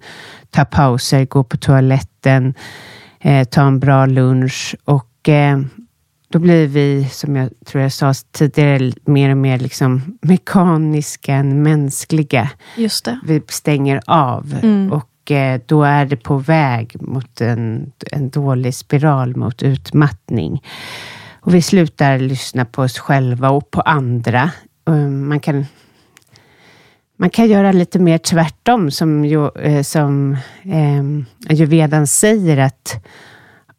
ta 0.50 0.66
pauser, 0.66 1.26
gå 1.26 1.44
på 1.44 1.58
toaletten, 1.58 2.54
eh, 3.20 3.48
ta 3.48 3.62
en 3.62 3.80
bra 3.80 4.06
lunch 4.06 4.76
och 4.86 5.30
eh, 5.30 5.60
då 6.34 6.39
blir 6.39 6.68
vi, 6.68 7.08
som 7.12 7.36
jag 7.36 7.50
tror 7.66 7.84
jag 7.84 7.91
sa 7.91 8.14
tidigare, 8.32 8.91
mer 9.06 9.30
och 9.30 9.38
mer 9.38 9.60
liksom 9.60 10.18
mekaniska 10.22 11.34
än 11.34 11.64
mänskliga. 11.64 12.50
Just 12.78 13.06
det. 13.06 13.20
Vi 13.24 13.41
stänger 13.48 14.02
av 14.06 14.60
mm. 14.64 14.91
och 14.91 15.10
Eh, 15.32 15.61
då 15.65 15.84
är 15.84 16.05
det 16.05 16.17
på 16.17 16.38
väg 16.38 17.01
mot 17.01 17.41
en, 17.41 17.91
en 18.11 18.30
dålig 18.30 18.76
spiral 18.76 19.36
mot 19.36 19.63
utmattning. 19.63 20.63
Och 21.39 21.53
vi 21.53 21.61
slutar 21.61 22.19
lyssna 22.19 22.65
på 22.65 22.82
oss 22.82 22.99
själva 22.99 23.49
och 23.49 23.71
på 23.71 23.82
andra. 23.82 24.51
Eh, 24.88 25.07
man 25.07 25.39
kan, 25.39 25.65
man 27.17 27.30
kan 27.30 27.47
göra 27.47 27.71
lite 27.71 27.99
mer 27.99 28.17
tvärtom, 28.17 28.91
som, 28.91 29.26
ju, 29.26 29.49
eh, 29.49 29.84
som 29.84 30.38
eh, 30.63 32.05
säger 32.05 32.57
att 32.57 33.05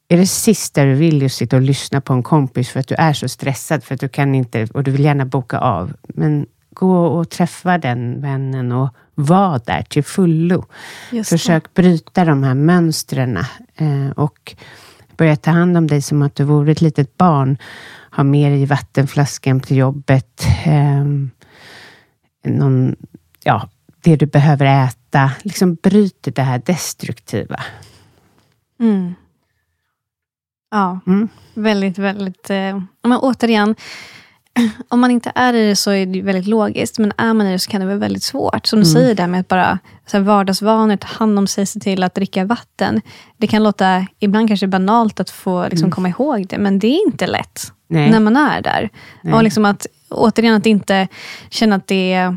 är 0.09 0.17
det 0.17 0.27
sista 0.27 0.85
du 0.85 0.95
vill 0.95 1.23
just 1.23 1.37
sitta 1.37 1.57
och 1.57 1.63
lyssna 1.63 2.01
på 2.01 2.13
en 2.13 2.23
kompis 2.23 2.69
för 2.69 2.81
att 2.81 2.89
du 2.89 2.95
är 2.95 3.13
så 3.13 3.29
stressad 3.29 3.85
för 3.85 3.95
att 3.95 4.01
du 4.01 4.09
kan 4.09 4.35
inte 4.35 4.67
och 4.75 4.85
du 4.85 4.91
vill 4.91 5.05
gärna 5.05 5.25
boka 5.25 5.59
av. 5.59 5.93
Men 6.09 6.47
gå 6.75 7.07
och 7.07 7.31
träffa 7.31 7.79
den 7.79 8.21
vännen 8.21 8.73
och 8.73 8.89
var 9.15 9.61
där 9.67 9.83
till 9.83 10.05
fullo. 10.05 10.65
Försök 11.25 11.75
bryta 11.75 12.25
de 12.25 12.43
här 12.43 12.55
mönstren 12.55 13.37
eh, 13.77 14.11
och 14.17 14.57
börja 15.17 15.37
ta 15.37 15.51
hand 15.51 15.77
om 15.77 15.87
dig 15.87 16.03
som 16.03 16.23
att 16.23 16.35
du 16.35 16.45
vore 16.45 16.73
ett 16.73 16.81
litet 16.81 17.17
barn. 17.17 17.59
Ha 18.11 18.25
med 18.25 18.53
dig 18.53 18.67
vattenflaskan 18.67 19.61
till 19.61 19.77
jobbet. 19.77 20.47
Eh, 20.65 21.05
någon, 22.45 22.97
ja, 23.45 23.69
det 24.03 24.17
du 24.17 24.27
behöver 24.27 24.87
äta. 24.87 25.31
Liksom 25.43 25.75
bryt 25.75 26.29
det 26.35 26.43
här 26.43 26.63
destruktiva. 26.67 27.63
Mm. 28.81 29.15
Ja, 30.71 31.01
mm. 31.07 31.29
väldigt, 31.55 31.99
väldigt... 31.99 32.51
Eh, 32.51 32.83
men 33.03 33.19
återigen, 33.19 33.75
om 34.89 35.01
man 35.01 35.11
inte 35.11 35.33
är 35.35 35.55
i 35.55 35.67
det 35.69 35.77
så 35.77 35.91
är 35.91 36.07
det 36.07 36.23
väldigt 36.23 36.47
logiskt, 36.47 36.99
men 36.99 37.13
är 37.17 37.35
man 37.35 37.47
i 37.47 37.53
det 37.53 37.59
så 37.59 37.71
kan 37.71 37.81
det 37.81 37.87
vara 37.87 37.99
väldigt 37.99 38.23
svårt. 38.23 38.67
Som 38.67 38.81
du 38.81 38.87
mm. 38.87 38.95
säger 38.95 39.15
där 39.15 39.27
med 39.27 39.41
att 39.41 39.49
bara 39.49 39.79
så 40.07 40.17
här, 40.17 40.25
vardagsvanor, 40.25 40.97
ta 40.97 41.09
hand 41.09 41.39
om 41.39 41.47
sig, 41.47 41.67
se 41.67 41.81
till 41.81 42.03
att 42.03 42.15
dricka 42.15 42.45
vatten. 42.45 43.01
Det 43.37 43.47
kan 43.47 43.63
låta 43.63 44.07
ibland 44.19 44.49
kanske 44.49 44.67
banalt 44.67 45.21
att 45.21 45.31
få 45.31 45.63
liksom, 45.63 45.85
mm. 45.85 45.91
komma 45.91 46.09
ihåg 46.09 46.47
det, 46.49 46.59
men 46.59 46.79
det 46.79 46.87
är 46.87 47.07
inte 47.07 47.27
lätt 47.27 47.73
Nej. 47.89 48.11
när 48.11 48.21
man 48.21 48.37
är 48.37 48.63
där. 48.63 48.91
Nej. 49.23 49.35
Och 49.35 49.45
liksom 49.45 49.65
att, 49.65 49.87
återigen, 50.11 50.55
att 50.55 50.67
inte 50.67 51.09
känna 51.51 51.77
att 51.77 51.87
det 51.87 52.13
är 52.13 52.37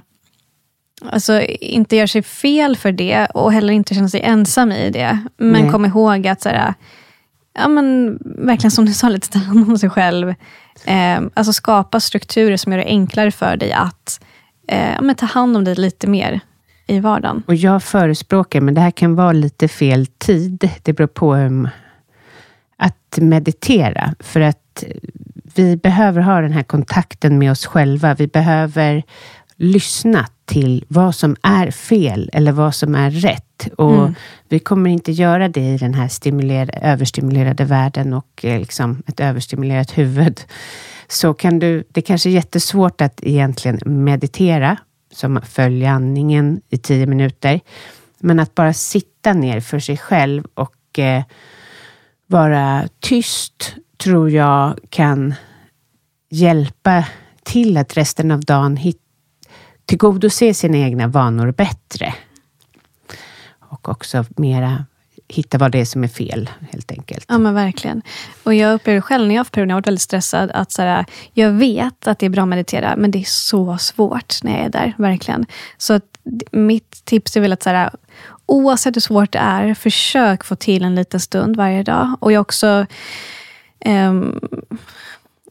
Alltså 1.05 1.41
inte 1.61 1.95
göra 1.95 2.07
sig 2.07 2.23
fel 2.23 2.77
för 2.77 2.91
det 2.91 3.25
och 3.25 3.53
heller 3.53 3.73
inte 3.73 3.95
känna 3.95 4.09
sig 4.09 4.21
ensam 4.21 4.71
i 4.71 4.89
det. 4.89 5.19
Men 5.37 5.71
kom 5.71 5.85
ihåg 5.85 6.27
att 6.27 6.41
så 6.41 6.49
här, 6.49 6.73
ja, 7.57 7.67
men, 7.67 8.17
verkligen 8.21 8.71
som 8.71 8.85
du 8.85 8.93
sa, 8.93 9.09
lite 9.09 9.29
ta 9.29 9.39
hand 9.39 9.69
om 9.69 9.77
sig 9.77 9.89
själv. 9.89 10.33
Eh, 10.85 11.21
alltså 11.33 11.53
skapa 11.53 11.99
strukturer 11.99 12.57
som 12.57 12.71
gör 12.71 12.79
det 12.79 12.85
enklare 12.85 13.31
för 13.31 13.57
dig 13.57 13.71
att 13.71 14.21
eh, 14.67 15.01
men, 15.01 15.15
ta 15.15 15.25
hand 15.25 15.57
om 15.57 15.63
dig 15.63 15.75
lite 15.75 16.07
mer 16.07 16.39
i 16.87 16.99
vardagen. 16.99 17.43
Och 17.47 17.55
jag 17.55 17.83
förespråkar, 17.83 18.61
men 18.61 18.73
det 18.73 18.81
här 18.81 18.91
kan 18.91 19.15
vara 19.15 19.31
lite 19.31 19.67
fel 19.67 20.05
tid. 20.05 20.69
Det 20.83 20.93
beror 20.93 21.07
på 21.07 21.35
um, 21.35 21.69
att 22.77 23.17
meditera. 23.17 24.15
För 24.19 24.41
att 24.41 24.83
eh, 24.83 24.97
vi 25.55 25.77
behöver 25.77 26.21
ha 26.21 26.41
den 26.41 26.51
här 26.51 26.63
kontakten 26.63 27.37
med 27.37 27.51
oss 27.51 27.65
själva. 27.65 28.13
Vi 28.13 28.27
behöver 28.27 29.03
lyssna 29.55 30.27
till 30.45 30.85
vad 30.87 31.15
som 31.15 31.35
är 31.41 31.71
fel 31.71 32.29
eller 32.33 32.51
vad 32.51 32.75
som 32.75 32.95
är 32.95 33.11
rätt. 33.11 33.46
Och 33.77 33.97
mm. 33.97 34.15
Vi 34.49 34.59
kommer 34.59 34.89
inte 34.89 35.11
göra 35.11 35.49
det 35.49 35.73
i 35.73 35.77
den 35.77 35.93
här 35.93 36.09
överstimulerade 36.81 37.63
världen 37.63 38.13
och 38.13 38.45
eh, 38.45 38.59
liksom 38.59 39.03
ett 39.07 39.19
överstimulerat 39.19 39.97
huvud. 39.97 40.41
Så 41.07 41.33
kan 41.33 41.59
du, 41.59 41.83
det 41.89 42.01
kanske 42.01 42.29
är 42.29 42.31
jättesvårt 42.31 43.01
att 43.01 43.19
egentligen 43.23 43.79
meditera, 43.85 44.77
som 45.13 45.41
följa 45.41 45.91
andningen 45.91 46.61
i 46.69 46.77
tio 46.77 47.05
minuter. 47.05 47.59
Men 48.19 48.39
att 48.39 48.55
bara 48.55 48.73
sitta 48.73 49.33
ner 49.33 49.59
för 49.59 49.79
sig 49.79 49.97
själv 49.97 50.43
och 50.53 50.99
eh, 50.99 51.23
vara 52.27 52.87
tyst, 52.99 53.75
tror 53.97 54.29
jag 54.29 54.79
kan 54.89 55.33
hjälpa 56.29 57.05
till 57.43 57.77
att 57.77 57.97
resten 57.97 58.31
av 58.31 58.41
dagen 58.41 58.79
tillgodose 59.85 60.53
sina 60.53 60.77
egna 60.77 61.07
vanor 61.07 61.51
bättre. 61.51 62.13
Och 63.81 63.89
också 63.89 64.25
mera 64.35 64.85
hitta 65.27 65.57
vad 65.57 65.71
det 65.71 65.81
är 65.81 65.85
som 65.85 66.03
är 66.03 66.07
fel, 66.07 66.49
helt 66.71 66.91
enkelt. 66.91 67.25
Ja, 67.27 67.37
men 67.37 67.53
verkligen. 67.53 68.01
Och 68.43 68.53
jag 68.53 68.73
upplever 68.73 69.01
själv 69.01 69.27
när 69.27 69.35
jag 69.35 69.39
har 69.39 69.45
perioder 69.45 69.69
jag 69.69 69.75
har 69.75 69.81
varit 69.81 69.87
väldigt 69.87 70.01
stressad, 70.01 70.51
att 70.53 70.71
så 70.71 70.81
här, 70.81 71.05
jag 71.33 71.51
vet 71.51 72.07
att 72.07 72.19
det 72.19 72.25
är 72.25 72.29
bra 72.29 72.41
att 72.41 72.49
meditera, 72.49 72.95
men 72.97 73.11
det 73.11 73.19
är 73.19 73.23
så 73.27 73.77
svårt 73.77 74.43
när 74.43 74.57
jag 74.57 74.65
är 74.65 74.69
där, 74.69 74.93
verkligen. 74.97 75.45
Så 75.77 75.93
att, 75.93 76.03
mitt 76.51 77.05
tips 77.05 77.37
är 77.37 77.41
väl 77.41 77.53
att 77.53 77.63
så 77.63 77.69
här, 77.69 77.89
oavsett 78.45 78.95
hur 78.95 79.01
svårt 79.01 79.31
det 79.31 79.39
är, 79.39 79.73
försök 79.73 80.43
få 80.43 80.55
till 80.55 80.83
en 80.83 80.95
liten 80.95 81.19
stund 81.19 81.55
varje 81.55 81.83
dag. 81.83 82.17
Och 82.19 82.31
jag 82.31 82.41
också 82.41 82.85
um, 83.85 84.39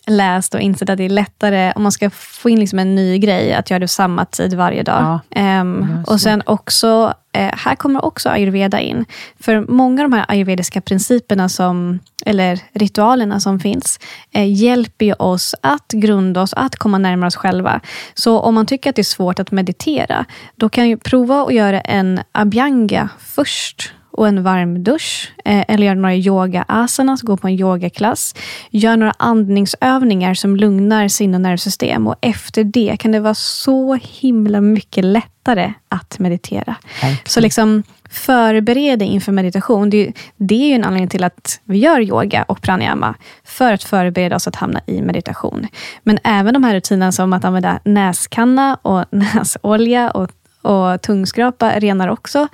läst 0.07 0.55
och 0.55 0.61
insett 0.61 0.91
att 0.91 0.99
det 0.99 1.05
är 1.05 1.09
lättare 1.09 1.73
om 1.77 1.83
man 1.83 1.93
ska 1.93 2.11
få 2.11 2.51
in 2.51 2.61
liksom 2.61 2.79
en 2.79 2.95
ny 2.95 3.19
grej, 3.19 3.55
att 3.55 3.71
göra 3.71 3.79
det 3.79 3.89
samma 3.89 4.25
tid 4.25 4.55
varje 4.55 4.83
dag. 4.83 5.21
Ja, 5.29 5.61
um, 5.61 6.05
och 6.07 6.21
sen 6.21 6.43
också, 6.47 7.15
uh, 7.39 7.51
här 7.53 7.75
kommer 7.75 8.05
också 8.05 8.29
ayurveda 8.29 8.81
in. 8.81 9.05
För 9.41 9.61
många 9.61 10.05
av 10.05 10.11
de 10.11 10.17
här 10.17 10.25
ayurvediska 10.29 10.81
principerna, 10.81 11.49
som, 11.49 11.99
eller 12.27 12.61
ritualerna 12.73 13.41
som 13.41 13.61
finns, 13.61 13.99
uh, 14.37 14.53
hjälper 14.53 15.23
oss 15.23 15.55
att 15.61 15.93
grunda 15.93 16.43
oss, 16.43 16.55
att 16.55 16.77
komma 16.77 16.99
närmare 16.99 17.29
oss 17.29 17.37
själva. 17.37 17.81
Så 18.15 18.41
om 18.41 18.55
man 18.55 18.67
tycker 18.67 18.91
att 18.91 18.97
det 18.97 19.03
är 19.03 19.05
svårt 19.05 19.39
att 19.39 19.51
meditera, 19.51 20.25
då 20.55 20.69
kan 20.69 20.89
ju 20.89 20.97
prova 20.97 21.43
att 21.43 21.55
göra 21.55 21.81
en 21.81 22.21
abhyanga 22.33 23.09
först 23.19 23.93
och 24.17 24.29
en 24.29 24.43
varm 24.43 24.85
dusch. 24.85 25.33
Eh, 25.45 25.65
eller 25.69 25.87
gör 25.87 25.95
några 25.95 26.15
yoga-asanas, 26.15 27.23
gå 27.23 27.37
på 27.37 27.49
en 27.49 27.55
yogaklass. 27.55 28.35
Gör 28.71 28.97
några 28.97 29.13
andningsövningar 29.19 30.35
som 30.35 30.57
lugnar 30.57 31.09
sinne 31.09 31.37
och 31.37 31.41
nervsystem. 31.41 32.07
Och 32.07 32.15
efter 32.21 32.65
det 32.65 32.97
kan 33.01 33.13
det 33.13 33.21
vara 33.21 33.35
så 33.35 33.95
himla 33.95 34.61
mycket 34.61 35.05
lättare 35.05 35.73
att 35.89 36.19
meditera. 36.19 36.77
Verkligen. 37.03 37.17
Så 37.27 37.41
liksom 37.41 37.83
förbered 38.11 38.99
dig 38.99 39.09
inför 39.09 39.33
meditation. 39.33 39.91
Det 39.91 39.97
är, 39.97 40.07
ju, 40.07 40.13
det 40.37 40.55
är 40.55 40.69
ju 40.69 40.75
en 40.75 40.85
anledning 40.85 41.09
till 41.09 41.25
att 41.25 41.61
vi 41.65 41.79
gör 41.79 42.01
yoga 42.01 42.43
och 42.43 42.63
pranayama. 42.63 43.15
För 43.45 43.73
att 43.73 43.83
förbereda 43.83 44.37
oss 44.37 44.49
att 44.49 44.57
hamna 44.57 44.81
i 44.87 45.03
meditation. 45.03 45.67
Men 46.03 46.19
även 46.25 46.55
de 46.55 46.65
här 46.65 46.75
rutinerna 46.75 47.13
som 47.13 47.33
att 47.33 47.45
använda 47.45 47.81
näskanna 47.85 48.79
och 48.83 49.05
näsolja 49.11 50.11
och, 50.11 50.31
och 50.63 51.03
tungskrapa 51.03 51.81
renar 51.81 52.09
också 52.09 52.49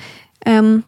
um, 0.46 0.82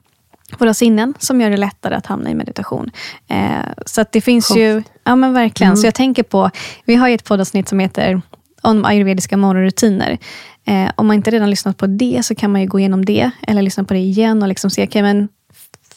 våra 0.61 0.75
sinnen 0.75 1.15
som 1.19 1.41
gör 1.41 1.51
det 1.51 1.57
lättare 1.57 1.95
att 1.95 2.07
hamna 2.07 2.31
i 2.31 2.35
meditation. 2.35 2.91
Uh, 3.33 3.73
så 3.87 4.05
det 4.13 4.21
finns 4.21 4.49
Coolt. 4.49 4.61
ju, 4.61 4.83
ja 5.05 5.17
men 5.17 5.33
verkligen. 5.33 5.73
Mm. 5.73 5.77
Så 5.77 5.87
jag 5.87 5.95
tänker 5.95 6.23
på, 6.23 6.51
vi 6.85 6.95
har 6.95 7.09
ju 7.09 7.15
ett 7.15 7.25
poddavsnitt 7.25 7.69
som 7.69 7.79
heter 7.79 8.23
om 8.63 8.85
ayurvediska 8.85 9.37
morgonrutiner. 9.37 10.19
Eh, 10.67 10.91
om 10.97 11.07
man 11.07 11.17
inte 11.17 11.31
redan 11.31 11.51
lyssnat 11.51 11.77
på 11.77 11.87
det 11.87 12.21
så 12.25 12.35
kan 12.35 12.53
man 12.53 12.61
ju 12.61 12.67
gå 12.67 12.79
igenom 12.79 13.05
det 13.05 13.31
eller 13.43 13.63
lyssna 13.63 13.85
på 13.85 13.95
det 13.95 14.01
igen 14.01 14.43
och 14.43 14.49
liksom 14.49 14.71
se, 14.71 14.83
okay, 14.85 15.03
men 15.03 15.29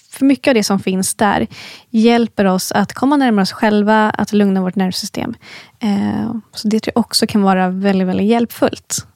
för 0.09 0.25
mycket 0.25 0.47
av 0.47 0.53
det 0.53 0.63
som 0.63 0.79
finns 0.79 1.15
där 1.15 1.47
hjälper 1.89 2.45
oss 2.45 2.71
att 2.71 2.93
komma 2.93 3.17
närmare 3.17 3.43
oss 3.43 3.51
själva, 3.51 4.09
att 4.09 4.33
lugna 4.33 4.61
vårt 4.61 4.75
nervsystem. 4.75 5.33
Eh, 5.79 6.35
så 6.53 6.67
det 6.67 6.79
tror 6.79 6.91
jag 6.95 6.99
också 6.99 7.27
kan 7.27 7.41
vara 7.41 7.69
väldigt, 7.69 8.07
väldigt 8.07 8.27
hjälpfullt. 8.27 9.07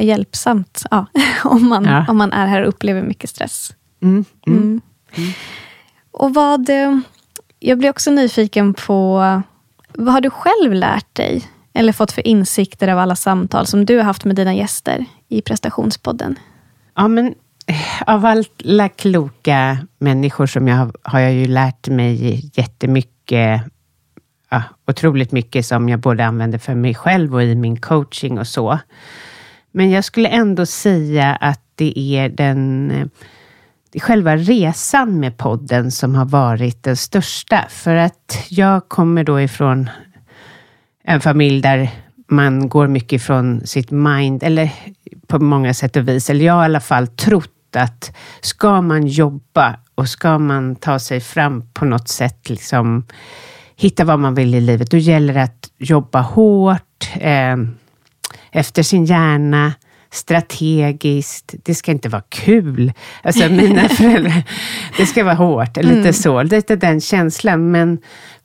Hjälpsamt, 0.00 0.82
ja, 0.90 1.06
om, 1.44 1.68
man, 1.68 1.84
Ja. 1.84 2.04
om 2.08 2.16
man 2.16 2.32
är 2.32 2.46
här 2.46 2.62
och 2.62 2.68
upplever 2.68 3.02
mycket 3.02 3.30
stress. 3.30 3.70
Mm, 4.02 4.24
mm. 4.46 4.58
Mm. 4.58 4.80
Mm. 5.16 5.30
Och 6.10 6.34
vad... 6.34 6.68
Eh, 6.68 6.98
jag 7.60 7.78
blir 7.78 7.90
också 7.90 8.10
nyfiken 8.10 8.74
på, 8.74 9.18
vad 9.92 10.14
har 10.14 10.20
du 10.20 10.30
själv 10.30 10.72
lärt 10.72 11.14
dig? 11.14 11.48
Eller 11.72 11.92
fått 11.92 12.12
för 12.12 12.26
insikter 12.26 12.88
av 12.88 12.98
alla 12.98 13.16
samtal 13.16 13.66
som 13.66 13.86
du 13.86 13.96
har 13.96 14.04
haft 14.04 14.24
med 14.24 14.36
dina 14.36 14.54
gäster 14.54 15.04
i 15.28 15.42
prestationspodden? 15.42 16.38
Ja, 16.94 17.08
men 17.08 17.34
eh, 17.66 18.02
av 18.06 18.26
alla 18.26 18.88
kloka 18.88 19.78
människor 19.98 20.46
som 20.46 20.68
jag 20.68 20.76
har, 20.76 20.92
har 21.02 21.20
jag 21.20 21.32
ju 21.32 21.46
lärt 21.46 21.88
mig 21.88 22.42
jättemycket, 22.54 23.62
ja, 24.50 24.62
otroligt 24.86 25.32
mycket 25.32 25.66
som 25.66 25.88
jag 25.88 26.00
både 26.00 26.26
använder 26.26 26.58
för 26.58 26.74
mig 26.74 26.94
själv 26.94 27.34
och 27.34 27.42
i 27.42 27.54
min 27.54 27.80
coaching 27.80 28.38
och 28.38 28.46
så. 28.46 28.78
Men 29.72 29.90
jag 29.90 30.04
skulle 30.04 30.28
ändå 30.28 30.66
säga 30.66 31.36
att 31.40 31.62
det 31.74 31.98
är 31.98 32.28
den 32.28 32.90
eh, 32.90 33.06
det 33.90 33.98
är 33.98 34.00
själva 34.00 34.36
resan 34.36 35.20
med 35.20 35.36
podden 35.36 35.90
som 35.90 36.14
har 36.14 36.24
varit 36.24 36.82
den 36.82 36.96
största. 36.96 37.64
För 37.68 37.94
att 37.94 38.46
jag 38.48 38.88
kommer 38.88 39.24
då 39.24 39.40
ifrån 39.40 39.90
en 41.04 41.20
familj 41.20 41.62
där 41.62 41.90
man 42.28 42.68
går 42.68 42.88
mycket 42.88 43.12
ifrån 43.12 43.66
sitt 43.66 43.90
mind, 43.90 44.42
eller 44.42 44.70
på 45.26 45.38
många 45.38 45.74
sätt 45.74 45.96
och 45.96 46.08
vis, 46.08 46.30
eller 46.30 46.44
jag 46.44 46.54
har 46.54 46.62
i 46.62 46.64
alla 46.64 46.80
fall 46.80 47.06
trott 47.06 47.76
att 47.76 48.16
ska 48.40 48.82
man 48.82 49.06
jobba 49.06 49.76
och 49.94 50.08
ska 50.08 50.38
man 50.38 50.76
ta 50.76 50.98
sig 50.98 51.20
fram 51.20 51.62
på 51.72 51.84
något 51.84 52.08
sätt, 52.08 52.48
liksom 52.48 53.06
hitta 53.76 54.04
vad 54.04 54.18
man 54.18 54.34
vill 54.34 54.54
i 54.54 54.60
livet, 54.60 54.90
då 54.90 54.96
gäller 54.96 55.34
det 55.34 55.42
att 55.42 55.70
jobba 55.78 56.20
hårt, 56.20 57.10
eh, 57.14 57.56
efter 58.50 58.82
sin 58.82 59.04
hjärna, 59.04 59.72
strategiskt. 60.10 61.54
Det 61.64 61.74
ska 61.74 61.90
inte 61.90 62.08
vara 62.08 62.22
kul. 62.28 62.92
Alltså 63.22 63.48
mina 63.48 63.88
föräldrar, 63.88 64.42
det 64.96 65.06
ska 65.06 65.24
vara 65.24 65.34
hårt, 65.34 65.76
lite 65.76 66.12
så. 66.12 66.42
Lite 66.42 66.76
den 66.76 67.00
känslan. 67.00 67.70
Men 67.70 67.98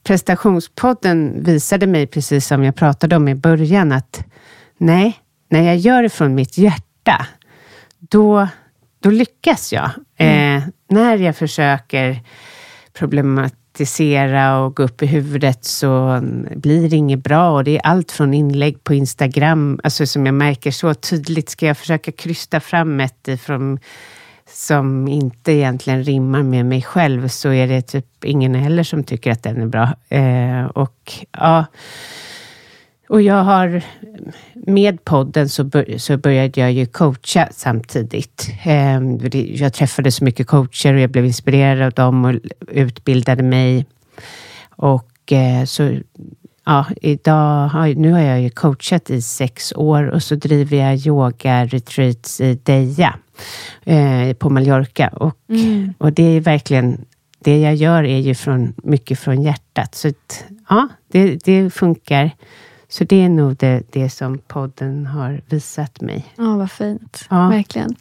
prestationspodden 0.03 1.43
visade 1.43 1.87
mig, 1.87 2.07
precis 2.07 2.47
som 2.47 2.63
jag 2.63 2.75
pratade 2.75 3.15
om 3.15 3.27
i 3.27 3.35
början, 3.35 3.91
att 3.91 4.25
nej, 4.77 5.19
när 5.49 5.61
jag 5.61 5.77
gör 5.77 6.03
det 6.03 6.09
från 6.09 6.35
mitt 6.35 6.57
hjärta, 6.57 7.27
då, 7.99 8.47
då 8.99 9.09
lyckas 9.09 9.73
jag. 9.73 9.89
Eh, 10.17 10.63
när 10.89 11.17
jag 11.17 11.35
försöker 11.35 12.21
kritisera 13.73 14.59
och 14.59 14.75
gå 14.75 14.83
upp 14.83 15.01
i 15.01 15.05
huvudet 15.05 15.65
så 15.65 16.19
blir 16.55 16.89
det 16.89 16.95
inget 16.95 17.23
bra. 17.23 17.51
Och 17.51 17.63
det 17.63 17.77
är 17.77 17.81
allt 17.81 18.11
från 18.11 18.33
inlägg 18.33 18.83
på 18.83 18.93
Instagram, 18.93 19.79
alltså 19.83 20.05
som 20.05 20.25
jag 20.25 20.35
märker 20.35 20.71
så 20.71 20.93
tydligt, 20.93 21.49
ska 21.49 21.65
jag 21.65 21.77
försöka 21.77 22.11
krysta 22.11 22.59
fram 22.59 22.99
ett 22.99 23.27
ifrån 23.27 23.79
som 24.49 25.07
inte 25.07 25.51
egentligen 25.51 26.03
rimmar 26.03 26.43
med 26.43 26.65
mig 26.65 26.81
själv, 26.81 27.27
så 27.27 27.49
är 27.49 27.67
det 27.67 27.81
typ 27.81 28.25
ingen 28.25 28.55
heller 28.55 28.83
som 28.83 29.03
tycker 29.03 29.31
att 29.31 29.43
den 29.43 29.61
är 29.61 29.65
bra. 29.65 29.89
Eh, 30.09 30.65
och 30.65 31.13
ja, 31.31 31.65
och 33.13 33.21
jag 33.21 33.43
har, 33.43 33.83
med 34.53 35.05
podden 35.05 35.49
så, 35.49 35.63
bör, 35.63 35.97
så 35.97 36.17
började 36.17 36.61
jag 36.61 36.71
ju 36.71 36.85
coacha 36.85 37.47
samtidigt. 37.51 38.49
Eh, 38.63 39.01
det- 39.01 39.55
jag 39.59 39.73
träffade 39.73 40.11
så 40.11 40.23
mycket 40.23 40.47
coacher 40.47 40.93
och 40.93 40.99
jag 40.99 41.09
blev 41.09 41.25
inspirerad 41.25 41.81
av 41.81 41.91
dem 41.91 42.25
och 42.25 42.33
utbildade 42.67 43.43
mig. 43.43 43.85
Och 44.69 45.31
eh, 45.31 45.65
så, 45.65 45.97
ja, 46.65 46.85
idag, 47.01 47.97
nu 47.97 48.11
har 48.11 48.19
jag 48.19 48.41
ju 48.41 48.49
coachat 48.49 49.09
i 49.09 49.21
sex 49.21 49.73
år 49.75 50.03
och 50.07 50.23
så 50.23 50.35
driver 50.35 50.77
jag 50.77 50.95
yoga-retreats 50.97 52.41
i 52.41 52.59
Deja 52.63 53.15
eh, 53.83 54.33
på 54.33 54.49
Mallorca. 54.49 55.07
Och, 55.07 55.37
och 55.97 56.13
det 56.13 56.23
är 56.23 56.41
verkligen, 56.41 57.05
det 57.39 57.59
jag 57.61 57.75
gör 57.75 58.03
är 58.03 58.19
ju 58.19 58.35
från, 58.35 58.73
mycket 58.83 59.19
från 59.19 59.41
hjärtat. 59.41 59.95
Så 59.95 60.11
ja, 60.69 60.87
det, 61.11 61.45
det 61.45 61.69
funkar. 61.73 62.31
Så 62.93 63.03
det 63.03 63.23
är 63.23 63.29
nog 63.29 63.55
det, 63.57 63.83
det 63.91 64.09
som 64.09 64.37
podden 64.37 65.05
har 65.05 65.41
visat 65.49 66.01
mig. 66.01 66.25
Ja, 66.35 66.57
vad 66.57 66.71
fint. 66.71 67.25
Ja. 67.29 67.47
Verkligen. 67.49 67.95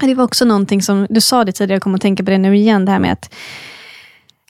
Det 0.00 0.14
var 0.14 0.24
också 0.24 0.44
någonting 0.44 0.82
som, 0.82 1.06
du 1.10 1.20
sa 1.20 1.44
det 1.44 1.52
tidigare, 1.52 1.76
jag 1.76 1.82
kommer 1.82 1.96
att 1.98 2.02
tänka 2.02 2.24
på 2.24 2.30
det 2.30 2.38
nu 2.38 2.56
igen, 2.56 2.84
det 2.84 2.92
här 2.92 2.98
med 2.98 3.12
att 3.12 3.34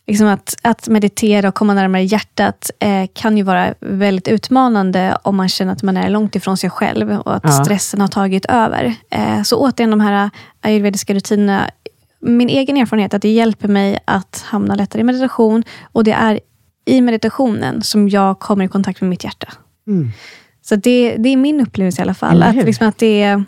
Liksom 0.06 0.26
att, 0.26 0.54
att 0.62 0.88
meditera 0.88 1.48
och 1.48 1.54
komma 1.54 1.74
närmare 1.74 2.02
hjärtat 2.02 2.70
eh, 2.78 3.06
kan 3.12 3.36
ju 3.36 3.42
vara 3.42 3.74
väldigt 3.80 4.28
utmanande 4.28 5.18
om 5.22 5.36
man 5.36 5.48
känner 5.48 5.72
att 5.72 5.82
man 5.82 5.96
är 5.96 6.10
långt 6.10 6.36
ifrån 6.36 6.56
sig 6.56 6.70
själv 6.70 7.10
och 7.20 7.34
att 7.36 7.44
Ja. 7.44 7.50
stressen 7.50 8.00
har 8.00 8.08
tagit 8.08 8.46
över. 8.46 8.94
Eh, 9.10 9.42
så 9.42 9.56
återigen, 9.56 9.90
de 9.90 10.00
här 10.00 10.30
ayurvediska 10.60 11.14
rutinerna. 11.14 11.70
Min 12.20 12.48
egen 12.48 12.76
erfarenhet 12.76 13.12
är 13.14 13.16
att 13.16 13.22
det 13.22 13.32
hjälper 13.32 13.68
mig 13.68 13.98
att 14.04 14.44
hamna 14.46 14.74
lättare 14.74 15.00
i 15.00 15.04
meditation. 15.04 15.64
Och 15.92 16.04
det 16.04 16.12
är 16.12 16.40
i 16.84 17.00
meditationen 17.00 17.82
som 17.82 18.08
jag 18.08 18.38
kommer 18.38 18.64
i 18.64 18.68
kontakt 18.68 19.00
med 19.00 19.10
mitt 19.10 19.24
hjärta. 19.24 19.52
Mm. 19.86 20.10
Så 20.62 20.76
det, 20.76 21.16
det 21.16 21.28
är 21.28 21.36
min 21.36 21.60
upplevelse 21.60 22.00
i 22.00 22.02
alla 22.02 22.14
fall. 22.14 22.42
Att, 22.42 22.54
liksom, 22.66 22.88
att 22.88 22.98
det 22.98 23.22
är 23.22 23.44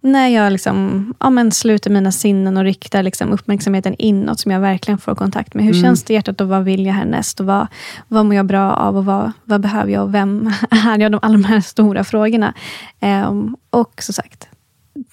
när 0.00 0.28
jag 0.28 0.52
liksom, 0.52 1.14
ja, 1.20 1.30
men 1.30 1.52
sluter 1.52 1.90
mina 1.90 2.12
sinnen 2.12 2.56
och 2.56 2.64
riktar 2.64 3.02
liksom, 3.02 3.32
uppmärksamheten 3.32 3.94
inåt, 3.98 4.40
som 4.40 4.52
jag 4.52 4.60
verkligen 4.60 4.98
får 4.98 5.14
kontakt 5.14 5.54
med. 5.54 5.64
Hur 5.64 5.72
Mm. 5.72 5.82
känns 5.82 6.02
det 6.04 6.12
i 6.12 6.16
hjärtat 6.16 6.40
och 6.40 6.48
vad 6.48 6.64
vill 6.64 6.86
jag 6.86 6.94
härnäst? 6.94 7.40
Och 7.40 7.46
vad, 7.46 7.66
vad 8.08 8.26
mår 8.26 8.34
jag 8.34 8.46
bra 8.46 8.72
av? 8.74 8.96
Och 8.96 9.04
vad, 9.04 9.32
vad 9.44 9.60
behöver 9.60 9.92
jag? 9.92 10.02
Och 10.02 10.14
vem 10.14 10.52
är 10.70 10.98
jag? 10.98 11.12
De, 11.12 11.18
alla 11.22 11.32
de 11.32 11.44
här 11.44 11.60
stora 11.60 12.04
frågorna. 12.04 12.54
Ehm, 13.00 13.56
och 13.70 14.02
som 14.02 14.12
sagt, 14.12 14.48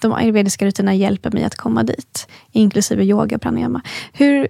de 0.00 0.12
ayurvediska 0.12 0.66
rutinerna 0.66 0.94
hjälper 0.94 1.30
mig 1.30 1.44
att 1.44 1.54
komma 1.56 1.82
dit. 1.82 2.28
Inklusive 2.52 3.04
yoga 3.04 3.36
och 3.36 3.42
pranayama. 3.42 3.80
Hur, 4.12 4.48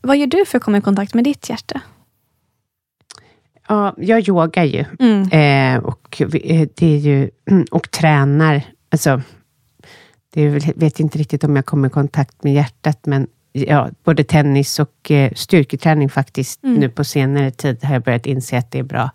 vad 0.00 0.16
gör 0.16 0.26
du 0.26 0.44
för 0.46 0.58
att 0.58 0.64
komma 0.64 0.78
i 0.78 0.80
kontakt 0.80 1.14
med 1.14 1.24
ditt 1.24 1.48
hjärta? 1.50 1.80
Ja, 3.68 3.94
jag 3.98 4.28
yogar 4.28 4.64
ju. 4.64 4.84
Mm. 4.98 5.22
Eh, 5.30 5.84
och 5.84 6.20
eh, 6.20 6.68
det 6.74 6.86
är 6.86 6.98
ju, 6.98 7.30
och 7.70 7.90
tränar. 7.90 8.62
Alltså, 8.88 9.22
det 10.34 10.48
vet 10.76 11.00
inte 11.00 11.18
riktigt 11.18 11.44
om 11.44 11.56
jag 11.56 11.66
kommer 11.66 11.88
i 11.88 11.90
kontakt 11.90 12.44
med 12.44 12.54
hjärtat, 12.54 13.06
men 13.06 13.26
ja, 13.52 13.90
både 14.04 14.24
tennis 14.24 14.78
och 14.78 15.10
eh, 15.10 15.32
styrketräning 15.34 16.08
faktiskt. 16.08 16.64
Mm. 16.64 16.80
Nu 16.80 16.88
på 16.88 17.04
senare 17.04 17.50
tid 17.50 17.84
har 17.84 17.92
jag 17.92 18.02
börjat 18.02 18.26
inse 18.26 18.58
att 18.58 18.70
det 18.70 18.78
är 18.78 18.82
bra. 18.82 19.10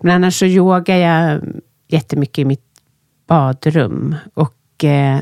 Men 0.00 0.14
annars 0.14 0.38
så 0.38 0.46
yogar 0.46 0.96
jag 0.96 1.40
jättemycket 1.88 2.38
i 2.38 2.44
mitt 2.44 2.64
badrum. 3.26 4.14
Och, 4.34 4.84
eh, 4.84 5.18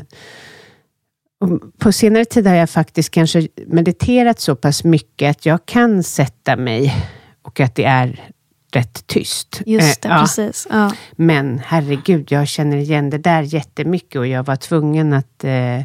och 1.39 1.79
på 1.79 1.91
senare 1.91 2.25
tid 2.25 2.47
har 2.47 2.55
jag 2.55 2.69
faktiskt 2.69 3.11
kanske 3.11 3.47
mediterat 3.67 4.39
så 4.39 4.55
pass 4.55 4.83
mycket 4.83 5.29
att 5.29 5.45
jag 5.45 5.65
kan 5.65 6.03
sätta 6.03 6.55
mig 6.55 6.93
och 7.41 7.59
att 7.59 7.75
det 7.75 7.83
är 7.83 8.32
rätt 8.75 9.07
tyst. 9.07 9.61
Just 9.65 10.01
det, 10.01 10.09
Eh, 10.09 10.19
precis. 10.21 10.67
Ja. 10.69 10.91
Men 11.11 11.61
herregud, 11.65 12.31
jag 12.31 12.47
känner 12.47 12.77
igen 12.77 13.09
det 13.09 13.17
där 13.17 13.41
jättemycket 13.41 14.15
och 14.19 14.27
jag 14.27 14.43
var 14.43 14.55
tvungen 14.55 15.13
att... 15.13 15.43
Eh, 15.43 15.81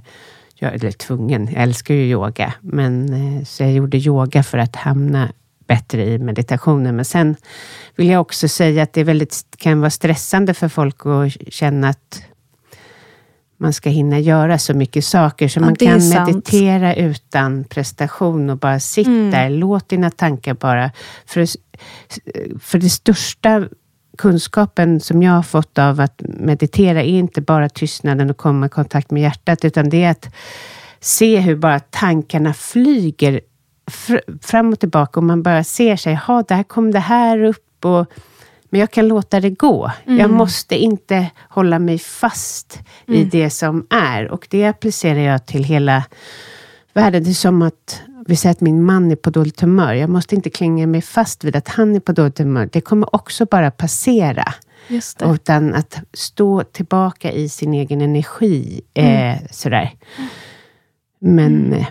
jag, 0.60 0.74
eller 0.74 0.90
tvungen, 0.90 1.48
jag 1.52 1.62
älskar 1.62 1.94
ju 1.94 2.10
yoga. 2.10 2.54
Men, 2.60 3.12
eh, 3.12 3.44
så 3.44 3.62
jag 3.62 3.72
gjorde 3.72 3.98
yoga 3.98 4.42
för 4.42 4.58
att 4.58 4.76
hamna 4.76 5.28
bättre 5.66 6.04
i 6.04 6.18
meditationen. 6.18 6.96
Men 6.96 7.04
sen 7.04 7.36
vill 7.96 8.08
jag 8.08 8.20
också 8.20 8.48
säga 8.48 8.82
att 8.82 8.92
det 8.92 9.04
väldigt, 9.04 9.44
kan 9.58 9.80
vara 9.80 9.90
stressande 9.90 10.54
för 10.54 10.68
folk 10.68 11.06
att 11.06 11.52
känna 11.52 11.88
att 11.88 12.22
man 13.60 13.72
ska 13.72 13.90
hinna 13.90 14.18
göra 14.18 14.58
så 14.58 14.74
mycket 14.74 15.04
saker. 15.04 15.48
Så 15.48 15.60
Ja, 15.60 15.64
man 15.64 15.76
kan 15.76 16.08
meditera 16.08 16.94
utan 16.94 17.64
prestation 17.64 18.50
och 18.50 18.58
bara 18.58 18.80
sitta 18.80 19.10
Mm. 19.10 19.30
där. 19.30 19.50
Låt 19.50 19.88
dina 19.88 20.10
tankar 20.10 20.54
bara... 20.54 20.90
För, 21.26 21.46
för 22.60 22.78
det 22.78 22.90
största 22.90 23.68
kunskapen 24.18 25.00
som 25.00 25.22
jag 25.22 25.32
har 25.32 25.42
fått 25.42 25.78
av 25.78 26.00
att 26.00 26.22
meditera 26.26 27.02
är 27.02 27.18
inte 27.18 27.40
bara 27.40 27.68
tystnaden 27.68 28.30
och 28.30 28.36
komma 28.36 28.66
i 28.66 28.68
kontakt 28.68 29.10
med 29.10 29.22
hjärtat, 29.22 29.64
utan 29.64 29.88
det 29.88 30.04
är 30.04 30.10
att 30.10 30.34
se 31.00 31.38
hur 31.38 31.56
bara 31.56 31.80
tankarna 31.80 32.54
flyger 32.54 33.40
fr- 33.90 34.38
fram 34.42 34.72
och 34.72 34.80
tillbaka 34.80 35.20
och 35.20 35.24
man 35.24 35.42
bara 35.42 35.64
ser 35.64 35.96
sig, 35.96 36.18
ja, 36.28 36.44
där 36.48 36.62
kom 36.62 36.90
det 36.90 36.98
här 36.98 37.42
upp 37.42 37.84
och 37.84 38.06
men 38.70 38.80
jag 38.80 38.90
kan 38.90 39.08
låta 39.08 39.40
det 39.40 39.50
gå. 39.50 39.92
Jag 40.04 40.30
måste 40.30 40.76
inte 40.76 41.26
hålla 41.48 41.78
mig 41.78 41.98
fast 41.98 42.78
i 43.06 43.24
det 43.24 43.50
som 43.50 43.86
är. 43.90 44.28
Och 44.30 44.46
det 44.50 44.64
applicerar 44.64 45.20
jag 45.20 45.46
till 45.46 45.64
hela 45.64 46.04
världen. 46.92 47.24
Det 47.24 47.30
är 47.30 47.34
som 47.34 47.62
att 47.62 48.02
vi 48.26 48.36
säger 48.36 48.52
att 48.52 48.60
min 48.60 48.84
man 48.84 49.10
är 49.10 49.16
på 49.16 49.30
dåligt 49.30 49.60
humör. 49.60 49.94
Jag 49.94 50.10
måste 50.10 50.34
inte 50.34 50.50
klinga 50.50 50.86
mig 50.86 51.02
fast 51.02 51.44
vid 51.44 51.56
att 51.56 51.68
han 51.68 51.96
är 51.96 52.00
på 52.00 52.12
dåligt 52.12 52.38
humör. 52.38 52.68
Det 52.72 52.80
kommer 52.80 53.14
också 53.14 53.46
bara 53.46 53.70
passera. 53.70 54.54
Just 54.88 55.18
det. 55.18 55.26
Utan 55.26 55.74
att 55.74 56.00
stå 56.12 56.62
tillbaka 56.62 57.32
i 57.32 57.48
sin 57.48 57.74
egen 57.74 58.00
energi. 58.00 58.80
Mm. 58.94 59.30
Eh, 59.30 59.38
sådär. 59.50 59.90
Men, 61.18 61.72
eh, 61.72 61.86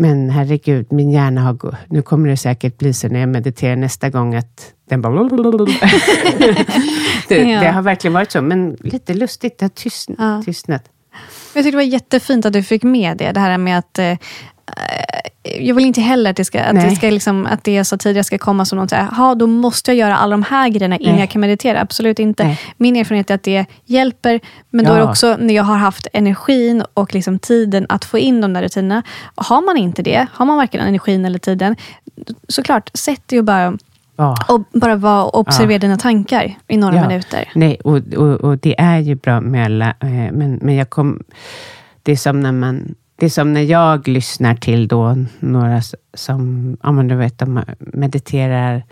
men 0.00 0.30
herregud, 0.30 0.92
min 0.92 1.10
hjärna 1.10 1.40
har 1.40 1.52
gått... 1.52 1.74
Nu 1.88 2.02
kommer 2.02 2.28
det 2.28 2.36
säkert 2.36 2.78
bli 2.78 2.92
så 2.92 3.08
när 3.08 3.20
jag 3.20 3.28
mediterar 3.28 3.76
nästa 3.76 4.10
gång 4.10 4.34
att 4.34 4.72
den 4.88 5.02
bara... 5.02 5.24
det, 7.28 7.36
Ja. 7.36 7.60
det 7.60 7.70
har 7.70 7.82
verkligen 7.82 8.14
varit 8.14 8.30
så. 8.30 8.40
Men 8.42 8.76
lite 8.80 9.14
lustigt, 9.14 9.58
det 9.58 9.64
har 9.64 9.70
tystn, 9.70 10.14
Ja. 10.18 10.42
tystnat. 10.44 10.82
Jag 11.54 11.64
tyckte 11.64 11.70
det 11.70 11.76
var 11.76 11.82
jättefint 11.92 12.46
att 12.46 12.52
du 12.52 12.62
fick 12.62 12.82
med 12.82 13.16
det. 13.16 13.32
Det 13.32 13.40
här 13.40 13.58
med 13.58 13.78
att 13.78 13.98
eh, 13.98 14.16
jag 15.60 15.74
vill 15.74 15.84
inte 15.84 16.00
heller 16.00 16.30
att 16.30 16.36
det, 16.36 16.44
ska, 16.44 16.60
att 16.62 16.74
det, 16.74 16.96
ska 16.96 17.10
liksom, 17.10 17.46
att 17.46 17.64
det 17.64 17.74
jag 17.74 17.86
sa 17.86 17.96
tidigare 17.96 18.24
ska 18.24 18.38
komma 18.38 18.64
som 18.64 18.78
något, 18.78 18.90
så 18.90 18.96
här, 18.96 19.04
"Ha, 19.16 19.34
då 19.34 19.46
måste 19.46 19.90
jag 19.90 19.98
göra 19.98 20.16
alla 20.16 20.30
de 20.30 20.42
här 20.42 20.68
grejerna 20.68 20.96
innan 20.96 21.12
Nej. 21.14 21.20
jag 21.22 21.30
kan 21.30 21.40
meditera. 21.40 21.80
Absolut 21.80 22.18
inte. 22.18 22.44
Nej. 22.44 22.60
Min 22.76 22.96
erfarenhet 22.96 23.30
är 23.30 23.34
att 23.34 23.42
det 23.42 23.64
hjälper, 23.84 24.40
men 24.70 24.84
då 24.84 24.92
är 24.92 24.96
det 24.96 25.02
Ja. 25.02 25.10
också 25.10 25.36
när 25.40 25.54
jag 25.54 25.64
har 25.64 25.76
haft 25.76 26.06
energin 26.12 26.82
och 26.94 27.14
liksom 27.14 27.38
tiden 27.38 27.86
att 27.88 28.04
få 28.04 28.18
in 28.18 28.40
de 28.40 28.52
där 28.52 28.62
rutinerna. 28.62 29.02
Har 29.34 29.62
man 29.62 29.76
inte 29.76 30.02
det, 30.02 30.26
har 30.32 30.46
man 30.46 30.56
varken 30.56 30.80
energin 30.80 31.24
eller 31.24 31.38
tiden, 31.38 31.76
såklart, 32.48 32.90
sätt 32.94 33.28
dig 33.28 33.38
och 33.38 33.44
bara, 33.44 33.76
Ja. 34.16 34.36
och 34.48 34.60
bara 34.72 34.96
vara 34.96 35.24
och 35.24 35.38
observera 35.38 35.78
dina 35.78 35.96
tankar 35.96 36.54
i 36.68 36.76
några 36.76 36.96
Ja. 36.96 37.08
minuter. 37.08 37.48
Nej, 37.54 37.80
och, 37.84 37.96
och, 38.16 38.40
och 38.40 38.58
det 38.58 38.80
är 38.80 38.98
ju 38.98 39.14
bra 39.14 39.40
med 39.40 39.64
alla, 39.64 39.88
eh, 39.88 40.32
men, 40.32 40.58
men 40.62 40.74
jag 40.74 40.90
kom... 40.90 41.22
Det 42.02 42.12
är 42.12 42.16
som 42.16 42.40
när 42.40 42.52
man... 42.52 42.94
Det 43.20 43.26
är 43.26 43.30
som 43.30 43.52
när 43.52 43.60
jag 43.62 44.08
lyssnar 44.08 44.54
till 44.54 44.88
då 44.88 45.16
några 45.40 45.80
som, 46.14 46.76
ja 46.82 46.92
men 46.92 47.08
du 47.08 47.14
vet, 47.14 47.38
de 47.38 47.62
mediterar 47.78 48.82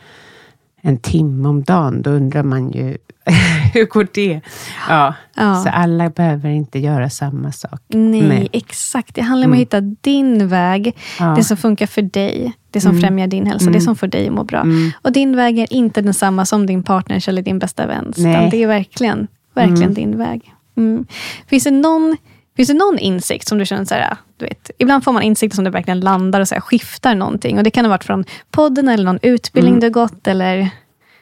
en 0.81 0.99
timme 0.99 1.49
om 1.49 1.63
dagen. 1.63 2.03
Då 2.03 2.11
undrar 2.11 2.43
man 2.43 2.71
ju, 2.71 2.97
hur 3.75 3.85
går 3.87 4.09
det? 4.15 4.41
Ja, 4.89 5.15
Ja. 5.37 5.55
så 5.65 5.69
alla 5.69 6.11
behöver 6.11 6.51
inte 6.51 6.79
göra 6.79 7.11
samma 7.11 7.53
sak. 7.53 7.81
Nej, 7.89 8.23
Nej. 8.23 8.49
exakt. 8.53 9.15
Det 9.15 9.23
handlar 9.23 9.47
om 9.47 9.53
att 9.53 9.59
hitta 9.59 9.81
din 9.81 10.49
väg. 10.49 10.97
Ja. 11.19 11.35
Det 11.37 11.45
som 11.45 11.57
funkar 11.57 11.87
för 11.87 12.03
dig. 12.03 12.53
Det 12.71 12.81
som 12.81 13.01
främjar 13.01 13.27
din 13.27 13.47
hälsa. 13.47 13.71
Det 13.71 13.81
som 13.81 13.97
får 13.97 14.07
dig 14.07 14.27
att 14.29 14.35
må 14.35 14.45
bra. 14.45 14.65
Och 15.03 15.13
din 15.13 15.37
väg 15.37 15.59
är 15.59 15.73
inte 15.73 16.01
densamma 16.03 16.45
som 16.45 16.67
din 16.67 16.83
partners 16.83 17.29
eller 17.29 17.43
din 17.43 17.59
bästa 17.59 17.87
väns. 17.87 18.19
Utan 18.19 18.51
det 18.51 18.63
är 18.63 18.67
verkligen, 18.67 19.27
verkligen 19.55 19.95
din 19.95 20.19
väg. 20.19 20.55
Mm. 20.77 21.07
Finns, 21.47 21.65
det 21.65 21.71
någon, 21.71 22.17
finns 22.59 22.69
det 22.69 22.75
någon 22.75 22.99
insikt 22.99 23.49
som 23.49 23.59
du 23.59 23.67
känner 23.67 23.85
så 23.85 23.95
här, 23.95 24.17
du 24.37 24.45
vet, 24.45 24.71
ibland 24.79 25.05
får 25.05 25.13
man 25.13 25.23
insikter 25.23 25.55
som 25.55 25.65
det 25.65 25.71
verkligen 25.71 26.01
landar 26.01 26.41
och 26.41 26.49
så 26.49 26.55
här, 26.55 26.61
skiftar 26.61 27.15
någonting. 27.15 27.59
Och 27.59 27.65
Det 27.65 27.71
kan 27.71 27.85
ha 27.85 27.91
varit 27.91 28.05
från 28.05 28.25
podden 28.51 28.89
eller 28.89 29.05
någon 29.05 29.19
utbildning 29.23 29.81
du 29.81 29.87
har 29.87 29.91
gått. 29.91 30.27
Eller, 30.27 30.71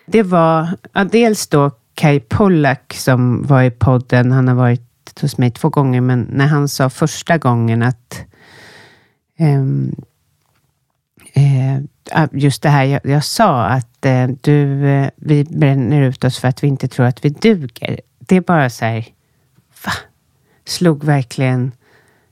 Det 0.07 0.23
var 0.23 0.69
ja, 0.93 1.05
dels 1.05 1.47
då 1.47 1.71
Kai 1.95 2.21
Pollak 2.21 2.95
som 2.95 3.43
var 3.43 3.63
i 3.63 3.71
podden. 3.71 4.33
Han 4.33 4.49
har 4.49 4.55
varit 4.55 5.21
hos 5.21 5.39
mig 5.39 5.51
två 5.51 5.69
gånger, 5.69 6.01
men 6.01 6.29
när 6.31 6.47
han 6.47 6.69
sa 6.69 6.91
första 6.91 7.39
gången 7.39 7.83
att 7.83 8.21
eh, 9.39 9.63
ah, 12.13 12.29
just 12.33 12.63
det 12.63 12.69
här 12.69 12.85
jag, 12.85 13.01
jag 13.05 13.25
sa, 13.25 13.65
att 13.65 14.05
eh, 14.07 14.29
du, 14.41 14.89
eh, 14.89 15.11
vi 15.17 15.45
bränner 15.45 16.03
ut 16.03 16.25
oss 16.25 16.39
för 16.39 16.49
att 16.49 16.63
vi 16.65 16.69
inte 16.69 16.89
tror 16.89 17.07
att 17.07 17.25
vi 17.25 17.29
duger. 17.29 18.01
Det 18.19 18.37
är 18.37 18.41
bara 18.41 18.71
så 18.71 18.85
här? 18.85 19.16
Slog 20.67 21.05
verkligen, 21.05 21.73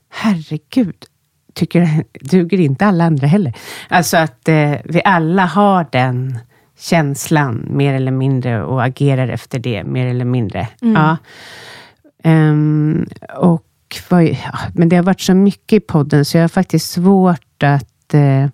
herregud, 0.09 1.05
tycker, 1.53 2.03
duger 2.21 2.59
inte 2.59 2.85
alla 2.85 3.03
andra 3.03 3.27
heller? 3.27 3.53
Alltså 3.89 4.17
att 4.17 4.49
eh, 4.49 4.73
vi 4.83 5.01
alla 5.05 5.45
har 5.45 5.87
den 5.91 6.39
känslan, 6.77 7.67
mer 7.69 7.93
eller 7.93 8.11
mindre, 8.11 8.63
och 8.63 8.83
agerar 8.83 9.27
efter 9.27 9.59
det, 9.59 9.83
mer 9.83 10.07
eller 10.07 10.25
mindre. 10.25 10.67
Ja. 10.79 11.17
Ehm, 12.23 13.07
och 13.35 13.65
vad, 14.09 14.23
ja, 14.23 14.59
men 14.73 14.89
det 14.89 14.95
har 14.95 15.03
varit 15.03 15.21
så 15.21 15.33
mycket 15.33 15.73
i 15.73 15.79
podden, 15.79 16.25
så 16.25 16.37
jag 16.37 16.43
har 16.43 16.49
faktiskt 16.49 16.91
svårt 16.91 17.63
att... 17.63 18.13
Eh, 18.13 18.47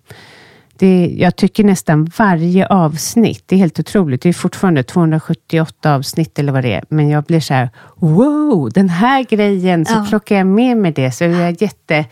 det, 0.82 1.14
jag 1.18 1.36
tycker 1.36 1.64
nästan 1.64 2.10
varje 2.18 2.66
avsnitt, 2.66 3.42
det 3.46 3.56
är 3.56 3.58
helt 3.58 3.78
otroligt, 3.80 4.22
det 4.22 4.28
är 4.28 4.32
fortfarande 4.32 4.82
278 4.82 5.94
avsnitt 5.94 6.38
eller 6.38 6.52
vad 6.52 6.64
det 6.64 6.72
är, 6.72 6.84
men 6.88 7.08
jag 7.08 7.24
blir 7.24 7.40
så 7.40 7.54
här, 7.54 7.70
wow, 7.96 8.70
den 8.74 8.88
här 8.88 9.22
grejen, 9.24 9.84
så 9.86 9.92
Ja. 9.92 10.06
plockar 10.08 10.36
jag 10.36 10.46
med 10.46 10.76
mig 10.76 10.92
det, 10.92 11.12
så 11.12 11.24
jag 11.24 11.32
är 11.34 11.62
jätte... 11.62 12.04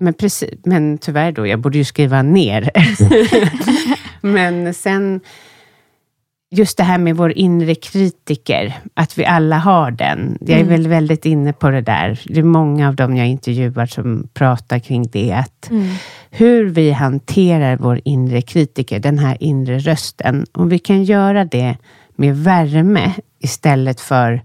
Men, 0.00 0.14
precis, 0.14 0.50
men 0.64 0.98
tyvärr 0.98 1.32
då, 1.32 1.46
jag 1.46 1.58
borde 1.60 1.78
ju 1.78 1.84
skriva 1.84 2.22
ner. 2.22 2.70
men 4.20 4.74
sen, 4.74 5.20
just 6.50 6.76
det 6.76 6.84
här 6.84 6.98
med 6.98 7.16
vår 7.16 7.32
inre 7.32 7.74
kritiker, 7.74 8.78
att 8.94 9.18
vi 9.18 9.24
alla 9.24 9.58
har 9.58 9.90
den. 9.90 10.38
Jag 10.40 10.60
är 10.60 10.64
väl 10.64 10.88
väldigt 10.88 11.24
inne 11.24 11.52
på 11.52 11.70
det 11.70 11.80
där. 11.80 12.20
Det 12.24 12.38
är 12.38 12.44
många 12.44 12.88
av 12.88 12.94
dem 12.94 13.16
jag 13.16 13.26
intervjuar 13.28 13.86
som 13.86 14.28
pratar 14.34 14.78
kring 14.78 15.08
det. 15.12 15.32
Att 15.32 15.70
Hur 16.30 16.64
vi 16.64 16.90
hanterar 16.92 17.76
vår 17.76 18.00
inre 18.04 18.42
kritiker, 18.42 18.98
den 18.98 19.18
här 19.18 19.36
inre 19.40 19.78
rösten. 19.78 20.46
Om 20.52 20.68
vi 20.68 20.78
kan 20.78 21.04
göra 21.04 21.44
det 21.44 21.76
med 22.16 22.36
värme 22.36 23.12
istället 23.38 24.00
för 24.00 24.42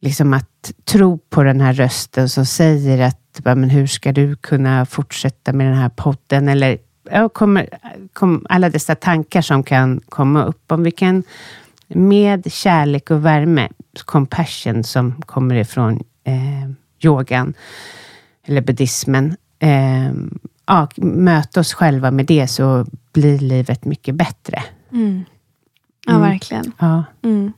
liksom 0.00 0.34
att 0.34 0.72
tro 0.84 1.18
på 1.18 1.42
den 1.42 1.60
här 1.60 1.72
rösten 1.72 2.28
som 2.28 2.46
säger 2.46 3.06
att 3.06 3.40
"Va, 3.44 3.54
men 3.54 3.70
hur 3.70 3.86
ska 3.86 4.12
du 4.12 4.36
kunna 4.36 4.86
fortsätta 4.86 5.52
med 5.52 5.66
den 5.66 5.76
här 5.76 5.88
podden? 5.88 6.48
Eller 6.48 6.78
kommer, 7.32 7.68
kom, 8.12 8.46
alla 8.48 8.70
dessa 8.70 8.94
tankar 8.94 9.42
som 9.42 9.62
kan 9.62 10.00
komma 10.08 10.44
upp. 10.44 10.72
Om 10.72 10.82
vi 10.82 10.90
kan 10.90 11.22
med 11.88 12.52
kärlek 12.52 13.10
och 13.10 13.24
värme, 13.24 13.68
compassion 14.04 14.84
som 14.84 15.22
kommer 15.22 15.54
ifrån 15.54 16.02
eh, 16.24 16.70
yogan 17.04 17.54
eller 18.44 18.60
buddhismen, 18.60 19.36
eh, 19.58 20.12
ja, 20.66 20.88
möta 20.96 21.60
oss 21.60 21.74
själva 21.74 22.10
med 22.10 22.26
det 22.26 22.48
så 22.48 22.86
blir 23.12 23.38
livet 23.38 23.84
mycket 23.84 24.14
bättre. 24.14 24.62
ja, 26.06 26.18
verkligen. 26.18 26.72
Ja, 26.78 27.04
Mm. 27.22 27.52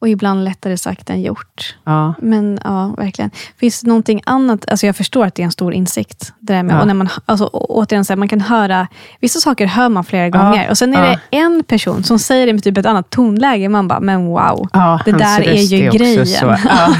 Och 0.00 0.08
ibland 0.08 0.44
lättare 0.44 0.76
sagt 0.76 1.10
än 1.10 1.22
gjort. 1.22 1.76
ja. 1.84 2.14
Men 2.22 2.60
ja, 2.64 2.86
verkligen. 2.98 3.30
Finns 3.60 3.80
det 3.80 3.88
någonting 3.88 4.20
annat? 4.26 4.70
Alltså 4.70 4.86
jag 4.86 4.96
förstår 4.96 5.26
att 5.26 5.34
det 5.34 5.42
är 5.42 5.44
en 5.44 5.52
stor 5.52 5.74
insikt. 5.74 6.32
Det 6.40 6.52
där 6.52 6.62
med, 6.62 6.74
Ja. 6.76 6.80
och 6.80 6.86
när 6.86 6.94
man, 6.94 7.08
alltså, 7.26 7.46
återigen, 7.52 8.04
så 8.04 8.12
här, 8.12 8.16
man 8.18 8.28
kan 8.28 8.40
höra, 8.40 8.88
vissa 9.20 9.40
saker 9.40 9.66
hör 9.66 9.88
man 9.88 10.04
flera 10.04 10.28
gånger. 10.28 10.70
Och 10.70 10.78
sen 10.78 10.94
är 10.94 11.04
ja. 11.10 11.18
det 11.30 11.36
en 11.36 11.64
person 11.64 12.04
som 12.04 12.18
säger 12.18 12.46
det 12.46 12.52
med 12.52 12.62
typ 12.64 12.78
ett 12.78 12.86
annat 12.86 13.10
tonläge. 13.10 13.68
Man 13.68 13.88
bara, 13.88 14.00
men 14.00 14.26
wow. 14.26 14.68
Ja, 14.72 15.00
det 15.04 15.12
där 15.12 15.40
är 15.40 15.54
ju 15.62 15.88
också 15.88 15.98
grejen. 15.98 16.26
Ja. 16.64 16.94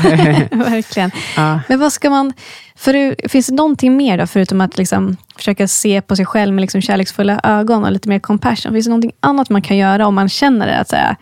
verkligen. 0.65 1.11
Ja. 1.37 1.61
Men 1.69 1.81
vad 1.81 1.93
ska 1.93 2.11
man, 2.11 2.33
för, 2.77 3.29
finns 3.29 3.47
det 3.47 3.55
någonting 3.55 3.97
mer 3.97 4.19
då, 4.19 4.27
förutom 4.27 4.61
att 4.61 4.79
liksom 4.79 5.17
försöka 5.37 5.69
se 5.69 6.01
på 6.01 6.17
sig 6.17 6.27
själv 6.27 6.55
med 6.55 6.61
liksom 6.63 6.81
kärleksfulla 6.81 7.41
ögon 7.43 7.85
och 7.85 7.93
lite 7.93 8.09
mer 8.09 8.19
compassion? 8.19 8.73
Finns 8.73 8.87
det 8.87 8.91
någonting 8.91 9.13
annat 9.21 9.51
man 9.51 9.63
kan 9.63 9.77
göra 9.77 10.07
om 10.07 10.15
man 10.15 10.29
känner 10.29 10.67
det? 10.67 10.79
Att 10.79 10.89
säga, 10.89 11.09
"Eh, 11.11 11.17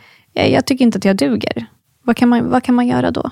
jag 0.45 0.67
tycker 0.67 0.85
inte 0.85 0.99
att 0.99 1.05
jag 1.05 1.17
duger. 1.17 1.67
Vad 2.03 2.17
kan 2.17 2.29
man, 2.29 2.51
vad 2.51 2.63
kan 2.63 2.75
man 2.75 2.87
göra 2.87 3.11
då? 3.11 3.31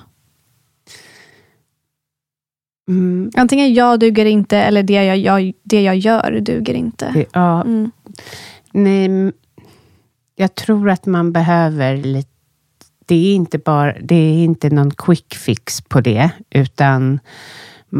Mm, 2.89 3.31
Antingen 3.35 3.73
jag 3.73 3.99
duger 3.99 4.25
inte 4.25 4.57
eller 4.57 4.83
det 4.83 4.93
jag, 4.93 5.17
jag, 5.17 5.53
det 5.63 5.81
jag 5.81 5.97
gör 5.97 6.39
duger 6.41 6.73
inte. 6.73 7.11
det, 7.13 7.25
ja, 7.33 7.61
Mm. 7.61 7.91
Nej, 8.71 9.31
jag 10.35 10.55
tror 10.55 10.89
att 10.89 11.05
man 11.05 11.31
behöver 11.31 11.97
lite... 11.97 12.29
Det 13.05 13.15
är 13.15 13.35
inte 13.35 13.57
bara, 13.57 13.95
det 14.01 14.15
är 14.15 14.43
inte 14.43 14.69
någon 14.69 14.91
quick 14.91 15.35
fix 15.35 15.81
på 15.81 16.01
det, 16.01 16.29
utan 16.49 17.19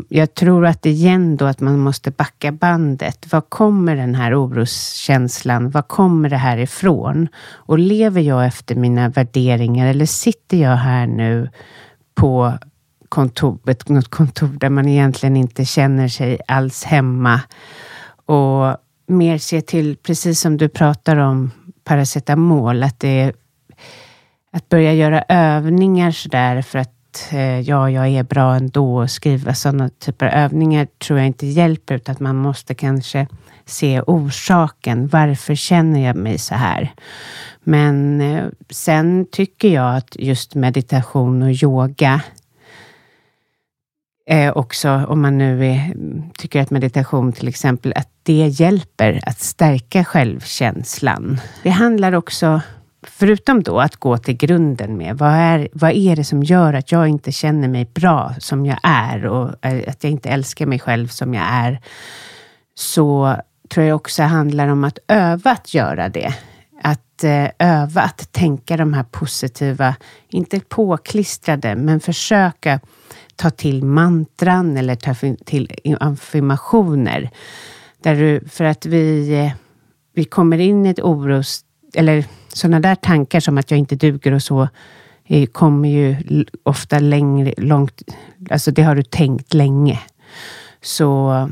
jag 0.09 0.33
tror 0.33 0.65
att 0.65 0.85
igen 0.85 1.37
då 1.37 1.45
att 1.45 1.59
man 1.59 1.79
måste 1.79 2.11
backa 2.11 2.51
bandet. 2.51 3.31
Var 3.33 3.41
kommer 3.41 3.95
den 3.95 4.15
här 4.15 4.45
oroskänslan? 4.45 5.69
Var 5.69 5.81
kommer 5.81 6.29
det 6.29 6.37
här 6.37 6.57
ifrån? 6.57 7.27
Och 7.51 7.79
lever 7.79 8.21
jag 8.21 8.45
efter 8.45 8.75
mina 8.75 9.09
värderingar 9.09 9.87
eller 9.87 10.05
sitter 10.05 10.57
jag 10.57 10.75
här 10.75 11.07
nu 11.07 11.49
på 12.15 12.53
kontor, 13.09 13.69
ett, 13.69 13.89
något 13.89 14.07
kontor 14.07 14.47
där 14.47 14.69
man 14.69 14.87
egentligen 14.87 15.37
inte 15.37 15.65
känner 15.65 16.07
sig 16.07 16.39
alls 16.47 16.83
hemma. 16.83 17.41
Och 18.25 18.77
mer 19.07 19.37
se 19.37 19.61
till, 19.61 19.97
precis 19.97 20.39
som 20.39 20.57
du 20.57 20.69
pratar 20.69 21.17
om 21.17 21.51
paracetamol, 21.83 22.83
att 22.83 22.99
det 22.99 23.21
är 23.21 23.33
att 24.51 24.69
börja 24.69 24.93
göra 24.93 25.23
övningar 25.29 26.11
sådär 26.11 26.61
för 26.61 26.79
att 26.79 26.94
Eh, 27.31 27.59
ja, 27.59 27.89
jag 27.89 28.07
är 28.07 28.23
bra 28.23 28.55
ändå 28.55 28.97
och 28.97 29.11
skriva 29.11 29.53
sådana 29.53 29.89
typer 29.89 30.25
av 30.25 30.33
övningar 30.33 30.87
tror 30.97 31.19
jag 31.19 31.27
inte 31.27 31.45
hjälper, 31.45 31.95
utan 31.95 32.13
att 32.13 32.19
man 32.19 32.35
måste 32.35 32.75
kanske 32.75 33.27
se 33.65 34.01
orsaken. 34.01 35.07
Varför 35.07 35.55
känner 35.55 36.07
jag 36.07 36.15
mig 36.15 36.37
så 36.37 36.55
här? 36.55 36.93
Men 37.63 38.21
eh, 38.21 38.45
sen 38.69 39.27
tycker 39.31 39.69
jag 39.69 39.95
att 39.95 40.15
just 40.19 40.55
meditation 40.55 41.41
och 41.41 41.51
yoga 41.63 42.21
eh, 44.29 44.51
också, 44.57 44.89
om 44.89 45.21
man 45.21 45.37
nu 45.37 45.65
är, 45.65 45.93
tycker 46.37 46.61
att 46.61 46.71
meditation 46.71 47.33
till 47.33 47.47
exempel, 47.47 47.93
att 47.95 48.09
det 48.23 48.47
hjälper 48.47 49.19
att 49.25 49.39
stärka 49.39 50.03
självkänslan. 50.03 51.39
Det 51.63 51.69
handlar 51.69 52.13
också 52.13 52.61
förutom 53.07 53.63
då 53.63 53.79
att 53.79 53.95
gå 53.95 54.17
till 54.17 54.37
grunden 54.37 54.97
med 54.97 55.17
vad 55.17 55.31
är, 55.31 55.67
vad 55.73 55.91
är 55.91 56.15
det 56.15 56.23
som 56.23 56.43
gör 56.43 56.73
att 56.73 56.91
jag 56.91 57.07
inte 57.07 57.31
känner 57.31 57.67
mig 57.67 57.85
bra 57.93 58.35
som 58.39 58.65
jag 58.65 58.79
är 58.83 59.25
och 59.25 59.65
eh, 59.65 59.83
att 59.87 60.03
jag 60.03 60.11
inte 60.11 60.29
älskar 60.29 60.65
mig 60.65 60.79
själv 60.79 61.07
som 61.07 61.33
jag 61.33 61.45
är, 61.49 61.79
så 62.75 63.35
tror 63.69 63.85
jag 63.85 63.95
också 63.95 64.23
handlar 64.23 64.67
om 64.67 64.83
att 64.83 64.99
öva 65.07 65.51
att 65.51 65.73
göra 65.73 66.09
det. 66.09 66.33
Att 66.81 67.23
eh, 67.23 67.47
öva 67.59 68.01
att 68.01 68.31
tänka 68.31 68.77
de 68.77 68.93
här 68.93 69.03
positiva, 69.03 69.95
inte 70.29 70.59
påklistrade, 70.59 71.75
men 71.75 71.99
försöka 71.99 72.79
ta 73.35 73.49
till 73.49 73.83
mantran 73.83 74.77
eller 74.77 74.95
ta 74.95 75.15
till 75.45 75.95
affirmationer. 75.99 77.29
Där 78.03 78.15
du, 78.15 78.49
för 78.49 78.63
att 78.63 78.85
vi, 78.85 79.33
eh, 79.33 79.51
vi 80.13 80.23
kommer 80.23 80.57
in 80.57 80.85
i 80.85 80.89
ett 80.89 80.99
oros... 80.99 81.61
Eller 81.93 82.25
sådana 82.55 82.79
där 82.79 82.95
tankar 82.95 83.39
som 83.39 83.57
att 83.57 83.71
jag 83.71 83.77
inte 83.77 83.95
duger 83.95 84.31
och 84.31 84.43
så, 84.43 84.67
eh, 85.25 85.45
kommer 85.45 85.89
ju 85.89 86.15
ofta 86.63 86.99
längre, 86.99 87.53
långt... 87.57 88.01
Alltså 88.49 88.71
det 88.71 88.83
har 88.83 88.95
du 88.95 89.03
tänkt 89.03 89.53
länge. 89.53 89.99
Så, 90.81 91.49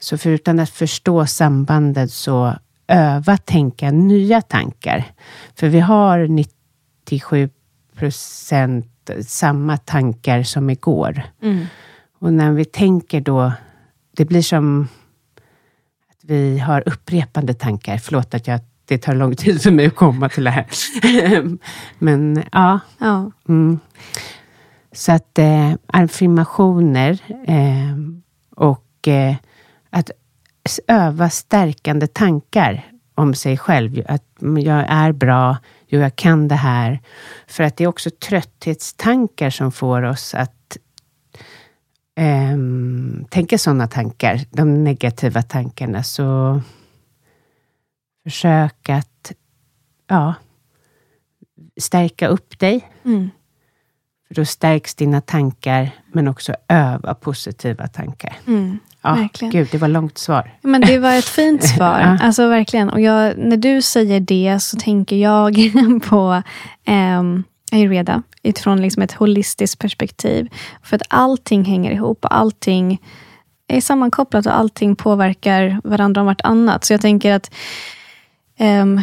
så 0.00 0.18
förutom 0.18 0.58
att 0.58 0.70
förstå 0.70 1.26
sambandet 1.26 2.10
så 2.10 2.54
öva 2.88 3.36
tänka 3.36 3.90
nya 3.90 4.42
tankar. 4.42 5.04
För 5.54 5.68
vi 5.68 5.80
har 5.80 6.26
97 6.26 7.50
procent 7.96 9.10
samma 9.26 9.76
tankar 9.76 10.42
som 10.42 10.70
igår. 10.70 11.22
Mm. 11.42 11.66
Och 12.18 12.32
när 12.32 12.52
vi 12.52 12.64
tänker 12.64 13.20
då, 13.20 13.52
det 14.16 14.24
blir 14.24 14.42
som 14.42 14.88
att 16.10 16.24
vi 16.24 16.58
har 16.58 16.82
upprepande 16.88 17.54
tankar. 17.54 17.98
Förlåt 17.98 18.34
att 18.34 18.46
jag, 18.46 18.60
det 18.84 18.98
tar 18.98 19.14
lång 19.14 19.36
tid 19.36 19.62
för 19.62 19.70
mig 19.70 19.86
att 19.86 19.94
komma 19.94 20.28
till 20.28 20.44
det 20.44 20.50
här. 20.50 20.66
Men 21.98 22.44
ja. 22.52 22.80
ja. 22.98 23.30
Mm. 23.48 23.78
Så 24.92 25.12
att 25.12 25.38
eh, 25.38 25.72
affirmationer 25.86 27.18
eh, 27.46 27.96
och 28.56 29.08
eh, 29.08 29.34
att 29.90 30.10
öva 30.86 31.30
stärkande 31.30 32.06
tankar 32.06 32.92
om 33.14 33.34
sig 33.34 33.58
själv. 33.58 34.02
Att 34.08 34.24
jag 34.58 34.84
är 34.88 35.12
bra, 35.12 35.56
jo, 35.86 36.00
jag 36.00 36.16
kan 36.16 36.48
det 36.48 36.54
här. 36.54 37.00
För 37.46 37.64
att 37.64 37.76
det 37.76 37.84
är 37.84 37.88
också 37.88 38.10
trötthetstankar 38.10 39.50
som 39.50 39.72
får 39.72 40.02
oss 40.02 40.34
att 40.34 40.76
um, 42.20 43.26
tänka 43.30 43.58
sådana 43.58 43.86
tankar, 43.86 44.40
de 44.50 44.84
negativa 44.84 45.42
tankarna. 45.42 46.02
Så 46.02 46.60
försök 48.24 48.88
att 48.88 49.32
ja, 50.08 50.34
stärka 51.80 52.28
upp 52.28 52.58
dig. 52.58 52.88
Mm. 53.04 53.30
För 54.28 54.34
då 54.34 54.44
stärks 54.44 54.94
dina 54.94 55.20
tankar, 55.20 55.90
men 56.12 56.28
också 56.28 56.54
öva 56.68 57.14
positiva 57.14 57.86
tankar. 57.86 58.36
Mm. 58.46 58.78
Ja, 59.02 59.14
verkligen. 59.14 59.52
Gud, 59.52 59.68
det 59.72 59.78
var 59.78 59.88
långt 59.88 60.18
svar. 60.18 60.58
Men 60.62 60.80
det 60.80 60.98
var 60.98 61.12
ett 61.12 61.24
fint 61.28 61.64
svar. 61.76 62.00
ja. 62.00 62.18
Alltså 62.26 62.48
verkligen. 62.48 62.90
Och 62.90 63.00
jag, 63.00 63.38
när 63.38 63.56
du 63.56 63.82
säger 63.82 64.20
det 64.20 64.58
så 64.62 64.76
tänker 64.76 65.16
jag 65.16 65.54
på 66.08 66.42
eh, 66.84 67.22
ayurveda 67.72 68.22
utifrån 68.42 68.82
liksom 68.82 69.02
ett 69.02 69.12
holistiskt 69.12 69.78
perspektiv. 69.78 70.48
För 70.82 70.96
att 70.96 71.02
allting 71.08 71.64
hänger 71.64 71.90
ihop 71.90 72.24
och 72.24 72.36
allting 72.36 73.02
är 73.68 73.80
sammankopplat 73.80 74.46
och 74.46 74.58
allting 74.58 74.96
påverkar 74.96 75.80
varandra 75.84 76.20
om 76.20 76.26
vartannat. 76.26 76.84
Så 76.84 76.92
jag 76.92 77.00
tänker 77.00 77.32
att 77.32 77.50
um, 78.60 79.00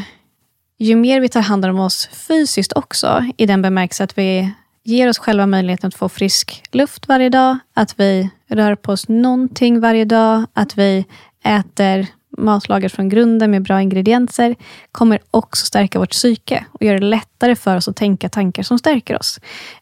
ju 0.78 0.96
mer 0.96 1.20
vi 1.20 1.30
tar 1.30 1.42
hand 1.42 1.66
om 1.66 1.80
oss 1.80 2.10
fysiskt 2.28 2.74
också, 2.74 3.26
i 3.38 3.46
den 3.46 3.62
bemärkelsen 3.62 4.04
att 4.04 4.18
vi 4.18 4.52
ger 4.84 5.10
oss 5.10 5.18
själva 5.18 5.46
möjligheten 5.46 5.88
att 5.88 5.96
få 5.96 6.10
frisk 6.10 6.64
luft 6.72 7.08
varje 7.08 7.30
dag, 7.30 7.58
att 7.74 8.00
vi 8.00 8.30
rör 8.48 8.76
på 8.76 8.92
oss 8.92 9.08
någonting 9.08 9.80
varje 9.80 10.06
dag, 10.06 10.46
att 10.54 10.78
vi 10.78 11.06
äter 11.44 12.08
matlager 12.40 12.90
från 12.90 13.10
grunden 13.10 13.52
med 13.52 13.62
bra 13.62 13.82
ingredienser, 13.82 14.56
kommer 14.92 15.20
också 15.32 15.66
stärka 15.66 16.00
vårt 16.00 16.12
psyke 16.12 16.66
och 16.72 16.84
göra 16.84 17.00
det 17.00 17.06
lättare 17.06 17.56
för 17.56 17.76
oss 17.76 17.88
att 17.88 17.96
tänka 17.96 18.30
tankar 18.30 18.64
som 18.64 18.80
stärker 18.80 19.20
oss. 19.20 19.40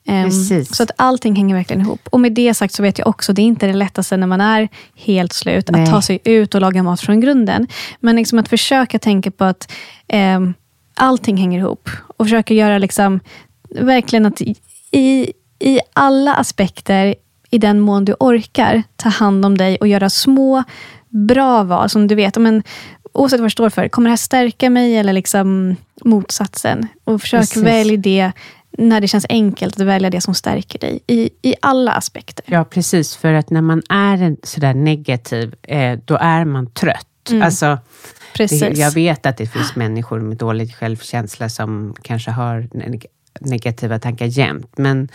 Um, 0.07 0.31
så 0.65 0.83
att 0.83 0.91
allting 0.95 1.35
hänger 1.35 1.55
verkligen 1.55 1.81
ihop. 1.81 2.01
Och 2.09 2.19
med 2.19 2.31
det 2.31 2.53
sagt 2.53 2.73
så 2.73 2.83
vet 2.83 2.99
jag 2.99 3.07
också, 3.07 3.33
det 3.33 3.41
är 3.41 3.45
inte 3.45 3.67
det 3.67 3.73
lättaste 3.73 4.17
när 4.17 4.27
man 4.27 4.41
är 4.41 4.69
helt 4.95 5.33
slut, 5.33 5.69
Nej. 5.71 5.83
att 5.83 5.89
ta 5.89 6.01
sig 6.01 6.19
ut 6.23 6.55
och 6.55 6.61
laga 6.61 6.83
mat 6.83 7.01
från 7.01 7.19
grunden. 7.19 7.67
Men 7.99 8.15
liksom 8.15 8.39
att 8.39 8.49
försöka 8.49 8.99
tänka 8.99 9.31
på 9.31 9.43
att 9.43 9.71
um, 10.13 10.53
allting 10.95 11.37
hänger 11.37 11.59
ihop 11.59 11.89
och 12.17 12.25
försöka 12.25 12.53
göra 12.53 12.77
liksom, 12.77 13.19
verkligen 13.69 14.25
att 14.25 14.41
i, 14.91 15.33
i 15.59 15.79
alla 15.93 16.33
aspekter, 16.33 17.15
i 17.49 17.57
den 17.57 17.79
mån 17.79 18.05
du 18.05 18.15
orkar, 18.19 18.83
ta 18.95 19.09
hand 19.09 19.45
om 19.45 19.57
dig 19.57 19.77
och 19.77 19.87
göra 19.87 20.09
små, 20.09 20.63
bra 21.25 21.63
val. 21.63 21.89
Som 21.89 22.07
du 22.07 22.15
vet, 22.15 22.37
men, 22.37 22.63
oavsett 23.13 23.39
vad 23.39 23.45
du 23.45 23.51
står 23.51 23.69
för, 23.69 23.87
kommer 23.87 24.09
det 24.09 24.11
här 24.11 24.17
stärka 24.17 24.69
mig 24.69 24.97
eller 24.97 25.13
liksom 25.13 25.75
motsatsen? 26.05 26.87
Och 27.03 27.21
försök 27.21 27.57
välja 27.57 27.97
det 27.97 28.31
när 28.77 29.01
det 29.01 29.07
känns 29.07 29.25
enkelt 29.29 29.81
att 29.81 29.87
välja 29.87 30.09
det 30.09 30.21
som 30.21 30.33
stärker 30.33 30.79
dig 30.79 30.99
i, 31.07 31.29
i 31.41 31.55
alla 31.61 31.91
aspekter. 31.91 32.45
Ja, 32.47 32.63
precis. 32.63 33.15
För 33.15 33.33
att 33.33 33.49
när 33.49 33.61
man 33.61 33.81
är 33.89 34.35
sådär 34.43 34.73
negativ, 34.73 35.55
eh, 35.63 35.99
då 36.05 36.17
är 36.21 36.45
man 36.45 36.71
trött. 36.71 37.29
Mm. 37.29 37.41
Alltså, 37.41 37.77
Precis. 38.37 38.59
Det, 38.59 38.69
jag 38.69 38.91
vet 38.91 39.25
att 39.25 39.37
det 39.37 39.47
finns 39.47 39.75
människor 39.75 40.19
med 40.19 40.37
dålig 40.37 40.75
självkänsla 40.75 41.49
som 41.49 41.95
kanske 42.01 42.31
har 42.31 42.69
negativa 43.39 43.99
tankar 43.99 44.25
jämt, 44.25 44.77
men 44.77 45.09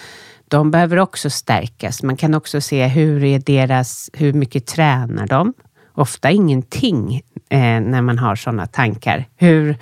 de 0.49 0.71
behöver 0.71 0.99
också 0.99 1.31
stärkas. 1.31 2.03
Man 2.03 2.17
kan 2.17 2.35
också 2.35 2.61
se 2.61 2.87
hur 2.87 3.25
är 3.25 3.39
deras, 3.39 4.11
hur 4.13 4.33
mycket 4.33 4.67
tränar 4.67 5.27
de? 5.27 5.55
Ofta 5.95 6.31
ingenting 6.31 7.23
eh, 7.49 7.59
när 7.81 8.03
man 8.03 8.19
har 8.19 8.37
sådana 8.37 8.67
tankar. 8.67 9.29
Hur, 9.37 9.77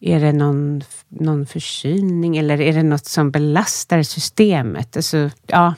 är 0.00 0.20
det 0.20 0.32
någon, 0.32 0.82
någon 1.08 1.46
förkylning 1.46 2.36
eller 2.36 2.60
är 2.60 2.72
det 2.72 2.82
något 2.82 3.06
som 3.06 3.30
belastar 3.30 4.02
systemet? 4.02 4.96
Alltså, 4.96 5.30
ja. 5.46 5.74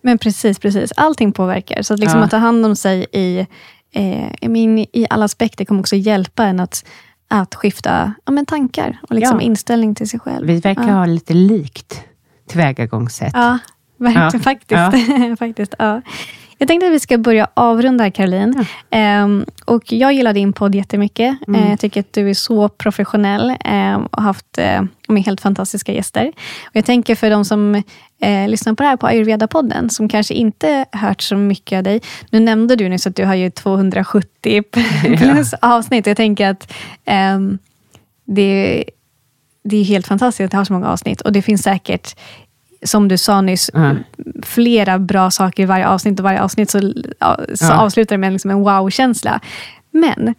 Men 0.00 0.18
precis, 0.18 0.58
precis. 0.58 0.92
Allting 0.96 1.32
påverkar. 1.32 1.82
Så 1.82 1.94
att, 1.94 2.00
liksom 2.00 2.18
ja. 2.18 2.24
att 2.24 2.30
ta 2.30 2.36
hand 2.36 2.66
om 2.66 2.76
sig 2.76 3.06
i, 3.12 3.46
eh, 3.92 4.48
i 4.92 5.06
alla 5.10 5.24
aspekter 5.24 5.64
kommer 5.64 5.80
också 5.80 5.96
hjälpa 5.96 6.44
en 6.44 6.60
att 6.60 6.84
att 7.28 7.54
skifta 7.54 8.14
ja, 8.24 8.32
men 8.32 8.46
tankar 8.46 8.98
och 9.08 9.14
liksom 9.14 9.40
ja. 9.40 9.46
inställning 9.46 9.94
till 9.94 10.08
sig 10.08 10.20
själv. 10.20 10.46
Vi 10.46 10.60
verkar 10.60 10.88
ja. 10.88 10.94
ha 10.94 11.06
lite 11.06 11.34
likt 11.34 12.04
tillvägagångssätt. 12.48 13.30
Ja, 13.34 13.58
verkligen, 13.96 14.30
ja. 14.32 14.40
faktiskt. 14.40 15.38
faktiskt 15.38 15.74
ja. 15.78 16.02
Jag 16.62 16.68
tänkte 16.68 16.86
att 16.86 16.92
vi 16.92 17.00
ska 17.00 17.18
börja 17.18 17.48
avrunda, 17.54 18.10
Caroline. 18.10 18.66
Ja. 18.90 19.22
Um, 19.24 19.46
och 19.64 19.92
jag 19.92 20.12
gillar 20.12 20.32
din 20.32 20.52
podd 20.52 20.74
jättemycket. 20.74 21.38
Mm. 21.48 21.62
Uh, 21.62 21.70
jag 21.70 21.80
tycker 21.80 22.00
att 22.00 22.12
du 22.12 22.30
är 22.30 22.34
så 22.34 22.68
professionell 22.68 23.50
um, 23.50 24.06
och 24.06 24.22
har 24.22 24.22
haft 24.22 24.58
uh, 25.08 25.16
helt 25.16 25.40
fantastiska 25.40 25.92
gäster. 25.92 26.32
Och 26.64 26.76
jag 26.76 26.84
tänker 26.84 27.14
för 27.14 27.30
de 27.30 27.44
som 27.44 27.74
uh, 28.24 28.48
lyssnar 28.48 28.74
på 28.74 28.82
det 28.82 28.88
här 28.88 28.96
på 28.96 29.06
Ayurveda-podden, 29.06 29.88
som 29.88 30.08
kanske 30.08 30.34
inte 30.34 30.86
hört 30.92 31.22
så 31.22 31.36
mycket 31.36 31.76
av 31.76 31.82
dig. 31.82 32.00
Nu 32.30 32.40
nämnde 32.40 32.76
du 32.76 32.88
nyss 32.88 33.06
att 33.06 33.16
du 33.16 33.24
har 33.24 33.34
ju 33.34 33.50
270 33.50 34.62
plus 35.18 35.54
ja. 35.62 35.76
avsnitt. 35.76 36.06
Jag 36.06 36.16
tänker 36.16 36.50
att 36.50 36.72
um, 37.34 37.58
det 38.24 38.84
det 39.64 39.76
är 39.76 39.84
helt 39.84 40.06
fantastiskt 40.06 40.54
att 40.54 40.58
ha 40.58 40.64
så 40.64 40.72
många 40.72 40.88
avsnitt 40.88 41.20
och 41.20 41.32
det 41.32 41.42
finns 41.42 41.62
säkert 41.62 42.16
som 42.84 43.08
du 43.08 43.18
sa 43.18 43.40
nyss, 43.40 43.70
mm. 43.74 43.96
flera 44.42 44.98
bra 44.98 45.30
saker 45.30 45.62
i 45.62 45.66
varje 45.66 45.88
avsnitt 45.88 46.20
och 46.20 46.24
varje 46.24 46.42
avsnitt 46.42 46.70
så, 46.70 46.80
så 47.54 47.64
ja. 47.64 47.80
avslutar 47.80 48.16
det 48.16 48.20
med 48.20 48.32
liksom 48.32 48.50
en 48.50 48.60
wow-känsla. 48.60 49.40
Men 49.90 50.34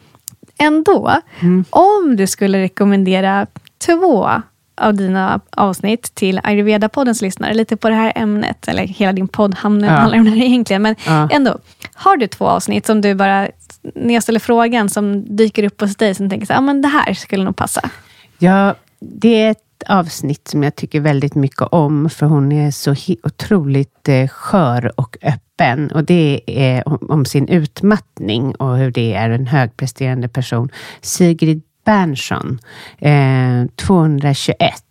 ändå, 0.57 1.11
mm. 1.39 1.65
om 1.69 2.15
du 2.15 2.27
skulle 2.27 2.61
rekommendera 2.61 3.47
två 3.85 4.29
av 4.75 4.93
dina 4.93 5.39
avsnitt 5.49 6.15
till 6.15 6.39
Ayurveda-poddens 6.39 7.21
lyssnare, 7.21 7.53
lite 7.53 7.77
på 7.77 7.89
det 7.89 7.95
här 7.95 8.13
ämnet, 8.15 8.67
eller 8.67 8.83
hela 8.83 9.13
din 9.13 9.27
podd 9.27 9.55
handlar 9.55 9.87
Ja. 9.87 10.17
om 10.17 10.25
det 10.25 10.31
här 10.31 10.37
egentligen, 10.37 10.81
men 10.81 10.95
Ja. 11.05 11.29
ändå. 11.31 11.59
Har 11.93 12.17
du 12.17 12.27
två 12.27 12.47
avsnitt 12.47 12.85
som 12.85 13.01
du 13.01 13.15
bara, 13.15 13.47
när 13.95 14.13
jag 14.13 14.23
ställer 14.23 14.39
frågan, 14.39 14.89
som 14.89 15.35
dyker 15.35 15.63
upp 15.63 15.81
hos 15.81 15.95
dig, 15.95 16.15
som 16.15 16.29
tänker 16.29 16.47
så 16.47 16.53
ah, 16.53 16.61
men 16.61 16.81
det 16.81 16.87
här 16.87 17.13
skulle 17.13 17.43
nog 17.43 17.55
passa? 17.55 17.89
Ja, 18.37 18.75
det 18.99 19.41
är 19.41 19.55
avsnitt 19.87 20.47
som 20.47 20.63
jag 20.63 20.75
tycker 20.75 20.99
väldigt 20.99 21.35
mycket 21.35 21.61
om, 21.61 22.09
för 22.09 22.25
hon 22.25 22.51
är 22.51 22.71
så 22.71 22.95
otroligt 23.23 24.09
eh, 24.09 24.27
skör 24.27 24.99
och 24.99 25.17
öppen. 25.21 25.91
Och 25.91 26.03
det 26.03 26.41
är 26.47 26.87
om, 26.87 26.97
om 27.09 27.25
sin 27.25 27.47
utmattning 27.47 28.55
och 28.55 28.77
hur 28.77 28.91
det 28.91 29.13
är 29.13 29.29
en 29.29 29.47
högpresterande 29.47 30.27
person. 30.27 30.69
Sigrid 31.01 31.61
Bernson, 31.85 32.59
eh, 32.99 33.65
221. 33.75 34.83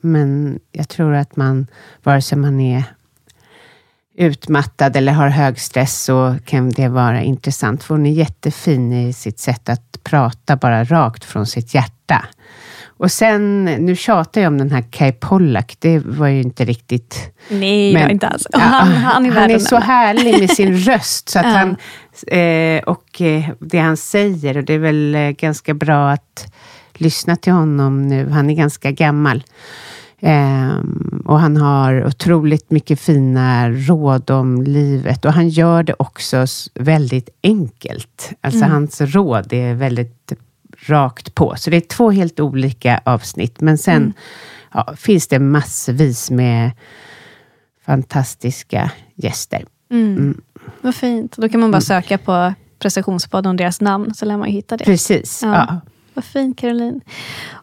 Men 0.00 0.60
jag 0.72 0.88
tror 0.88 1.14
att 1.14 1.36
man, 1.36 1.66
vare 2.02 2.22
sig 2.22 2.38
man 2.38 2.60
är 2.60 2.84
utmattad 4.14 4.96
eller 4.96 5.12
har 5.12 5.28
hög 5.28 5.60
stress 5.60 6.02
så 6.02 6.36
kan 6.44 6.70
det 6.70 6.88
vara 6.88 7.22
intressant. 7.22 7.82
För 7.82 7.94
hon 7.94 8.06
är 8.06 8.12
jättefin 8.12 8.92
i 8.92 9.12
sitt 9.12 9.38
sätt 9.38 9.68
att 9.68 10.04
prata 10.04 10.56
bara 10.56 10.84
rakt 10.84 11.24
från 11.24 11.46
sitt 11.46 11.74
hjärta. 11.74 12.24
Och 13.02 13.12
sen, 13.12 13.64
nu 13.64 13.96
tjatar 13.96 14.40
jag 14.40 14.48
om 14.48 14.58
den 14.58 14.70
här 14.70 14.84
Kai 14.90 15.12
Pollak, 15.12 15.76
det 15.78 15.98
var 15.98 16.26
ju 16.28 16.40
inte 16.42 16.64
riktigt... 16.64 17.32
Nej, 17.50 17.92
Men- 17.94 18.10
inte 18.10 18.28
alls. 18.28 18.46
Ja, 18.52 18.58
han, 18.58 18.88
han 18.88 19.26
är, 19.26 19.30
värd 19.30 19.50
är 19.50 19.58
så 19.58 19.76
härlig 19.76 20.40
med 20.40 20.50
sin 20.50 20.76
röst, 20.78 21.28
så 21.28 21.38
att 21.38 21.44
Ja. 21.46 21.50
han, 21.52 21.76
eh, 22.38 22.82
och 22.82 23.20
eh, 23.20 23.44
det 23.60 23.78
han 23.78 23.96
säger, 23.96 24.56
och 24.56 24.64
det 24.64 24.74
är 24.74 24.78
väl 24.78 25.14
eh, 25.14 25.30
ganska 25.30 25.74
bra 25.74 26.10
att 26.10 26.52
lyssna 26.94 27.36
till 27.36 27.52
honom 27.52 28.08
nu. 28.08 28.28
Han 28.30 28.50
är 28.50 28.54
ganska 28.54 28.90
gammal. 28.90 29.42
Ehm, 30.20 31.22
och 31.26 31.40
han 31.40 31.56
har 31.56 32.06
otroligt 32.06 32.70
mycket 32.70 33.00
fina 33.00 33.70
råd 33.70 34.30
om 34.30 34.62
livet 34.62 35.24
och 35.24 35.32
han 35.32 35.48
gör 35.48 35.82
det 35.82 35.94
också 35.98 36.46
väldigt 36.74 37.28
enkelt. 37.42 38.32
Alltså 38.40 38.64
hans 38.64 39.00
råd 39.00 39.52
är 39.52 39.74
väldigt 39.74 40.32
rakt 40.86 41.34
på. 41.34 41.54
Så 41.56 41.70
det 41.70 41.76
är 41.76 41.80
två 41.80 42.10
helt 42.10 42.40
olika 42.40 43.00
avsnitt. 43.04 43.60
Men 43.60 43.78
sen 43.78 44.12
ja, 44.74 44.94
finns 44.96 45.28
det 45.28 45.38
massvis 45.38 46.30
med 46.30 46.70
fantastiska 47.86 48.90
gäster. 49.14 49.64
Mm. 49.90 50.40
Vad 50.80 50.94
fint. 50.94 51.36
Då 51.36 51.48
kan 51.48 51.60
man 51.60 51.70
bara 51.70 51.80
söka 51.80 52.18
på 52.18 52.54
prestationspodden 52.78 53.50
och 53.50 53.56
deras 53.56 53.80
namn, 53.80 54.14
så 54.14 54.24
lär 54.24 54.36
man 54.36 54.48
hitta 54.48 54.76
det. 54.76 54.84
Precis. 54.84 55.40
Ja. 55.42 55.48
Ja. 55.68 55.80
Vad 56.14 56.24
fint 56.24 56.58
Caroline. 56.58 57.00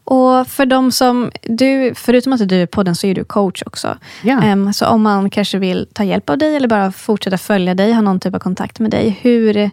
Och 0.04 0.48
för 0.48 0.66
de 0.66 0.92
som, 0.92 1.32
du, 1.44 1.94
förutom 1.96 2.34
att 2.34 2.50
du 2.50 2.62
är 2.62 2.66
podden 2.66 2.96
så 2.96 3.08
är 3.08 3.16
du 3.16 3.24
coach 3.24 3.64
också. 3.66 3.98
Ja. 4.24 4.42
Ehm, 4.44 4.74
så 4.74 4.88
om 4.88 5.02
man 5.02 5.30
kanske 5.30 5.58
vill 5.58 5.88
ta 5.94 6.04
hjälp 6.04 6.30
av 6.30 6.38
dig 6.38 6.56
eller 6.56 6.68
bara 6.68 6.92
fortsätta 6.92 7.38
följa 7.38 7.76
dig, 7.76 7.94
ha 7.94 8.02
någon 8.02 8.20
typ 8.20 8.36
av 8.36 8.40
kontakt 8.40 8.80
med 8.80 8.92
dig. 8.92 9.20
Hur, 9.22 9.58
eh, 9.58 9.70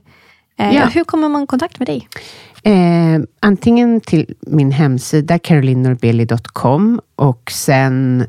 Ja. 0.57 0.87
hur 0.87 1.05
kommer 1.05 1.29
man 1.29 1.43
i 1.43 1.47
kontakt 1.47 1.79
med 1.79 1.89
dig? 1.89 2.09
Eh, 2.65 3.21
antingen 3.41 4.01
till 4.01 4.35
min 4.41 4.73
hemsida 4.73 5.39
carolinorbeli.com 5.39 7.01
och 7.17 7.51
sen 7.51 8.21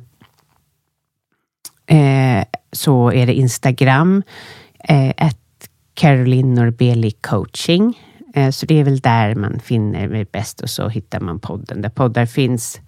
eh, 1.87 2.45
så 2.71 3.11
är 3.11 3.25
det 3.27 3.33
Instagram, 3.33 4.23
eh, 4.89 5.29
Caroline 5.93 6.71
coaching. 7.21 7.99
Eh, 8.35 8.49
så 8.49 8.65
det 8.65 8.79
är 8.79 8.83
väl 8.83 8.99
där 8.99 9.35
man 9.35 9.59
finner 9.59 10.07
mig 10.07 10.25
bäst 10.31 10.61
och 10.61 10.69
så 10.69 10.87
hittar 10.89 11.19
man 11.19 11.39
podden, 11.39 11.81
där 11.81 11.89
poddar 11.89 12.25
finns. 12.25 12.79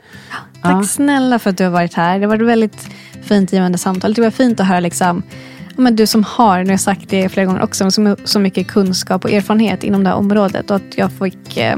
Tack 0.61 0.73
Ja. 0.75 0.83
snälla 0.83 1.39
för 1.39 1.49
att 1.49 1.57
du 1.57 1.63
har 1.63 1.71
varit 1.71 1.93
här. 1.93 2.19
Det 2.19 2.27
varit 2.27 2.41
ett 2.41 2.47
väldigt 2.47 2.89
fint 3.21 3.53
givande 3.53 3.77
samtal. 3.77 4.13
Det 4.13 4.21
var 4.21 4.31
fint 4.31 4.59
att 4.59 4.67
höra 4.67 4.79
liksom, 4.79 5.23
men 5.77 5.95
du 5.95 6.07
som 6.07 6.23
har, 6.23 6.57
nu 6.59 6.65
har 6.65 6.71
jag 6.71 6.79
sagt 6.79 7.09
det 7.09 7.29
flera 7.29 7.45
gånger 7.45 7.61
också, 7.63 7.91
så, 7.91 8.15
så 8.23 8.39
mycket 8.39 8.67
kunskap 8.67 9.25
och 9.25 9.31
erfarenhet 9.31 9.83
inom 9.83 10.03
det 10.03 10.09
här 10.09 10.17
området 10.17 10.69
och 10.69 10.75
att 10.75 10.97
jag 10.97 11.11
fick 11.11 11.57
eh, 11.57 11.77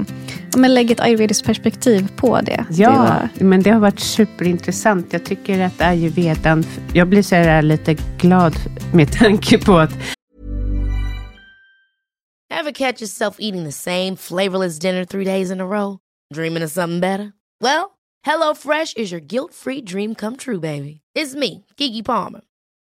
men 0.58 0.74
lägga 0.74 0.92
ett 0.94 1.00
ayurvediskt 1.00 1.46
perspektiv 1.46 2.08
på 2.16 2.42
det. 2.42 2.66
det 2.70 2.76
Ja, 2.76 2.92
var, 2.92 3.30
men 3.46 3.62
det 3.64 3.70
har 3.70 3.80
varit 3.80 4.00
superintressant. 4.00 5.14
Jag 5.14 5.24
tycker 5.26 5.60
att 5.60 5.82
ayurvedan, 5.82 6.64
jag 6.94 7.08
blir 7.08 7.22
så 7.24 7.36
här 7.36 7.62
lite 7.62 7.96
glad 8.18 8.56
med 8.94 9.12
tanke 9.12 9.58
på 9.58 9.78
att 9.78 9.92
Ever 12.52 12.72
catch 12.72 13.02
yourself 13.02 13.36
eating 13.40 13.64
the 13.66 13.72
same 13.72 14.16
flavorless 14.18 14.80
dinner 14.80 15.06
three 15.06 15.26
days 15.26 15.52
in 15.52 15.62
a 15.62 15.66
row? 15.66 15.98
Dreaming 16.34 16.64
of 16.64 16.72
something 16.72 17.00
better? 17.00 17.32
Well, 17.62 17.92
HelloFresh 18.28 18.98
is 18.98 19.12
your 19.12 19.22
guilt 19.22 19.54
free 19.54 19.82
dream 19.82 20.16
come 20.16 20.36
true, 20.38 20.60
baby. 20.60 21.02
It's 21.16 21.36
me, 21.36 21.66
Gigi 21.78 22.02
Palmer. 22.04 22.42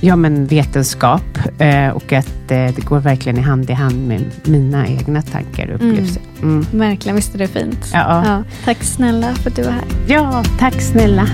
ja, 0.00 0.16
men 0.16 0.46
vetenskap 0.46 1.38
eh, 1.58 1.88
och 1.88 2.12
att 2.12 2.50
eh, 2.50 2.66
det 2.76 2.84
går 2.84 2.98
verkligen 3.00 3.38
i 3.38 3.40
hand 3.40 3.70
i 3.70 3.72
hand 3.72 4.08
med 4.08 4.24
mina 4.44 4.88
egna 4.88 5.22
tankar 5.22 5.68
och 5.68 5.74
upplevelser. 5.74 6.22
Mm. 6.42 6.66
verkligen, 6.72 7.16
visst 7.16 7.34
är 7.34 7.38
det 7.38 7.48
fint? 7.48 7.90
Ja. 7.92 8.44
Tack 8.64 8.82
snälla 8.82 9.34
för 9.34 9.50
att 9.50 9.56
du 9.56 9.62
var 9.62 9.70
här. 9.70 9.84
ja, 10.08 10.44
tack 10.58 10.80
snälla. 10.80 11.26